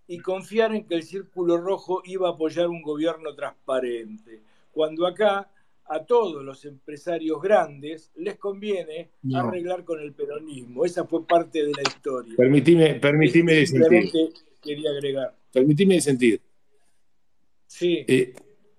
[0.07, 4.43] y confiar en que el Círculo Rojo iba a apoyar un gobierno transparente,
[4.73, 5.52] cuando acá
[5.87, 10.85] a todos los empresarios grandes les conviene arreglar con el peronismo.
[10.85, 12.35] Esa fue parte de la historia.
[12.37, 14.11] Permitime, permitime disentir.
[14.63, 15.37] quería agregar.
[15.53, 16.41] Permitime disentir.
[17.67, 18.05] Sí.
[18.07, 18.35] Eh,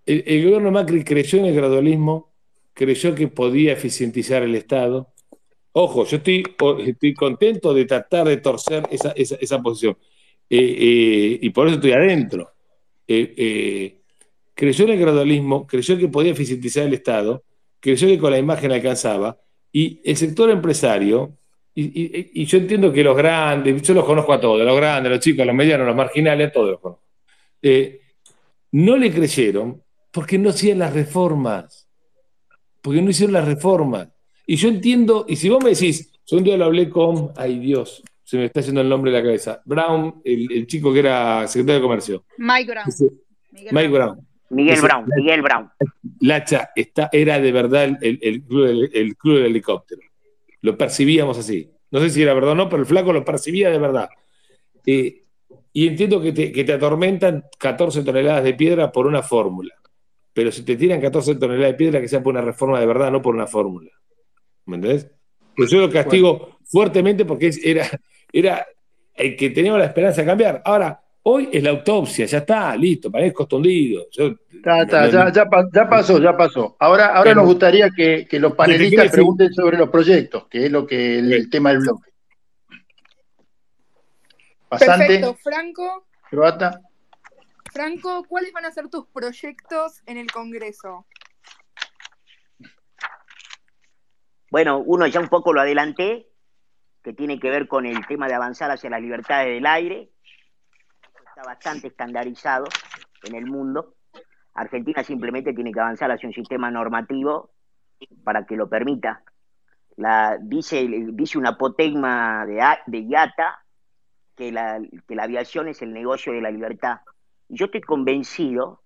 [0.05, 2.33] el, gobierno Macri creyó en el gradualismo,
[2.73, 5.13] creyó que podía eficientizar el Estado.
[5.73, 6.43] Ojo, yo estoy,
[6.85, 9.97] estoy contento de tratar de torcer esa, posición.
[10.49, 12.51] Eh, eh, y por eso estoy adentro
[14.63, 17.43] creyó en el gradualismo, creyó que podía eficientizar el Estado,
[17.81, 19.37] creyó que con la imagen alcanzaba,
[19.73, 21.37] y el sector empresario,
[21.75, 25.45] y, yo entiendo que los grandes, yo los conozco a todos, los grandes, los chicos,
[25.45, 27.03] los medianos, los marginales, a todos los conozco,
[27.61, 28.01] eh,
[28.71, 29.81] no le creyeron
[30.11, 31.89] porque no hacían las reformas,
[32.81, 34.07] porque no hicieron las reformas.
[34.45, 37.59] Y yo entiendo, y si vos me decís, yo un día lo hablé con, ay
[37.59, 41.47] Dios, se me está haciendo el nombre de la cabeza, Brown, el, chico que era
[41.47, 42.25] secretario de Comercio.
[42.37, 42.87] Mike Brown.
[43.71, 44.32] Mike Brown.
[44.53, 45.69] Miguel Brown, Miguel Brown.
[46.19, 50.01] Lacha está, era de verdad el, club, del helicóptero.
[50.61, 51.71] Lo percibíamos así.
[51.91, 54.09] No sé si era verdad o no, pero el flaco lo percibía de verdad.
[54.85, 55.23] Eh,
[55.73, 59.73] y entiendo que te, atormentan 14 toneladas de piedra por una fórmula.
[60.33, 63.11] Pero si te tiran 14 toneladas de piedra, que sea por una reforma de verdad,
[63.11, 63.91] no por una fórmula.
[64.65, 65.09] ¿Me entendés?
[65.55, 67.87] Pues yo lo castigo fuertemente porque era,
[68.31, 68.65] era
[69.13, 70.61] el que teníamos la esperanza de cambiar.
[70.65, 74.07] Ahora, Hoy es la autopsia, ya está, listo, parezco escondido.
[74.11, 76.75] ya, ya, pasó, ya pasó.
[76.77, 81.19] Ahora, ahora nos gustaría que, los panelistas pregunten sobre los proyectos, que es lo que
[81.19, 82.11] el, tema del bloque.
[84.67, 85.05] Pasante.
[85.05, 86.07] Perfecto, Franco.
[86.29, 86.81] Croata.
[87.71, 91.05] Franco, ¿cuáles van a ser tus proyectos en el Congreso?
[94.51, 96.27] Bueno, uno ya un poco lo adelanté,
[97.01, 100.12] que tiene que ver con el tema de avanzar hacia las libertades del aire
[101.41, 102.65] bastante estandarizado
[103.23, 103.95] en el mundo.
[104.53, 107.51] Argentina simplemente tiene que avanzar hacia un sistema normativo
[108.23, 109.23] para que lo permita.
[110.41, 113.63] Dice, dice una apotegma de, de IATA
[114.35, 117.01] que la, que la aviación es el negocio de la libertad.
[117.49, 118.81] Y yo estoy convencido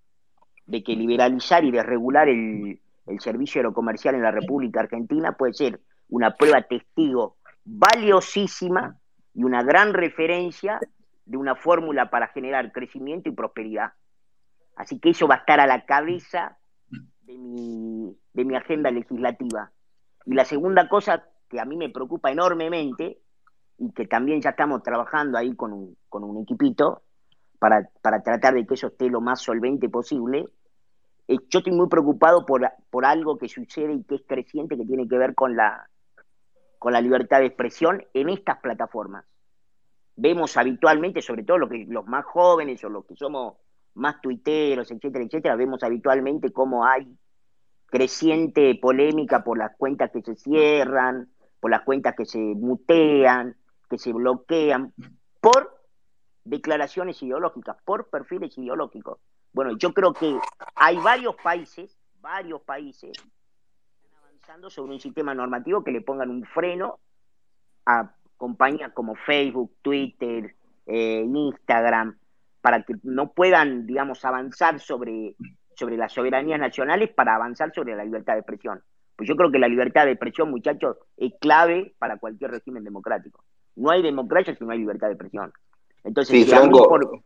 [0.65, 5.79] de que liberalizar y desregular el, el servicio aerocomercial en la República Argentina puede ser
[6.09, 8.97] una prueba testigo valiosísima
[9.33, 10.79] y una gran referencia
[11.27, 13.91] de una fórmula para generar crecimiento y prosperidad.
[14.75, 16.57] Así que eso va a estar a la cabeza
[17.21, 19.71] de mi, de mi agenda legislativa.
[20.25, 23.19] Y la segunda cosa que a mí me preocupa enormemente
[23.77, 27.03] y que también ya estamos trabajando ahí con un, con un equipito
[27.59, 30.45] para, para, tratar de que eso esté lo más solvente posible,
[31.27, 35.07] yo estoy muy preocupado por, por algo que sucede y que es creciente que tiene
[35.07, 35.89] que ver con la,
[36.79, 39.25] con la libertad de expresión en estas plataformas
[40.17, 43.55] vemos habitualmente, sobre todo los, que, los más jóvenes o los que somos
[43.93, 47.07] más tuiteros, etcétera, etcétera, vemos habitualmente cómo hay
[47.85, 51.29] creciente polémica por las cuentas que se cierran,
[51.59, 53.55] por las cuentas que se mutean,
[53.89, 54.93] que se bloquean,
[55.39, 55.79] por
[56.43, 59.19] declaraciones ideológicas, por perfiles ideológicos.
[59.53, 60.37] Bueno, yo creo que
[60.75, 63.13] hay varios países, varios países,
[64.19, 66.99] avanzando sobre un sistema normativo que le pongan un freno
[67.85, 70.55] a compañías como Facebook, Twitter,
[70.85, 72.17] eh, Instagram,
[72.61, 75.35] para que no puedan, digamos, avanzar sobre,
[75.75, 78.81] sobre las soberanías nacionales para avanzar sobre la libertad de expresión.
[79.15, 83.43] Pues yo creo que la libertad de expresión, muchachos, es clave para cualquier régimen democrático.
[83.75, 85.51] No hay democracia si no hay libertad de expresión.
[86.03, 87.21] Entonces, si, a mí por,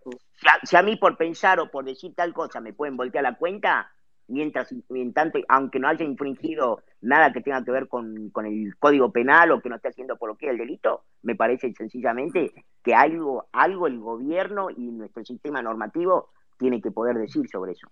[0.63, 3.91] si, a, mí por, pensar o por decir tal cosa me pueden voltear la cuenta,
[4.31, 4.73] mientras,
[5.13, 9.61] tanto, aunque no haya infringido nada que tenga que ver con, el código penal o
[9.61, 12.51] que no esté haciendo por lo que es el delito, me parece sencillamente
[12.83, 17.87] que algo, algo el gobierno y nuestro sistema normativo tiene que poder decir sobre eso.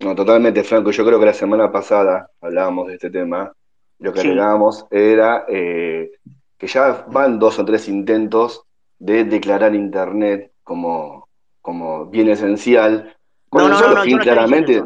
[0.00, 0.90] No, totalmente, Franco.
[0.90, 3.52] Yo creo que la semana pasada hablábamos de este tema.
[3.98, 6.10] Lo que agregábamos era eh,
[6.58, 8.64] que ya van dos o tres intentos
[8.98, 11.28] de declarar Internet como,
[11.60, 13.16] como bien esencial.
[13.52, 14.82] no, no, no, no, claramente.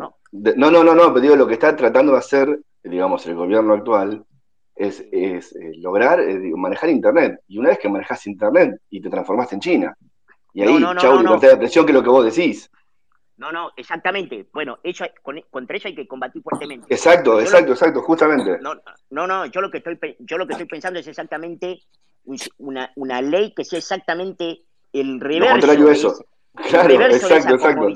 [0.57, 0.71] No.
[0.71, 3.75] no, no, no, no, pero digo, lo que está tratando de hacer, digamos, el gobierno
[3.75, 4.25] actual
[4.75, 7.41] es, es eh, lograr eh, manejar Internet.
[7.49, 9.97] Y una vez que manejas Internet y te transformaste en China.
[10.53, 12.71] Y ahí, chau, libertad de expresión, que es lo que vos decís.
[13.37, 14.47] No, no, exactamente.
[14.53, 15.05] Bueno, eso,
[15.51, 16.87] contra eso hay que combatir fuertemente.
[16.89, 18.59] Exacto, exacto, exacto, justamente.
[18.61, 18.75] No,
[19.11, 21.81] no, no, yo lo que estoy, yo lo que estoy pensando es exactamente
[22.59, 25.67] una, una ley que sea exactamente el reverso.
[25.67, 26.25] de eso.
[26.55, 27.89] Claro, exacto, de esa exacto.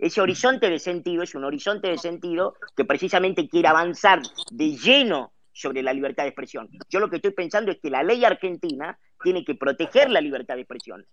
[0.00, 5.34] Ese horizonte de sentido es un horizonte de sentido que precisamente quiere avanzar de lleno
[5.52, 6.70] sobre la libertad de expresión.
[6.88, 10.54] Yo lo que estoy pensando es que la ley argentina tiene que proteger la libertad
[10.54, 11.06] de expresión.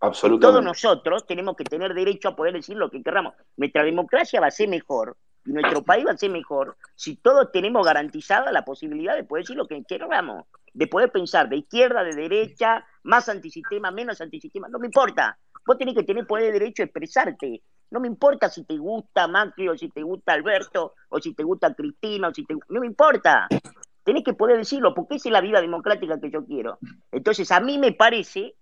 [0.00, 0.46] Absolutamente.
[0.46, 3.34] Todos nosotros tenemos que tener derecho a poder decir lo que queramos.
[3.58, 7.52] Nuestra democracia va a ser mejor y nuestro país va a ser mejor si todos
[7.52, 12.02] tenemos garantizada la posibilidad de poder decir lo que queramos, de poder pensar de izquierda,
[12.02, 15.38] de derecha, más antisistema, menos antisistema, no me importa.
[15.66, 17.62] Vos tenés que tener poder de derecho a expresarte.
[17.90, 21.42] No me importa si te gusta Macri o si te gusta Alberto o si te
[21.42, 23.48] gusta Cristina o si te no me importa.
[24.02, 26.78] Tenés que poder decirlo porque esa es la vida democrática que yo quiero.
[27.12, 28.54] Entonces a mí me parece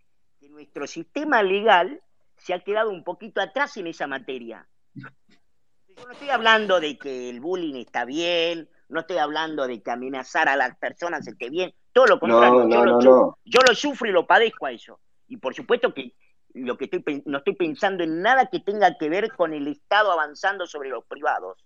[0.58, 2.00] nuestro sistema legal
[2.36, 4.66] se ha quedado un poquito atrás en esa materia.
[4.92, 9.90] Yo no estoy hablando de que el bullying está bien, no estoy hablando de que
[9.92, 12.68] amenazar a las personas esté bien, todo lo contrario.
[13.04, 14.98] yo, lo, sufro y lo padezco a eso.
[15.28, 16.14] Y por supuesto que
[16.54, 20.12] lo que estoy, no estoy pensando en nada que tenga que ver con el Estado
[20.12, 21.64] avanzando sobre los privados.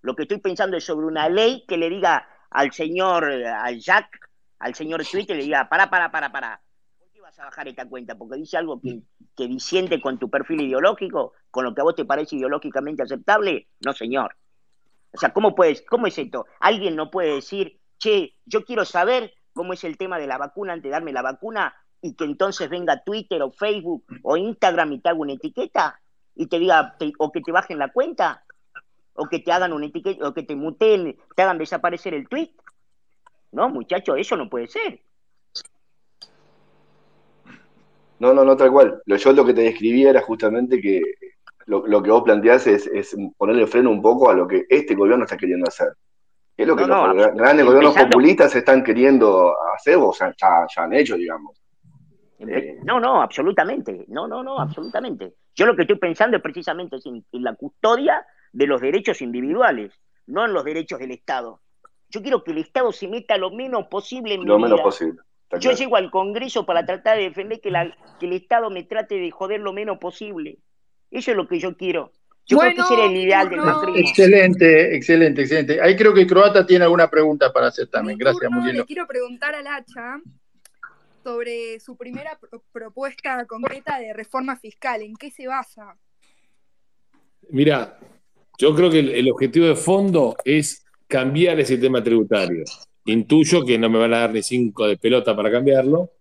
[0.00, 4.30] Lo que estoy pensando es sobre una ley que le diga al señor, al Jack,
[4.58, 6.60] al señor Twitter, le diga, para, para, para, para,
[7.38, 9.00] a bajar esta cuenta porque dice algo que,
[9.36, 13.68] que disiente con tu perfil ideológico, con lo que a vos te parece ideológicamente aceptable,
[13.80, 14.36] no señor.
[15.12, 16.46] O sea, ¿cómo, puedes, ¿cómo es esto?
[16.60, 20.72] Alguien no puede decir, che, yo quiero saber cómo es el tema de la vacuna
[20.72, 25.00] antes de darme la vacuna y que entonces venga Twitter o Facebook o Instagram y
[25.00, 26.00] te haga una etiqueta
[26.34, 28.44] y te diga, o que te bajen la cuenta,
[29.14, 32.50] o que te hagan una etiqueta, o que te muteen, te hagan desaparecer el tweet.
[33.52, 35.00] No, muchacho, eso no puede ser.
[38.18, 39.02] No, no, no, tal cual.
[39.06, 41.02] Yo lo que te describía era justamente que
[41.66, 45.36] lo, que vos planteás es, ponerle freno un poco a lo que este gobierno está
[45.36, 45.92] queriendo hacer.
[46.56, 51.16] es lo que los grandes gobiernos populistas están queriendo hacer o sea, ya, han hecho,
[51.16, 51.61] digamos.
[52.48, 54.04] Eh, no, no, absolutamente.
[54.08, 55.34] No, no, no, absolutamente.
[55.54, 59.92] Yo lo que estoy pensando es precisamente en, la custodia de los derechos individuales,
[60.26, 61.60] no en los derechos del Estado.
[62.08, 65.20] Yo quiero que el Estado se meta lo menos posible en lo menos posible.
[65.60, 69.60] Yo llego al Congreso para tratar de defender que, el Estado me trate de joder
[69.60, 70.58] lo menos posible.
[71.10, 72.12] Eso es lo que yo quiero.
[72.46, 73.96] Yo creo que ese era el ideal del macrismo.
[73.96, 75.80] Excelente, excelente, excelente.
[75.80, 78.18] Ahí creo que Croata tiene alguna pregunta para hacer también.
[78.18, 78.80] Gracias, Murielo.
[78.80, 80.20] Le quiero preguntar al Hacha
[81.22, 82.38] sobre su primera
[82.72, 85.02] propuesta concreta de reforma fiscal.
[85.02, 85.96] ¿En qué se basa?
[87.50, 87.98] Mira,
[88.58, 92.64] yo creo que el objetivo de fondo es cambiar el sistema tributario.
[93.04, 96.12] Intuyo que no me van a dar ni cinco de pelota para cambiarlo,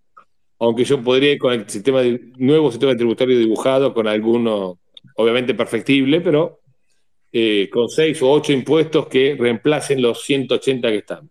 [0.60, 2.02] aunque yo podría ir con el sistema
[2.38, 4.80] nuevo sistema tributario dibujado, con alguno
[5.16, 6.60] obviamente perfectible, pero
[7.32, 11.30] eh, con seis o ocho impuestos que reemplacen los 180 que están.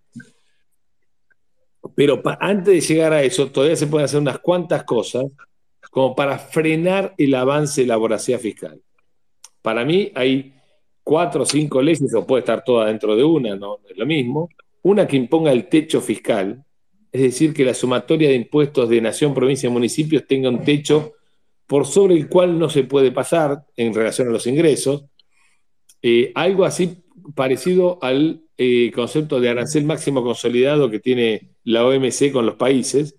[1.94, 5.24] Pero antes de llegar a eso, todavía se pueden hacer unas cuantas cosas
[5.90, 8.80] como para frenar el avance de la voracidad fiscal.
[9.62, 10.54] Para mí hay
[11.02, 14.48] cuatro o cinco leyes, o puede estar toda dentro de una, no es lo mismo,
[14.82, 16.64] una que imponga el techo fiscal,
[17.12, 21.14] es decir, que la sumatoria de impuestos de nación, provincia y municipios tenga un techo
[21.66, 25.04] por sobre el cual no se puede pasar en relación a los ingresos.
[26.02, 27.02] Eh, algo así
[27.34, 33.16] parecido al eh, concepto de arancel máximo consolidado que tiene la OMC con los países.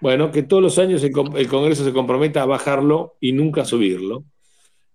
[0.00, 4.24] Bueno, que todos los años el, Congreso se comprometa a bajarlo y nunca subirlo.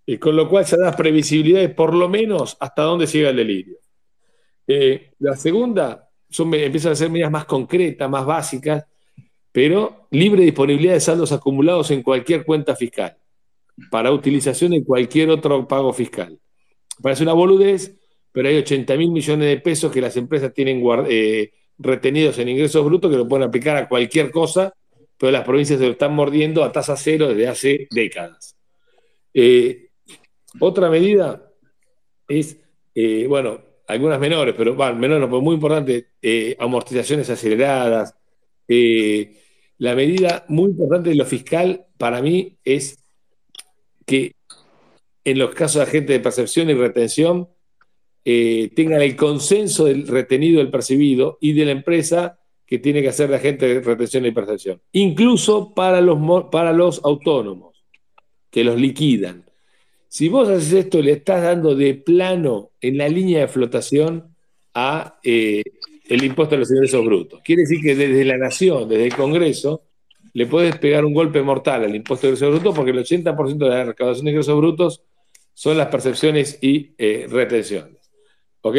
[0.06, 3.36] Eh, con lo cual se da previsibilidad de por lo menos hasta dónde llega el
[3.36, 3.78] delirio.
[4.68, 8.86] Eh, la segunda son, empiezan a ser medidas más concretas, más básicas,
[9.52, 13.18] pero libre disponibilidad de saldos acumulados en cualquier cuenta fiscal
[13.90, 16.40] para utilización en cualquier otro pago fiscal.
[17.02, 17.98] Parece una boludez,
[18.32, 22.84] pero hay 80 mil millones de pesos que las empresas tienen eh, retenidos en ingresos
[22.86, 24.74] brutos que lo pueden aplicar a cualquier cosa,
[25.18, 28.56] pero las provincias se lo están mordiendo a tasa cero desde hace décadas.
[29.34, 29.90] Eh,
[30.60, 31.52] otra medida
[32.28, 32.58] es
[32.94, 38.16] eh, bueno, algunas menores, pero bueno, menores, pero muy importante, eh, amortizaciones aceleradas.
[39.78, 42.98] la medida muy importante de lo fiscal para mí es
[44.06, 44.36] que
[45.24, 47.50] en los casos de agentes de percepción y retención
[48.24, 52.40] tengan el consenso del retenido, del percibido y de la empresa
[52.70, 54.80] que tiene que hacer de agente de retención y percepción.
[54.92, 56.20] Incluso para los,
[56.52, 57.84] para los autónomos,
[58.52, 59.44] que los liquidan.
[60.08, 64.36] Si vos haces esto, le estás dando de plano en la línea de flotación
[64.74, 65.64] a eh,
[66.08, 67.42] el impuesto a los ingresos brutos.
[67.44, 69.84] Quiere decir que desde la nación, desde el Congreso,
[70.34, 73.70] le puedes pegar un golpe mortal al impuesto de ingresos brutos porque el 80% de
[73.70, 75.02] la recaudación de ingresos brutos
[75.54, 77.99] son las percepciones y eh, retenciones.
[78.62, 78.78] ¿Ok?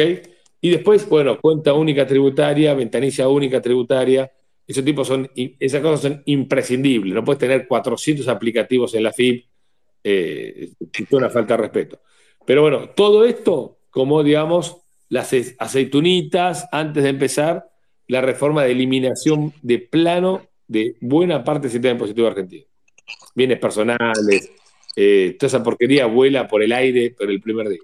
[0.61, 4.31] Y después, bueno, cuenta única tributaria, ventanilla única tributaria.
[4.67, 7.13] Esos tipos son, esas cosas son imprescindibles.
[7.13, 9.45] No puedes tener 400 aplicativos en la FIP,
[10.03, 11.99] eh, es una falta de respeto.
[12.45, 14.77] Pero bueno, todo esto, como digamos,
[15.09, 17.69] las aceitunitas antes de empezar
[18.07, 22.65] la reforma de eliminación de plano de buena parte del sistema impositivo argentino.
[23.35, 24.51] Bienes personales,
[24.95, 27.79] eh, toda esa porquería vuela por el aire por el primer día.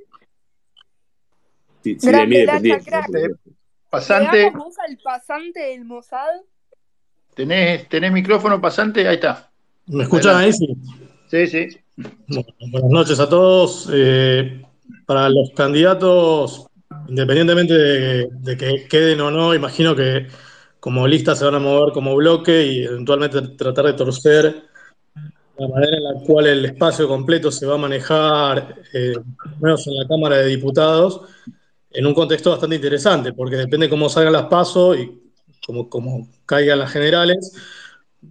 [1.95, 3.31] Si,
[3.89, 4.47] Pasante.
[4.47, 6.41] al pasante del Mossad?
[7.33, 9.07] ¿Tenés, ¿Tenés micrófono pasante?
[9.07, 9.49] Ahí está.
[9.85, 10.51] ¿Me escuchan ahí?
[10.51, 10.67] Sí.
[11.29, 11.67] Sí, sí.
[12.71, 13.89] buenas noches a todos.
[13.93, 14.61] Eh,
[15.05, 16.67] para los candidatos,
[17.07, 20.27] independientemente de, que queden o no, imagino que
[20.79, 24.63] como lista se van a mover como bloque y eventualmente tratar de torcer
[25.57, 29.13] la manera en la cual el espacio completo se va a manejar, eh,
[29.59, 31.21] menos en la Cámara de Diputados
[31.91, 35.19] en un contexto bastante interesante, porque depende cómo salgan las pasos y
[35.65, 37.53] cómo, caigan las generales,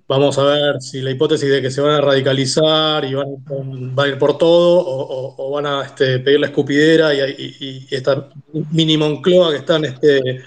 [0.08, 4.08] vamos a ver si la hipótesis de que se van a radicalizar y van, a
[4.08, 8.28] ir por todo o, van a este, pedir la escupidera y, esta
[8.70, 10.42] mini Moncloa que están este,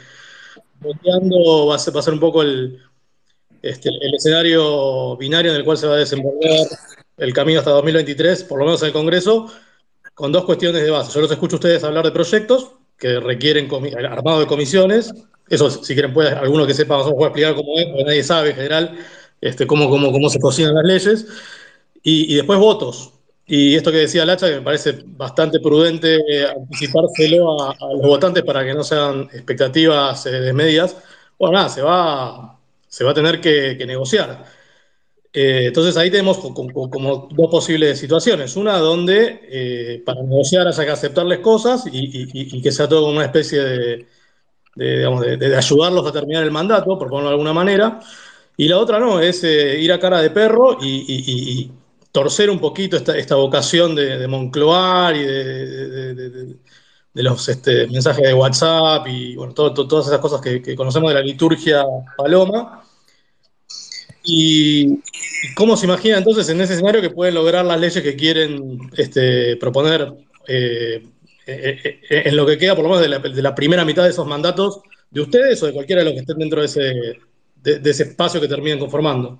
[0.84, 2.80] va a, ser, va a ser un poco el,
[3.62, 6.68] este, el escenario binario en el cual se va a desenvolver
[7.18, 9.52] el camino hasta 2023, por lo menos en el Congreso,
[10.14, 11.12] con dos cuestiones de base.
[11.14, 13.70] Yo los escucho a ustedes hablar de proyectos, que requieren
[14.10, 15.14] armado de comisiones.
[15.50, 18.50] Eso, si quieren, puede, alguno que sepa, vamos a explicar cómo es, porque nadie sabe
[18.50, 18.98] en general
[19.42, 21.26] este, cómo, cómo, cómo se cocinan las leyes.
[22.04, 23.14] Y, después votos.
[23.46, 28.64] Y esto que decía Lacha, que me parece bastante prudente anticipárselo a, los votantes para
[28.64, 30.96] que no sean expectativas eh, desmedidas.
[31.38, 34.46] Bueno, nada, se va, se va a tener que negociar.
[35.32, 38.56] Eh, entonces ahí tenemos como, dos posibles situaciones.
[38.56, 43.26] Una donde eh, para negociar haya que aceptarles cosas y, que sea todo como una
[43.26, 43.60] especie
[44.76, 48.00] de, ayudarlos a terminar el mandato, por ponerlo de alguna manera.
[48.58, 51.72] Y la otra no, es eh, ir a cara de perro y,
[52.12, 56.58] torcer un poquito esta, vocación de, Moncloar y de,
[57.14, 61.84] los este, mensajes de WhatsApp y bueno, todas esas cosas que conocemos de la liturgia
[62.18, 62.84] paloma
[64.24, 65.02] ¿Y
[65.56, 69.58] cómo se imagina entonces en ese escenario que pueden lograr las leyes que quieren este,
[69.58, 70.14] proponer
[70.48, 71.04] eh,
[71.46, 74.28] eh, eh, en lo que queda, por lo menos de la, primera mitad de esos
[74.28, 77.20] mandatos de ustedes o de cualquiera de los que estén dentro de ese,
[77.56, 79.40] de, ese espacio que terminen conformando?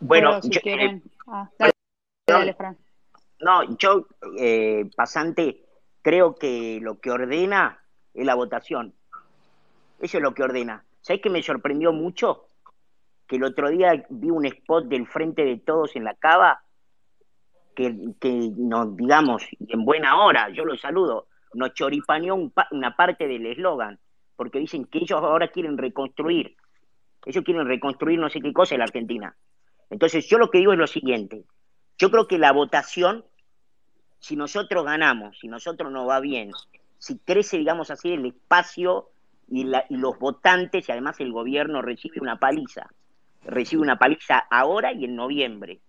[0.00, 1.02] Bueno, si quieren.
[1.26, 1.50] Ah,
[2.26, 2.76] dale, Fran.
[3.40, 4.06] No, yo,
[4.96, 5.62] pasante,
[6.02, 7.80] creo que lo que ordena
[8.14, 8.94] es la votación.
[10.00, 10.84] Eso es lo que ordena.
[11.02, 12.47] ¿Sabes qué me sorprendió mucho?
[13.28, 16.62] Que el otro día vi un spot del Frente de Todos en la Cava,
[17.76, 23.46] que, que nos, digamos, en buena hora, yo lo saludo, nos choripaneó una parte del
[23.46, 24.00] eslogan,
[24.34, 26.56] porque dicen que ellos ahora quieren reconstruir,
[27.26, 29.36] ellos quieren reconstruir no sé qué cosa en la Argentina.
[29.90, 31.44] Entonces yo lo que digo es lo siguiente,
[31.98, 33.24] yo creo que la votación,
[34.20, 36.50] si nosotros ganamos, si nosotros nos va bien,
[36.98, 39.10] si crece, digamos así, el espacio
[39.48, 42.88] y, y los votantes y además el gobierno recibe una paliza
[43.44, 45.80] recibe una paliza ahora y en noviembre.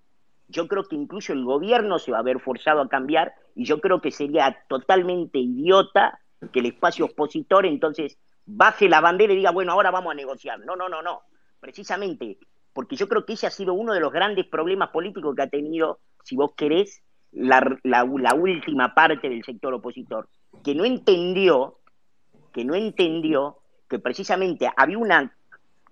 [0.47, 3.79] Yo creo que incluso el gobierno se va a ver forzado a cambiar y yo
[3.81, 6.19] creo que sería totalmente idiota
[6.51, 10.59] que el espacio opositor entonces baje la bandera y diga, bueno, ahora vamos a negociar.
[10.59, 11.21] No, no, no, no.
[11.59, 12.37] Precisamente
[12.73, 15.49] porque yo creo que ese ha sido uno de los grandes problemas políticos que ha
[15.49, 17.01] tenido, si vos querés,
[17.31, 20.29] la, la, última parte del sector opositor,
[20.63, 21.79] que no entendió,
[22.53, 23.57] que no entendió
[23.89, 25.35] que precisamente había una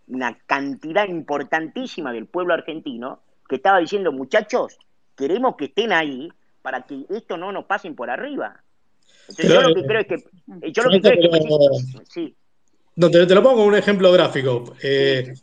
[0.08, 4.78] una cantidad importantísima del pueblo argentino que estaba diciendo, muchachos,
[5.16, 6.30] queremos que estén ahí
[6.62, 8.62] para que esto no nos pasen por arriba.
[9.30, 10.72] Entonces, yo lo que creo es que...
[10.72, 12.36] Yo lo que creo es que sí.
[12.96, 14.76] No, te, lo pongo con un ejemplo gráfico.
[14.82, 15.34] Eh,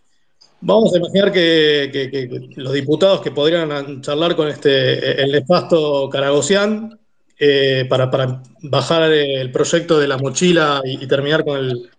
[0.61, 6.99] vamos a imaginar que, los diputados que podrían charlar con este el nefasto Caragosian,
[7.39, 8.11] eh, para,
[8.63, 11.91] bajar el proyecto de la mochila y, terminar con el,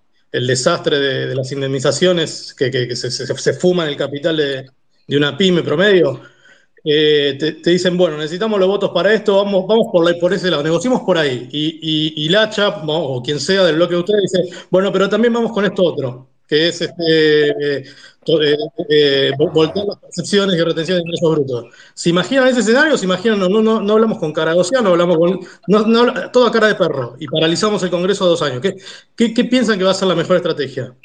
[0.48, 4.66] desastre de, las indemnizaciones que, se, se, fuman el capital de,
[5.18, 6.22] una pyme promedio.
[6.84, 10.64] Eh, te, dicen, bueno, necesitamos los votos para esto, vamos, vamos por, por ese lado,
[10.64, 11.50] negociemos por ahí.
[11.52, 15.34] Y, y, y Lacha, o quien sea del bloque de ustedes, dice, bueno, pero también
[15.34, 17.78] vamos con esto otro que es este,
[18.28, 18.58] eh,
[18.90, 21.66] eh, voltear las percepciones y retención de ingresos brutos.
[21.94, 22.98] ¿Se imaginan ese escenario?
[22.98, 23.40] ¿Se imaginan?
[23.40, 25.40] No, no, no hablamos con cara no hablamos con.
[25.68, 28.62] No, toda cara de perro y paralizamos el Congreso dos años.
[28.62, 28.76] ¿Qué,
[29.16, 30.96] qué, qué piensan que va a ser la mejor estrategia?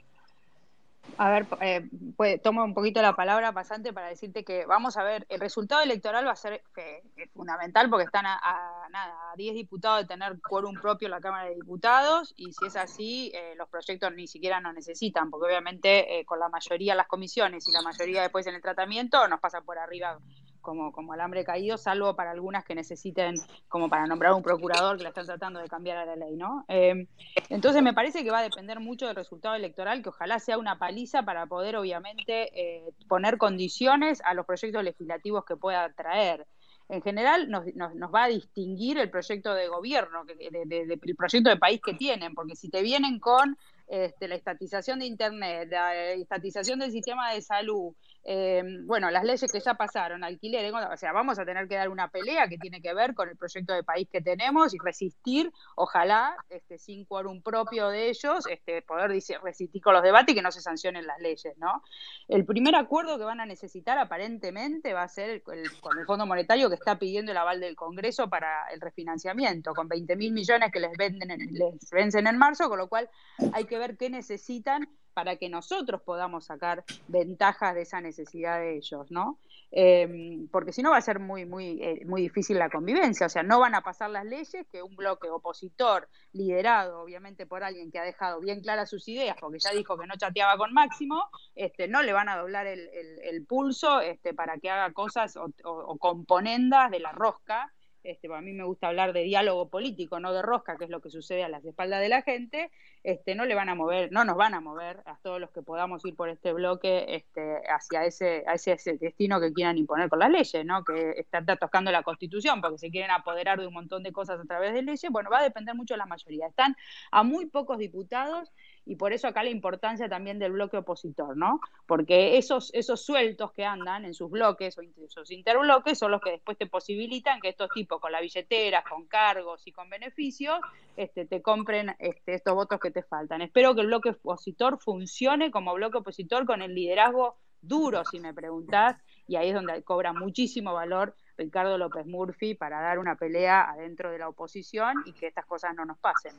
[1.22, 1.86] A ver, eh,
[2.16, 5.82] pues, tomo un poquito la palabra pasante para decirte que vamos a ver, el resultado
[5.82, 7.02] electoral va a ser eh,
[7.34, 11.50] fundamental porque están a, nada, a 10 diputados de tener quórum propio en la Cámara
[11.50, 16.24] de Diputados y si es así, eh, los proyectos ni siquiera nos necesitan, porque obviamente
[16.24, 19.78] con la mayoría las comisiones y la mayoría después en el tratamiento nos pasa por
[19.78, 20.18] arriba
[20.60, 23.34] como, como alambre caído, salvo para algunas que necesiten,
[23.68, 26.64] como para nombrar un procurador que la están tratando de cambiar a la ley, ¿no?
[26.68, 27.06] Eh,
[27.48, 30.78] entonces me parece que va a depender mucho del resultado electoral, que ojalá sea una
[30.78, 36.46] paliza para poder, obviamente, eh, poner condiciones a los proyectos legislativos que pueda traer
[36.90, 41.80] en general nos, nos, va a distinguir el proyecto de gobierno, el proyecto de país
[41.84, 43.56] que tienen, porque si te vienen con
[43.86, 47.94] este, la estatización de Internet, la estatización del sistema de salud,
[48.24, 51.88] eh, bueno, las leyes que ya pasaron, alquiler, o sea, vamos a tener que dar
[51.88, 55.50] una pelea que tiene que ver con el proyecto de país que tenemos y resistir,
[55.74, 60.42] ojalá, este, sin quórum propio de ellos, este, poder resistir con los debates y que
[60.42, 61.82] no se sancionen las leyes, ¿no?
[62.28, 65.58] El primer acuerdo que van a necesitar aparentemente va a ser con
[65.98, 70.16] el Fondo Monetario que está pidiendo el aval del Congreso para el refinanciamiento, con 20
[70.16, 73.08] mil millones que les, venden les vencen en marzo, con lo cual
[73.52, 74.88] hay que ver qué necesitan
[75.20, 79.36] para que nosotros podamos sacar ventajas de esa necesidad de ellos, ¿no?
[79.70, 83.28] Em, porque si no va a ser muy, muy, eh, muy difícil la convivencia, o
[83.28, 87.90] sea, no van a pasar las leyes que un bloque opositor, liderado obviamente por alguien
[87.90, 91.28] que ha dejado bien claras sus ideas, porque ya dijo que no chateaba con Máximo,
[91.54, 96.90] este, no le van a doblar el, pulso este, para que haga cosas o componendas
[96.90, 97.70] de la rosca
[98.02, 101.00] este, a mí me gusta hablar de diálogo político, no de rosca, que es lo
[101.00, 102.70] que sucede a las espaldas de la gente,
[103.02, 105.62] este, no le van a mover, no nos van a mover a todos los que
[105.62, 110.30] podamos ir por este bloque este, hacia ese, ese, destino que quieran imponer con las
[110.30, 110.84] leyes, ¿no?
[110.84, 114.44] que está tocando la constitución, porque se quieren apoderar de un montón de cosas a
[114.44, 116.46] través de leyes, bueno, va a depender mucho de la mayoría.
[116.46, 116.76] Están
[117.10, 118.50] a muy pocos diputados
[118.86, 121.60] y por eso acá la importancia también del bloque opositor, ¿no?
[121.86, 126.32] Porque esos, esos sueltos que andan en sus bloques o esos interbloques son los que
[126.32, 130.58] después te posibilitan que estos tipos con la billetera, con cargos y con beneficios,
[130.96, 133.42] este, te compren este, estos votos que te faltan.
[133.42, 138.32] Espero que el bloque opositor funcione como bloque opositor con el liderazgo duro, si me
[138.32, 138.96] preguntás,
[139.28, 144.10] y ahí es donde cobra muchísimo valor Ricardo López Murphy para dar una pelea adentro
[144.10, 146.34] de la oposición y que estas cosas no nos pasen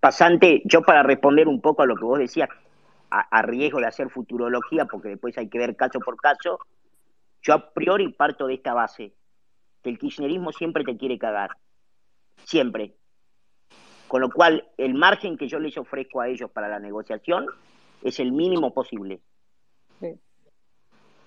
[0.00, 2.48] pasante, yo para responder un poco a lo que vos decías,
[3.10, 6.60] a, riesgo de hacer futurología, porque después hay que ver caso por caso,
[7.42, 9.14] yo a priori parto de esta base,
[9.82, 11.50] que el kirchnerismo siempre te quiere cagar,
[12.44, 12.94] siempre.
[14.06, 17.46] Con lo cual, el margen que yo les ofrezco a ellos para la negociación
[18.02, 19.20] es el mínimo posible.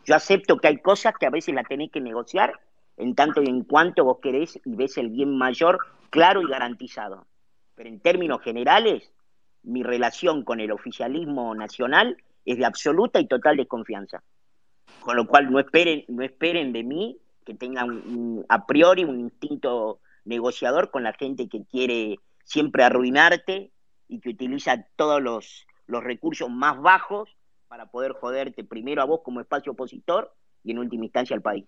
[0.06, 2.60] Yo acepto que hay cosas que a veces la tenés que negociar
[2.98, 7.26] en tanto y en cuanto vos querés y ves el bien mayor claro y garantizado.
[7.76, 9.12] Pero en términos generales,
[9.64, 14.24] mi relación con el oficialismo nacional es de absoluta y total desconfianza.
[15.00, 20.00] Con lo cual no esperen, no esperen de mí que tengan a priori un instinto
[20.26, 23.72] negociador con la gente que quiere siempre arruinarte
[24.08, 27.36] y que utiliza todos los, los recursos más bajos
[27.68, 30.34] para poder joderte primero a vos como espacio opositor
[30.64, 31.66] y en última instancia al país.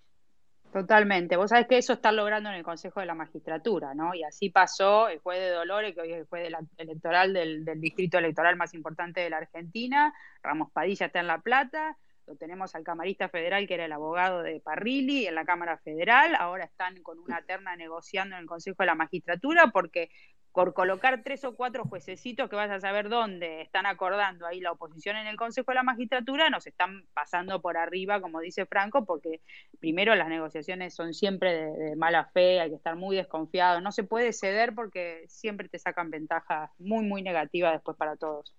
[0.75, 1.37] Totalmente.
[1.37, 4.13] Vos sabés que eso está logrando en el Consejo de la Magistratura, ¿no?
[4.13, 7.79] Y así pasó el juez de Dolores, que hoy es el juez electoral del, del,
[7.79, 10.13] distrito electoral más importante de la Argentina.
[10.43, 11.95] Ramos Padilla está en La Plata.
[12.27, 16.35] Lo tenemos al camarista federal, que era el abogado de Parrilli en la Cámara Federal.
[16.37, 20.09] Ahora están con una terna negociando en el Consejo de la Magistratura porque
[20.55, 24.71] por colocar tres o cuatro juececitos que vas a saber dónde están acordando ahí la
[24.71, 29.05] oposición en el Consejo de la Magistratura, nos están pasando por arriba, como dice Franco,
[29.05, 29.41] porque
[29.79, 34.03] primero las negociaciones son siempre de, mala fe, hay que estar muy desconfiado, no se
[34.03, 38.55] puede ceder porque siempre te sacan ventajas muy, muy negativas después para todos.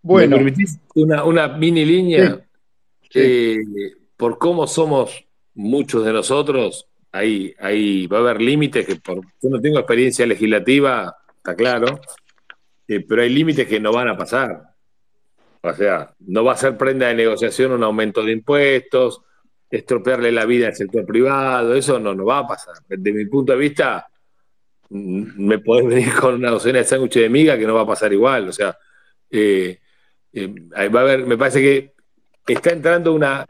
[0.00, 0.36] Bueno.
[0.36, 2.40] ¿Me permitís una, mini línea?
[3.12, 3.58] Eh,
[4.16, 9.60] por cómo somos muchos de nosotros, ahí, va a haber límites que por, yo no
[9.60, 12.00] tengo experiencia legislativa, está claro,
[12.88, 14.62] eh, pero hay límites que no van a pasar.
[15.62, 19.22] O sea, no va a ser prenda de negociación un aumento de impuestos,
[19.70, 22.74] estropearle la vida al sector privado, eso no, no va a pasar.
[22.88, 24.06] De mi punto de vista,
[24.90, 28.12] me podés venir con una docena de sándwiches de miga que no va a pasar
[28.12, 28.48] igual.
[28.48, 28.76] O sea,
[29.30, 29.80] eh,
[30.32, 30.48] eh,
[30.88, 31.94] va a haber, me parece que
[32.46, 33.44] está entrando una,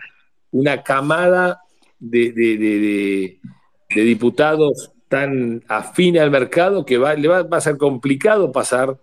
[0.52, 1.60] una camada
[1.98, 3.40] de,
[3.88, 8.96] diputados tan afines al mercado que va, le va, a ser complicado pasar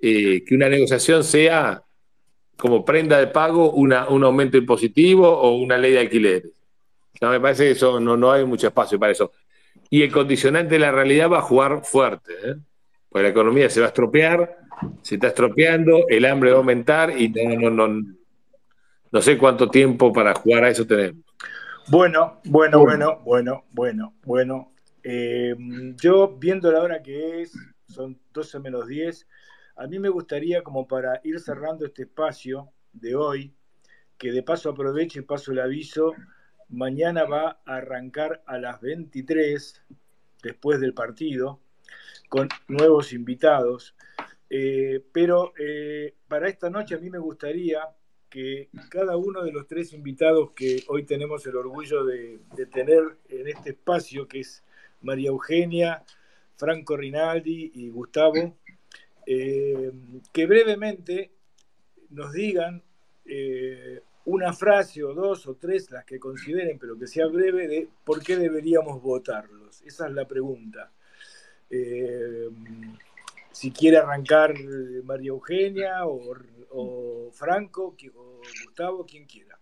[0.00, 1.82] eh, que una negociación sea
[2.56, 6.52] como prenda de pago una, un aumento impositivo o una ley de alquileres.
[7.20, 9.32] No, me parece que eso no, no hay mucho espacio para eso.
[9.88, 12.54] Y el condicionante de la realidad va a jugar fuerte, ¿eh?
[13.08, 14.56] porque la economía se va a estropear,
[15.02, 18.02] se está estropeando, el hambre va a aumentar y no, no, no,
[19.10, 21.25] no sé cuánto tiempo para jugar a eso tenemos.
[21.88, 24.72] Bueno, bueno, bueno, bueno, bueno, bueno.
[25.04, 25.54] Eh,
[26.02, 27.52] yo, viendo la hora que es,
[27.86, 29.28] son 12 menos 10,
[29.76, 33.54] a mí me gustaría, como para ir cerrando este espacio de hoy,
[34.18, 36.12] que de paso aproveche y paso el aviso,
[36.70, 39.82] mañana va a arrancar a las 23,
[40.42, 41.60] después del partido,
[42.28, 43.94] con nuevos invitados.
[44.50, 47.80] Eh, pero eh, para esta noche a mí me gustaría
[48.36, 52.38] que cada uno de los tres invitados que hoy tenemos el orgullo de,
[52.70, 54.62] tener en este espacio, que es
[55.00, 56.04] María Eugenia,
[56.54, 58.58] Franco Rinaldi y Gustavo,
[59.24, 59.90] eh,
[60.34, 61.30] que brevemente
[62.10, 62.82] nos digan
[63.24, 67.88] eh, una frase o dos o tres, las que consideren, pero que sea breve, de
[68.04, 69.80] por qué deberíamos votarlos.
[69.80, 70.92] Esa es la pregunta.
[71.70, 72.50] Eh,
[73.56, 74.52] si quiere arrancar
[75.04, 79.58] María Eugenia o Franco o Gustavo, quien quiera.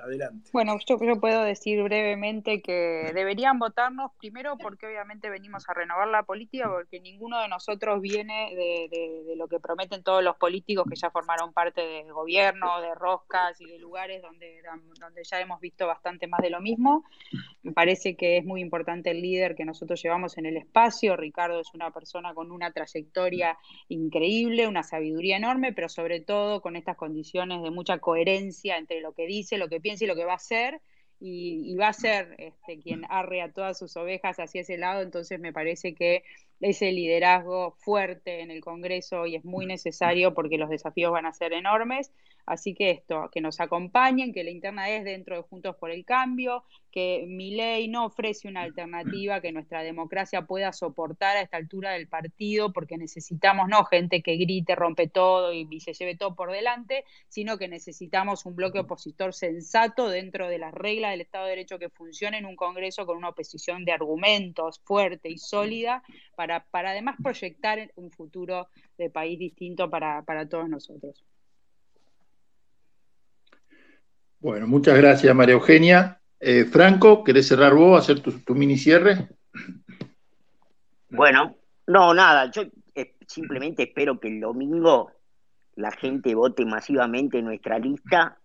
[0.00, 0.50] Adelante.
[0.52, 6.08] Bueno, yo, yo puedo decir brevemente que deberían votarnos primero porque obviamente venimos a renovar
[6.08, 10.96] la política, porque ninguno de nosotros viene de, lo que prometen todos los políticos que
[10.96, 14.62] ya formaron parte del gobierno, de roscas y de lugares donde,
[15.00, 17.04] donde ya hemos visto bastante más de lo mismo.
[17.62, 21.16] Me parece que es muy importante el líder que nosotros llevamos en el espacio.
[21.16, 23.58] Ricardo es una persona con una trayectoria
[23.88, 29.12] increíble, una sabiduría enorme, pero sobre todo con estas condiciones de mucha coherencia entre lo
[29.12, 30.82] que dice, lo que piensa piense lo que va a hacer
[31.18, 35.40] y, va a ser este, quien arre a todas sus ovejas hacia ese lado, entonces
[35.40, 36.22] me parece que
[36.60, 41.32] ese liderazgo fuerte en el Congreso y es muy necesario porque los desafíos van a
[41.32, 42.12] ser enormes.
[42.48, 46.06] Así que esto, que nos acompañen, que la interna es dentro de Juntos por el
[46.06, 51.58] Cambio, que mi ley no ofrece una alternativa que nuestra democracia pueda soportar a esta
[51.58, 56.16] altura del partido, porque necesitamos no gente que grite, rompe todo y, y se lleve
[56.16, 61.20] todo por delante, sino que necesitamos un bloque opositor sensato dentro de las reglas del
[61.20, 65.36] Estado de Derecho que funcione en un Congreso con una oposición de argumentos fuerte y
[65.36, 66.02] sólida
[66.34, 71.24] para, para además proyectar un futuro de país distinto para, para todos nosotros.
[74.40, 76.20] Bueno, muchas gracias, María Eugenia.
[76.40, 79.28] Eh, Franco, ¿querés cerrar vos, hacer tu, mini cierre?
[81.10, 81.56] Bueno,
[81.86, 82.62] no, nada, yo
[82.94, 85.10] eh, simplemente espero que el domingo
[85.74, 88.38] la gente vote masivamente en nuestra lista,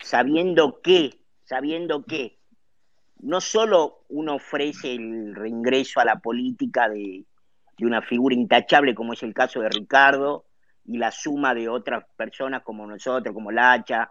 [0.00, 2.38] sabiendo que, sabiendo que
[3.22, 7.24] no solo uno ofrece el reingreso a la política de,
[7.78, 10.44] de una figura intachable como es el caso de Ricardo
[10.84, 14.10] y la suma de otras personas como nosotros, como Lacha,